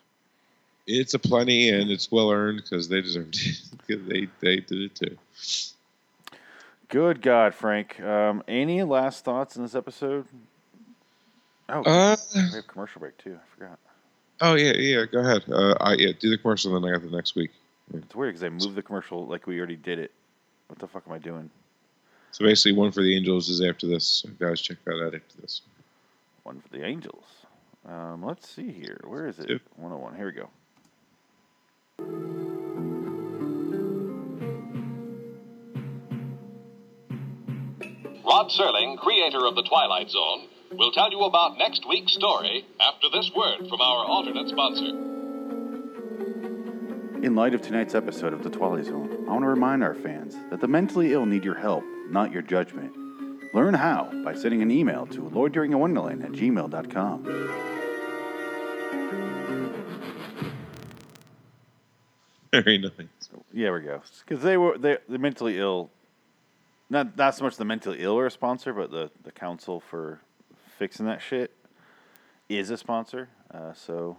It's 0.85 1.15
a 1.15 1.19
plenty, 1.19 1.69
and 1.69 1.89
it's 1.89 2.11
well 2.11 2.29
earned 2.29 2.61
because 2.61 2.89
they 2.89 3.01
deserved 3.01 3.35
it. 3.87 4.07
they 4.07 4.27
they 4.39 4.57
did 4.57 4.81
it 4.83 4.93
too. 4.93 5.17
Good 6.89 7.23
God, 7.23 7.55
Frank. 7.55 7.99
Um, 7.99 8.43
any 8.47 8.83
last 8.83 9.25
thoughts 9.25 9.55
in 9.55 9.63
this 9.63 9.73
episode? 9.73 10.27
Oh, 11.67 11.81
Uh, 11.81 12.15
we 12.35 12.41
have 12.41 12.67
commercial 12.67 12.99
break 12.99 13.17
too. 13.17 13.39
I 13.41 13.55
forgot. 13.57 13.79
Oh 14.45 14.55
yeah, 14.55 14.73
yeah. 14.77 15.05
Go 15.05 15.19
ahead. 15.19 15.43
Uh, 15.51 15.75
I 15.79 15.93
yeah, 15.93 16.11
do 16.19 16.29
the 16.29 16.37
commercial, 16.37 16.75
and 16.75 16.83
then 16.83 16.91
I 16.91 16.97
got 16.97 17.09
the 17.09 17.15
next 17.15 17.35
week. 17.35 17.51
It's 17.93 18.15
weird 18.15 18.33
because 18.33 18.43
I 18.43 18.49
moved 18.49 18.75
the 18.75 18.81
commercial 18.81 19.25
like 19.25 19.47
we 19.47 19.57
already 19.57 19.75
did 19.75 19.99
it. 19.99 20.11
What 20.67 20.79
the 20.79 20.87
fuck 20.87 21.03
am 21.07 21.13
I 21.13 21.19
doing? 21.19 21.49
So 22.31 22.43
basically, 22.43 22.73
one 22.73 22.91
for 22.91 23.01
the 23.01 23.15
Angels 23.15 23.49
is 23.49 23.61
after 23.61 23.87
this. 23.87 24.05
So 24.05 24.29
guys, 24.39 24.61
check 24.61 24.77
that 24.85 25.03
out 25.03 25.15
after 25.15 25.41
this. 25.41 25.61
One 26.43 26.61
for 26.61 26.69
the 26.69 26.83
Angels. 26.83 27.25
Um, 27.87 28.23
let's 28.23 28.49
see 28.49 28.71
here. 28.71 28.99
Where 29.05 29.27
is 29.27 29.39
it? 29.39 29.49
Yep. 29.49 29.61
101. 29.77 30.15
Here 30.15 30.25
we 30.25 30.31
go. 30.31 30.49
Rod 38.25 38.49
Serling, 38.49 38.97
creator 38.97 39.45
of 39.45 39.55
The 39.55 39.63
Twilight 39.63 40.09
Zone, 40.09 40.47
will 40.77 40.91
tell 40.91 41.11
you 41.11 41.21
about 41.21 41.57
next 41.57 41.87
week's 41.87 42.13
story 42.13 42.65
after 42.79 43.07
this 43.11 43.31
word 43.35 43.67
from 43.69 43.81
our 43.81 44.05
alternate 44.05 44.49
sponsor. 44.49 44.89
In 47.23 47.33
light 47.35 47.53
of 47.53 47.61
tonight's 47.61 47.95
episode 47.95 48.33
of 48.33 48.43
The 48.43 48.49
Twilight 48.49 48.85
Zone, 48.85 49.25
I 49.27 49.31
want 49.31 49.43
to 49.43 49.47
remind 49.47 49.83
our 49.83 49.95
fans 49.95 50.35
that 50.49 50.59
the 50.61 50.67
mentally 50.67 51.13
ill 51.13 51.25
need 51.25 51.43
your 51.43 51.55
help, 51.55 51.83
not 52.09 52.31
your 52.31 52.41
judgment. 52.41 52.93
Learn 53.53 53.73
how 53.73 54.11
by 54.23 54.35
sending 54.35 54.61
an 54.61 54.69
email 54.69 55.07
to 55.07 55.21
loiteringinwonderland 55.21 56.23
at 56.23 56.31
gmail.com. 56.33 57.23
Very 62.51 62.77
nice. 62.77 62.91
Yeah, 63.53 63.71
we 63.71 63.81
go. 63.81 64.01
Because 64.25 64.43
they 64.43 64.57
were 64.57 64.77
they 64.77 64.97
the 65.09 65.17
mentally 65.17 65.57
ill, 65.57 65.89
not 66.89 67.17
not 67.17 67.35
so 67.35 67.43
much 67.43 67.57
the 67.57 67.65
mentally 67.65 67.99
ill 68.01 68.17
are 68.17 68.27
a 68.27 68.31
sponsor, 68.31 68.73
but 68.73 68.91
the 68.91 69.09
the 69.23 69.31
council 69.31 69.79
for 69.79 70.21
fixing 70.77 71.05
that 71.05 71.21
shit 71.21 71.51
is 72.49 72.69
a 72.69 72.77
sponsor. 72.77 73.29
Uh, 73.53 73.73
so 73.73 74.17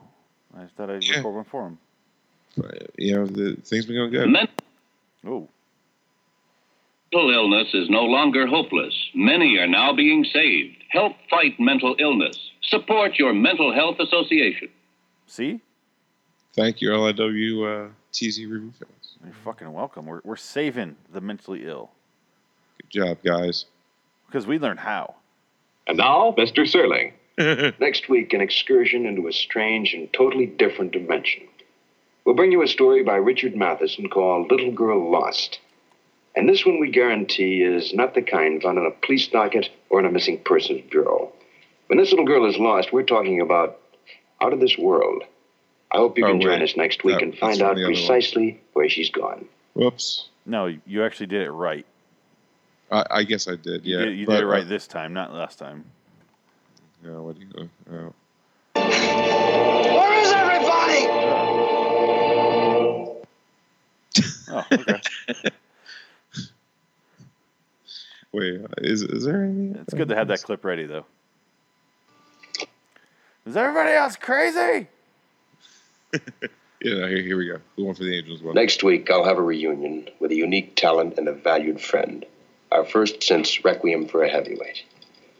I 0.56 0.64
thought 0.76 0.90
I'd 0.90 1.04
Yeah. 1.04 1.16
record 1.16 1.34
one 1.34 1.44
for 1.44 1.62
them. 1.64 1.78
But, 2.56 2.90
you 2.98 3.14
know, 3.14 3.26
the 3.26 3.56
things 3.56 3.86
been 3.86 3.96
going 3.96 4.10
good. 4.10 4.28
Mental 4.30 5.48
Oh, 7.14 7.30
illness 7.30 7.68
is 7.72 7.88
no 7.88 8.02
longer 8.04 8.46
hopeless. 8.46 8.92
Many 9.14 9.56
are 9.58 9.66
now 9.66 9.92
being 9.94 10.24
saved. 10.24 10.76
Help 10.90 11.12
fight 11.30 11.58
mental 11.58 11.94
illness. 11.98 12.36
Support 12.62 13.18
your 13.18 13.32
mental 13.32 13.72
health 13.72 13.96
association. 14.00 14.68
see, 15.26 15.60
Thank 16.54 16.80
you, 16.80 16.88
LIW 16.90 17.64
uh, 17.64 17.90
TZ 18.12 18.38
review 18.46 18.72
fans. 18.78 19.16
you're 19.22 19.34
fucking 19.44 19.70
welcome. 19.72 20.06
We're 20.06 20.20
we're 20.24 20.36
saving 20.36 20.96
the 21.12 21.20
mentally 21.20 21.66
ill 21.66 21.90
Good 22.80 22.90
job, 22.90 23.18
guys. 23.22 23.66
because 24.26 24.46
we 24.46 24.58
learned 24.58 24.80
how. 24.80 25.16
And 25.86 25.98
now, 25.98 26.34
Mr. 26.36 26.64
Serling. 26.64 27.12
Mm-hmm. 27.38 27.82
Next 27.82 28.08
week, 28.08 28.32
an 28.32 28.40
excursion 28.40 29.06
into 29.06 29.28
a 29.28 29.32
strange 29.32 29.92
and 29.94 30.10
totally 30.12 30.46
different 30.46 30.92
dimension. 30.92 31.42
We'll 32.24 32.34
bring 32.34 32.50
you 32.50 32.62
a 32.62 32.66
story 32.68 33.02
by 33.04 33.16
Richard 33.16 33.54
Matheson 33.54 34.08
called 34.08 34.50
Little 34.50 34.72
Girl 34.72 35.10
Lost. 35.10 35.60
And 36.34 36.48
this 36.48 36.66
one 36.66 36.80
we 36.80 36.90
guarantee 36.90 37.62
is 37.62 37.94
not 37.94 38.14
the 38.14 38.22
kind 38.22 38.62
found 38.62 38.78
in 38.78 38.86
a 38.86 38.90
police 38.90 39.28
docket 39.28 39.68
or 39.90 40.00
in 40.00 40.06
a 40.06 40.10
missing 40.10 40.42
persons 40.44 40.82
bureau. 40.90 41.32
When 41.86 41.98
this 41.98 42.10
little 42.10 42.26
girl 42.26 42.48
is 42.48 42.58
lost, 42.58 42.92
we're 42.92 43.04
talking 43.04 43.40
about 43.40 43.78
out 44.42 44.52
of 44.52 44.60
this 44.60 44.76
world. 44.76 45.22
I 45.92 45.98
hope 45.98 46.18
you 46.18 46.26
Oh, 46.26 46.30
can 46.32 46.40
join 46.40 46.62
us 46.62 46.76
next 46.76 47.04
week 47.04 47.16
That- 47.16 47.22
and 47.22 47.38
find 47.38 47.62
out 47.62 47.76
the 47.76 47.84
other 47.84 47.92
precisely 47.92 48.60
where 48.72 48.88
she's 48.88 49.10
gone. 49.10 49.46
Whoops. 49.74 50.28
No, 50.44 50.74
you 50.86 51.04
actually 51.04 51.26
did 51.26 51.42
it 51.42 51.50
right. 51.50 51.86
I, 52.90 53.04
I 53.10 53.22
guess 53.24 53.48
I 53.48 53.56
did. 53.56 53.84
You 53.84 53.98
Yeah. 53.98 54.04
did, 54.04 54.18
you 54.18 54.26
but, 54.26 54.34
did 54.34 54.42
it 54.42 54.46
right 54.46 54.64
uh, 54.64 54.68
this 54.68 54.86
time, 54.86 55.12
not 55.12 55.32
last 55.32 55.58
time. 55.58 55.84
yeah, 57.04 57.18
what 57.18 57.36
do 57.36 57.42
you 57.42 57.48
go? 57.48 57.68
Oh. 57.90 58.14
Where 58.74 60.20
is 60.20 60.32
everybody? 60.32 61.06
Oh, 64.48 64.64
okay. 64.72 65.00
Wait, 68.32 68.60
uh, 68.60 68.68
is 68.78 69.02
is 69.02 69.24
there 69.24 69.42
anything? 69.42 69.78
it's 69.80 69.94
good 69.94 70.08
to 70.08 70.14
have 70.14 70.28
that 70.28 70.42
clip 70.42 70.64
ready, 70.64 70.86
though. 70.86 71.06
Is 73.46 73.56
everybody 73.56 73.92
else 73.92 74.16
crazy? 74.16 74.88
Yeah, 76.82 77.08
here, 77.08 77.22
here 77.22 77.38
we 77.38 77.46
go. 77.46 77.58
The 77.76 77.84
one 77.84 77.94
for 77.94 78.04
the 78.04 78.14
Angels 78.16 78.42
one. 78.42 78.54
Next 78.54 78.84
week, 78.84 79.10
I'll 79.10 79.24
have 79.24 79.38
a 79.38 79.42
reunion 79.42 80.08
with 80.20 80.30
a 80.30 80.34
unique 80.34 80.76
talent 80.76 81.16
and 81.16 81.26
a 81.26 81.32
valued 81.32 81.80
friend. 81.80 82.24
Our 82.72 82.84
first 82.84 83.22
since 83.22 83.64
Requiem 83.64 84.08
for 84.08 84.22
a 84.22 84.28
Heavyweight. 84.28 84.84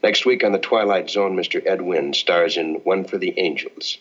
Next 0.03 0.25
week 0.25 0.45
on 0.45 0.53
The 0.53 0.59
Twilight 0.59 1.11
Zone, 1.11 1.37
Mr. 1.37 1.65
Ed 1.67 1.83
Wynn 1.83 2.15
stars 2.15 2.57
in 2.57 2.77
One 2.85 3.05
for 3.05 3.19
the 3.19 3.39
Angels, 3.39 3.99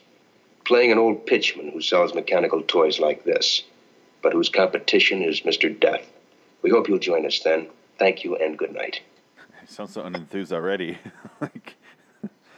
playing 0.65 0.91
an 0.91 0.97
old 0.97 1.25
pitchman 1.25 1.71
who 1.71 1.81
sells 1.81 2.13
mechanical 2.13 2.61
toys 2.61 2.99
like 2.99 3.23
this, 3.23 3.63
but 4.21 4.33
whose 4.33 4.49
competition 4.49 5.21
is 5.21 5.41
Mr. 5.41 5.77
Death. 5.77 6.05
We 6.61 6.69
hope 6.69 6.87
you'll 6.87 6.99
join 6.99 7.25
us 7.25 7.39
then. 7.39 7.67
Thank 7.97 8.23
you 8.23 8.35
and 8.35 8.57
good 8.57 8.73
night. 8.73 9.01
You 9.61 9.67
sound 9.67 9.89
so 9.89 10.03
unenthused 10.03 10.51
already. 10.51 10.97
like, 11.41 11.75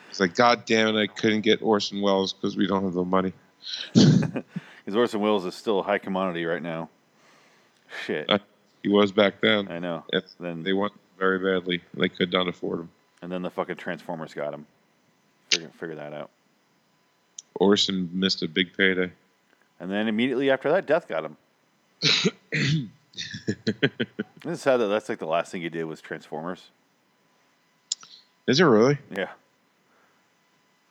It's 0.10 0.20
like, 0.20 0.36
God 0.36 0.66
damn 0.66 0.96
it, 0.96 1.02
I 1.02 1.08
couldn't 1.08 1.42
get 1.42 1.62
Orson 1.62 2.02
Welles 2.02 2.34
because 2.34 2.58
we 2.58 2.68
don't 2.68 2.84
have 2.84 2.94
the 2.94 3.06
money. 3.06 3.34
Because 4.88 4.96
Orson 4.96 5.20
Welles 5.20 5.46
is 5.46 5.54
still 5.54 5.80
a 5.80 5.84
high 5.84 5.98
commodity 5.98 6.46
right 6.46 6.64
now. 6.64 6.88
Shit. 8.06 8.30
Uh, 8.30 8.38
He 8.84 8.90
was 8.90 9.12
back 9.12 9.42
then. 9.42 9.68
I 9.72 9.80
know. 9.80 10.04
Yes, 10.14 10.36
Then 10.40 10.64
they 10.64 10.74
want 10.74 10.94
very 11.20 11.40
badly. 11.40 11.82
They 11.94 12.10
could 12.10 12.32
not 12.32 12.48
afford 12.48 12.80
him. 12.82 12.90
and 13.22 13.32
then 13.32 13.42
the 13.42 13.50
fucking 13.50 13.76
Transformers 13.78 14.34
got 14.34 14.54
him. 14.54 14.66
Figure, 15.52 15.70
figure 15.80 15.96
that 15.96 16.14
out. 16.14 16.30
Orson 17.56 18.10
missed 18.14 18.44
a 18.44 18.48
big 18.48 18.76
payday. 18.78 19.12
And 19.80 19.90
then 19.92 20.08
immediately 20.08 20.50
after 20.52 20.70
that, 20.72 20.86
Death 20.86 21.08
got 21.08 21.26
him. 21.26 21.38
It's 24.46 24.62
sad 24.62 24.78
that 24.78 24.88
that's 24.88 25.10
like 25.10 25.20
the 25.20 25.26
last 25.26 25.52
thing 25.52 25.62
he 25.62 25.70
did 25.70 25.86
was 25.86 26.02
Transformers. 26.02 26.70
Is 28.48 28.60
it 28.60 28.64
really? 28.64 28.98
Yeah. 29.16 29.30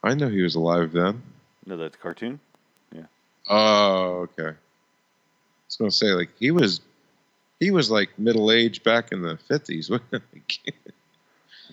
I 0.02 0.14
know 0.14 0.28
he 0.28 0.42
was 0.42 0.54
alive 0.56 0.92
then. 0.92 1.22
No, 1.64 1.76
that's 1.76 1.96
cartoon. 1.96 2.40
Yeah. 2.94 3.04
Oh, 3.48 4.28
okay. 4.38 4.48
I 4.48 4.54
was 5.68 5.76
gonna 5.78 5.90
say 5.90 6.08
like 6.12 6.30
he 6.38 6.50
was, 6.50 6.80
he 7.60 7.70
was 7.70 7.90
like 7.90 8.18
middle 8.18 8.50
aged 8.52 8.84
back 8.84 9.12
in 9.12 9.22
the 9.22 9.36
fifties. 9.48 9.90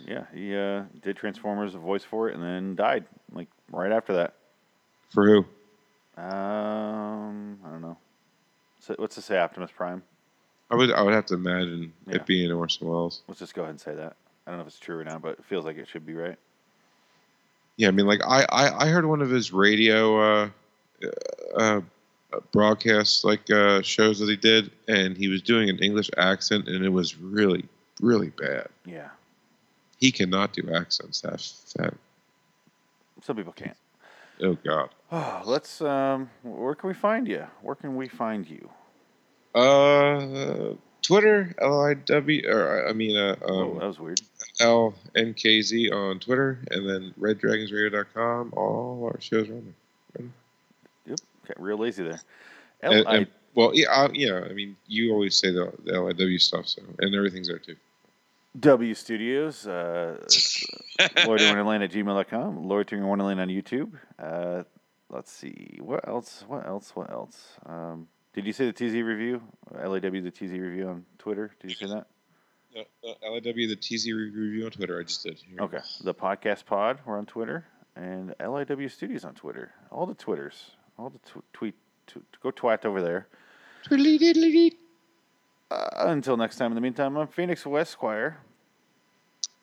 Yeah, 0.05 0.25
he 0.33 0.55
uh, 0.55 0.83
did 1.01 1.17
Transformers, 1.17 1.75
a 1.75 1.77
voice 1.77 2.03
for 2.03 2.27
it, 2.27 2.33
and 2.33 2.43
then 2.43 2.75
died 2.75 3.05
like 3.31 3.47
right 3.71 3.91
after 3.91 4.13
that. 4.13 4.33
For 5.11 5.25
who? 5.25 5.37
Um, 6.21 7.59
I 7.63 7.69
don't 7.69 7.81
know. 7.81 7.97
So, 8.79 8.95
what's 8.97 9.15
to 9.15 9.21
say 9.21 9.37
Optimus 9.37 9.71
Prime? 9.71 10.03
I 10.71 10.75
would 10.75 10.91
I 10.91 11.01
would 11.01 11.13
have 11.13 11.27
to 11.27 11.35
imagine 11.35 11.93
Yeah. 12.07 12.15
it 12.15 12.25
being 12.25 12.51
Orson 12.51 12.87
Welles. 12.87 13.21
Let's 13.27 13.39
just 13.39 13.53
go 13.53 13.61
ahead 13.61 13.71
and 13.71 13.79
say 13.81 13.93
that. 13.95 14.15
I 14.45 14.51
don't 14.51 14.57
know 14.57 14.61
if 14.61 14.67
it's 14.67 14.79
true 14.79 14.99
or 14.99 15.03
not, 15.03 15.21
but 15.21 15.39
it 15.39 15.45
feels 15.45 15.63
like 15.65 15.77
it 15.77 15.87
should 15.87 16.05
be 16.05 16.15
right. 16.15 16.37
Yeah, 17.77 17.87
I 17.87 17.91
mean, 17.91 18.07
like 18.07 18.21
I 18.27 18.45
I, 18.49 18.85
I 18.85 18.87
heard 18.87 19.05
one 19.05 19.21
of 19.21 19.29
his 19.29 19.53
radio 19.53 20.19
uh, 20.43 20.49
uh, 21.55 21.81
broadcasts 22.51 23.23
like 23.23 23.49
uh, 23.51 23.81
shows 23.81 24.19
that 24.19 24.29
he 24.29 24.35
did, 24.35 24.71
and 24.87 25.15
he 25.17 25.27
was 25.27 25.41
doing 25.41 25.69
an 25.69 25.79
English 25.79 26.09
accent, 26.17 26.67
and 26.67 26.83
it 26.85 26.89
was 26.89 27.17
really 27.17 27.65
really 28.01 28.29
bad. 28.31 28.67
Yeah, 28.85 29.09
He 29.99 30.11
cannot 30.11 30.53
do 30.53 30.73
accents. 30.73 31.21
That 31.21 31.41
that 31.77 31.93
some 33.23 33.35
people 33.35 33.53
can't. 33.53 33.77
oh 34.41 34.57
god. 34.63 34.89
Oh, 35.11 35.41
let's. 35.45 35.81
Um, 35.81 36.29
where 36.43 36.75
can 36.75 36.87
we 36.87 36.93
find 36.93 37.27
you? 37.27 37.45
Where 37.61 37.75
can 37.75 37.95
we 37.95 38.07
find 38.07 38.47
you? 38.47 38.69
Uh, 39.55 40.73
Twitter 41.03 41.53
L 41.61 41.81
I 41.81 41.93
W 41.93 42.49
or 42.49 42.87
I 42.87 42.93
mean 42.93 43.15
uh, 43.15 43.35
oh, 43.43 43.71
um, 43.73 43.79
that 43.79 43.87
was 43.87 43.99
weird. 43.99 44.21
L 44.59 44.93
N 45.15 45.33
K 45.33 45.61
Z 45.61 45.89
on 45.91 46.19
Twitter, 46.19 46.59
and 46.71 46.87
then 46.89 47.13
RedDragonsRadio.com. 47.19 48.53
All 48.55 49.05
our 49.05 49.19
shows 49.21 49.49
are 49.49 49.53
on 49.53 49.73
there. 50.15 50.27
Yep, 51.05 51.19
got 51.47 51.61
real 51.61 51.77
lazy 51.77 52.03
there. 52.03 52.19
And, 52.81 52.93
L- 52.93 53.07
I- 53.07 53.15
and- 53.17 53.27
well, 53.55 53.71
yeah, 53.73 53.87
uh, 53.91 54.09
yeah. 54.13 54.41
I 54.49 54.53
mean, 54.53 54.75
you 54.87 55.11
always 55.13 55.35
say 55.35 55.51
the, 55.51 55.71
the 55.85 55.91
LIW 55.91 56.41
stuff, 56.41 56.67
so 56.67 56.81
and 56.99 57.13
everything's 57.13 57.47
there 57.47 57.59
too. 57.59 57.75
W 58.59 58.93
Studios, 58.93 59.67
uh, 59.67 60.17
Loitering 61.27 61.49
Wonderland 61.49 61.83
at 61.83 61.91
gmail.com, 61.91 62.55
Lloyd 62.57 62.65
Loitering 62.91 63.05
Wonderland 63.07 63.39
on 63.39 63.47
YouTube. 63.49 63.91
Uh, 64.17 64.63
let's 65.09 65.31
see. 65.31 65.77
What 65.81 66.07
else? 66.07 66.43
What 66.47 66.65
else? 66.65 66.95
What 66.95 67.11
else? 67.11 67.57
Um, 67.65 68.07
did 68.33 68.45
you 68.47 68.53
say 68.53 68.65
the 68.65 68.73
TZ 68.73 68.95
review? 69.03 69.41
LAW, 69.71 69.99
the 69.99 70.31
TZ 70.31 70.51
review 70.53 70.87
on 70.87 71.05
Twitter? 71.19 71.51
Did 71.59 71.69
you 71.71 71.75
say 71.77 71.87
that? 71.93 72.07
Uh, 72.75 72.81
uh, 73.07 73.29
LIW, 73.29 73.67
the 73.69 73.75
TZ 73.75 74.11
review 74.11 74.65
on 74.65 74.71
Twitter. 74.71 74.99
I 74.99 75.03
just 75.03 75.23
did. 75.23 75.37
Here. 75.47 75.59
Okay. 75.61 75.79
The 76.03 76.13
Podcast 76.15 76.65
Pod, 76.65 76.99
we're 77.05 77.17
on 77.19 77.25
Twitter. 77.27 77.65
And 77.95 78.33
LIW 78.39 78.89
Studios 78.91 79.23
on 79.25 79.35
Twitter. 79.35 79.71
All 79.91 80.07
the 80.07 80.15
Twitters. 80.15 80.71
All 80.97 81.09
the 81.09 81.19
tw- 81.19 81.43
tweet. 81.53 81.75
T- 82.07 82.21
go 82.41 82.51
twat 82.51 82.85
over 82.85 83.01
there. 83.01 83.27
Twiddly 83.85 84.19
diddly 84.19 84.51
dee. 84.51 84.77
Uh, 85.71 85.87
until 86.07 86.37
next 86.37 86.57
time, 86.57 86.71
in 86.71 86.75
the 86.75 86.81
meantime, 86.81 87.17
I'm 87.17 87.27
Phoenix 87.27 87.63
Westquire. 87.63 88.35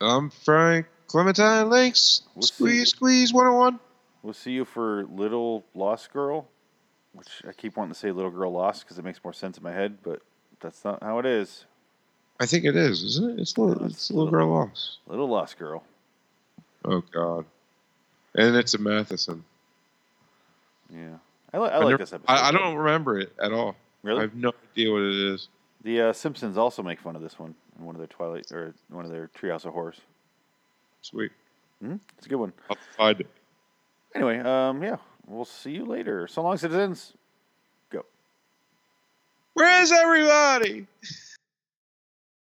I'm 0.00 0.30
Frank 0.30 0.86
Clementine 1.06 1.68
Lakes. 1.68 2.22
We'll 2.34 2.42
see. 2.42 2.54
squeeze, 2.54 2.88
squeeze, 2.90 3.32
101. 3.32 3.78
We'll 4.22 4.32
see 4.34 4.52
you 4.52 4.64
for 4.64 5.04
Little 5.06 5.64
Lost 5.74 6.12
Girl, 6.12 6.48
which 7.12 7.42
I 7.46 7.52
keep 7.52 7.76
wanting 7.76 7.92
to 7.92 7.98
say 7.98 8.10
Little 8.10 8.30
Girl 8.30 8.52
Lost 8.52 8.84
because 8.84 8.98
it 8.98 9.04
makes 9.04 9.22
more 9.22 9.32
sense 9.32 9.56
in 9.58 9.62
my 9.62 9.72
head, 9.72 9.98
but 10.02 10.20
that's 10.60 10.84
not 10.84 11.02
how 11.02 11.18
it 11.18 11.26
is. 11.26 11.64
I 12.40 12.46
think 12.46 12.64
it 12.64 12.74
is, 12.76 13.02
isn't 13.02 13.38
it? 13.38 13.40
It's 13.40 13.56
little, 13.58 13.84
it's 13.84 14.10
little 14.10 14.30
girl 14.30 14.48
lost. 14.48 14.98
Little 15.06 15.28
Lost 15.28 15.58
Girl. 15.58 15.84
Oh 16.84 17.02
God, 17.12 17.44
and 18.34 18.56
it's 18.56 18.72
a 18.72 18.78
Matheson. 18.78 19.44
Yeah, 20.92 21.08
I, 21.54 21.58
li- 21.58 21.68
I, 21.68 21.74
I 21.74 21.78
like 21.78 21.86
never- 21.90 21.98
this 21.98 22.12
episode. 22.12 22.32
I, 22.32 22.48
I 22.48 22.52
don't 22.52 22.76
remember 22.76 23.18
it 23.18 23.32
at 23.42 23.52
all. 23.52 23.76
Really? 24.02 24.18
I 24.18 24.22
have 24.22 24.34
no 24.34 24.52
idea 24.72 24.92
what 24.92 25.02
it 25.02 25.32
is. 25.34 25.48
The 25.82 26.00
uh, 26.00 26.12
Simpsons 26.12 26.56
also 26.58 26.82
make 26.82 27.00
fun 27.00 27.16
of 27.16 27.22
this 27.22 27.38
one 27.38 27.54
in 27.78 27.84
one 27.84 27.94
of 27.94 27.98
their 28.00 28.06
Twilight 28.08 28.50
or 28.52 28.74
one 28.88 29.04
of 29.04 29.10
their 29.10 29.28
Treehouse 29.38 29.64
of 29.64 29.72
Horrors. 29.72 30.00
Sweet. 31.02 31.32
hmm 31.82 31.96
It's 32.18 32.26
a 32.26 32.28
good 32.28 32.36
one. 32.36 32.52
I'll 32.68 32.76
find 32.96 33.20
it. 33.20 33.26
Anyway, 34.14 34.38
um, 34.40 34.82
yeah, 34.82 34.96
we'll 35.26 35.44
see 35.44 35.70
you 35.70 35.84
later. 35.84 36.26
So 36.28 36.42
long, 36.42 36.56
citizens. 36.58 37.12
Go. 37.90 38.04
Where's 39.54 39.92
everybody? 39.92 40.86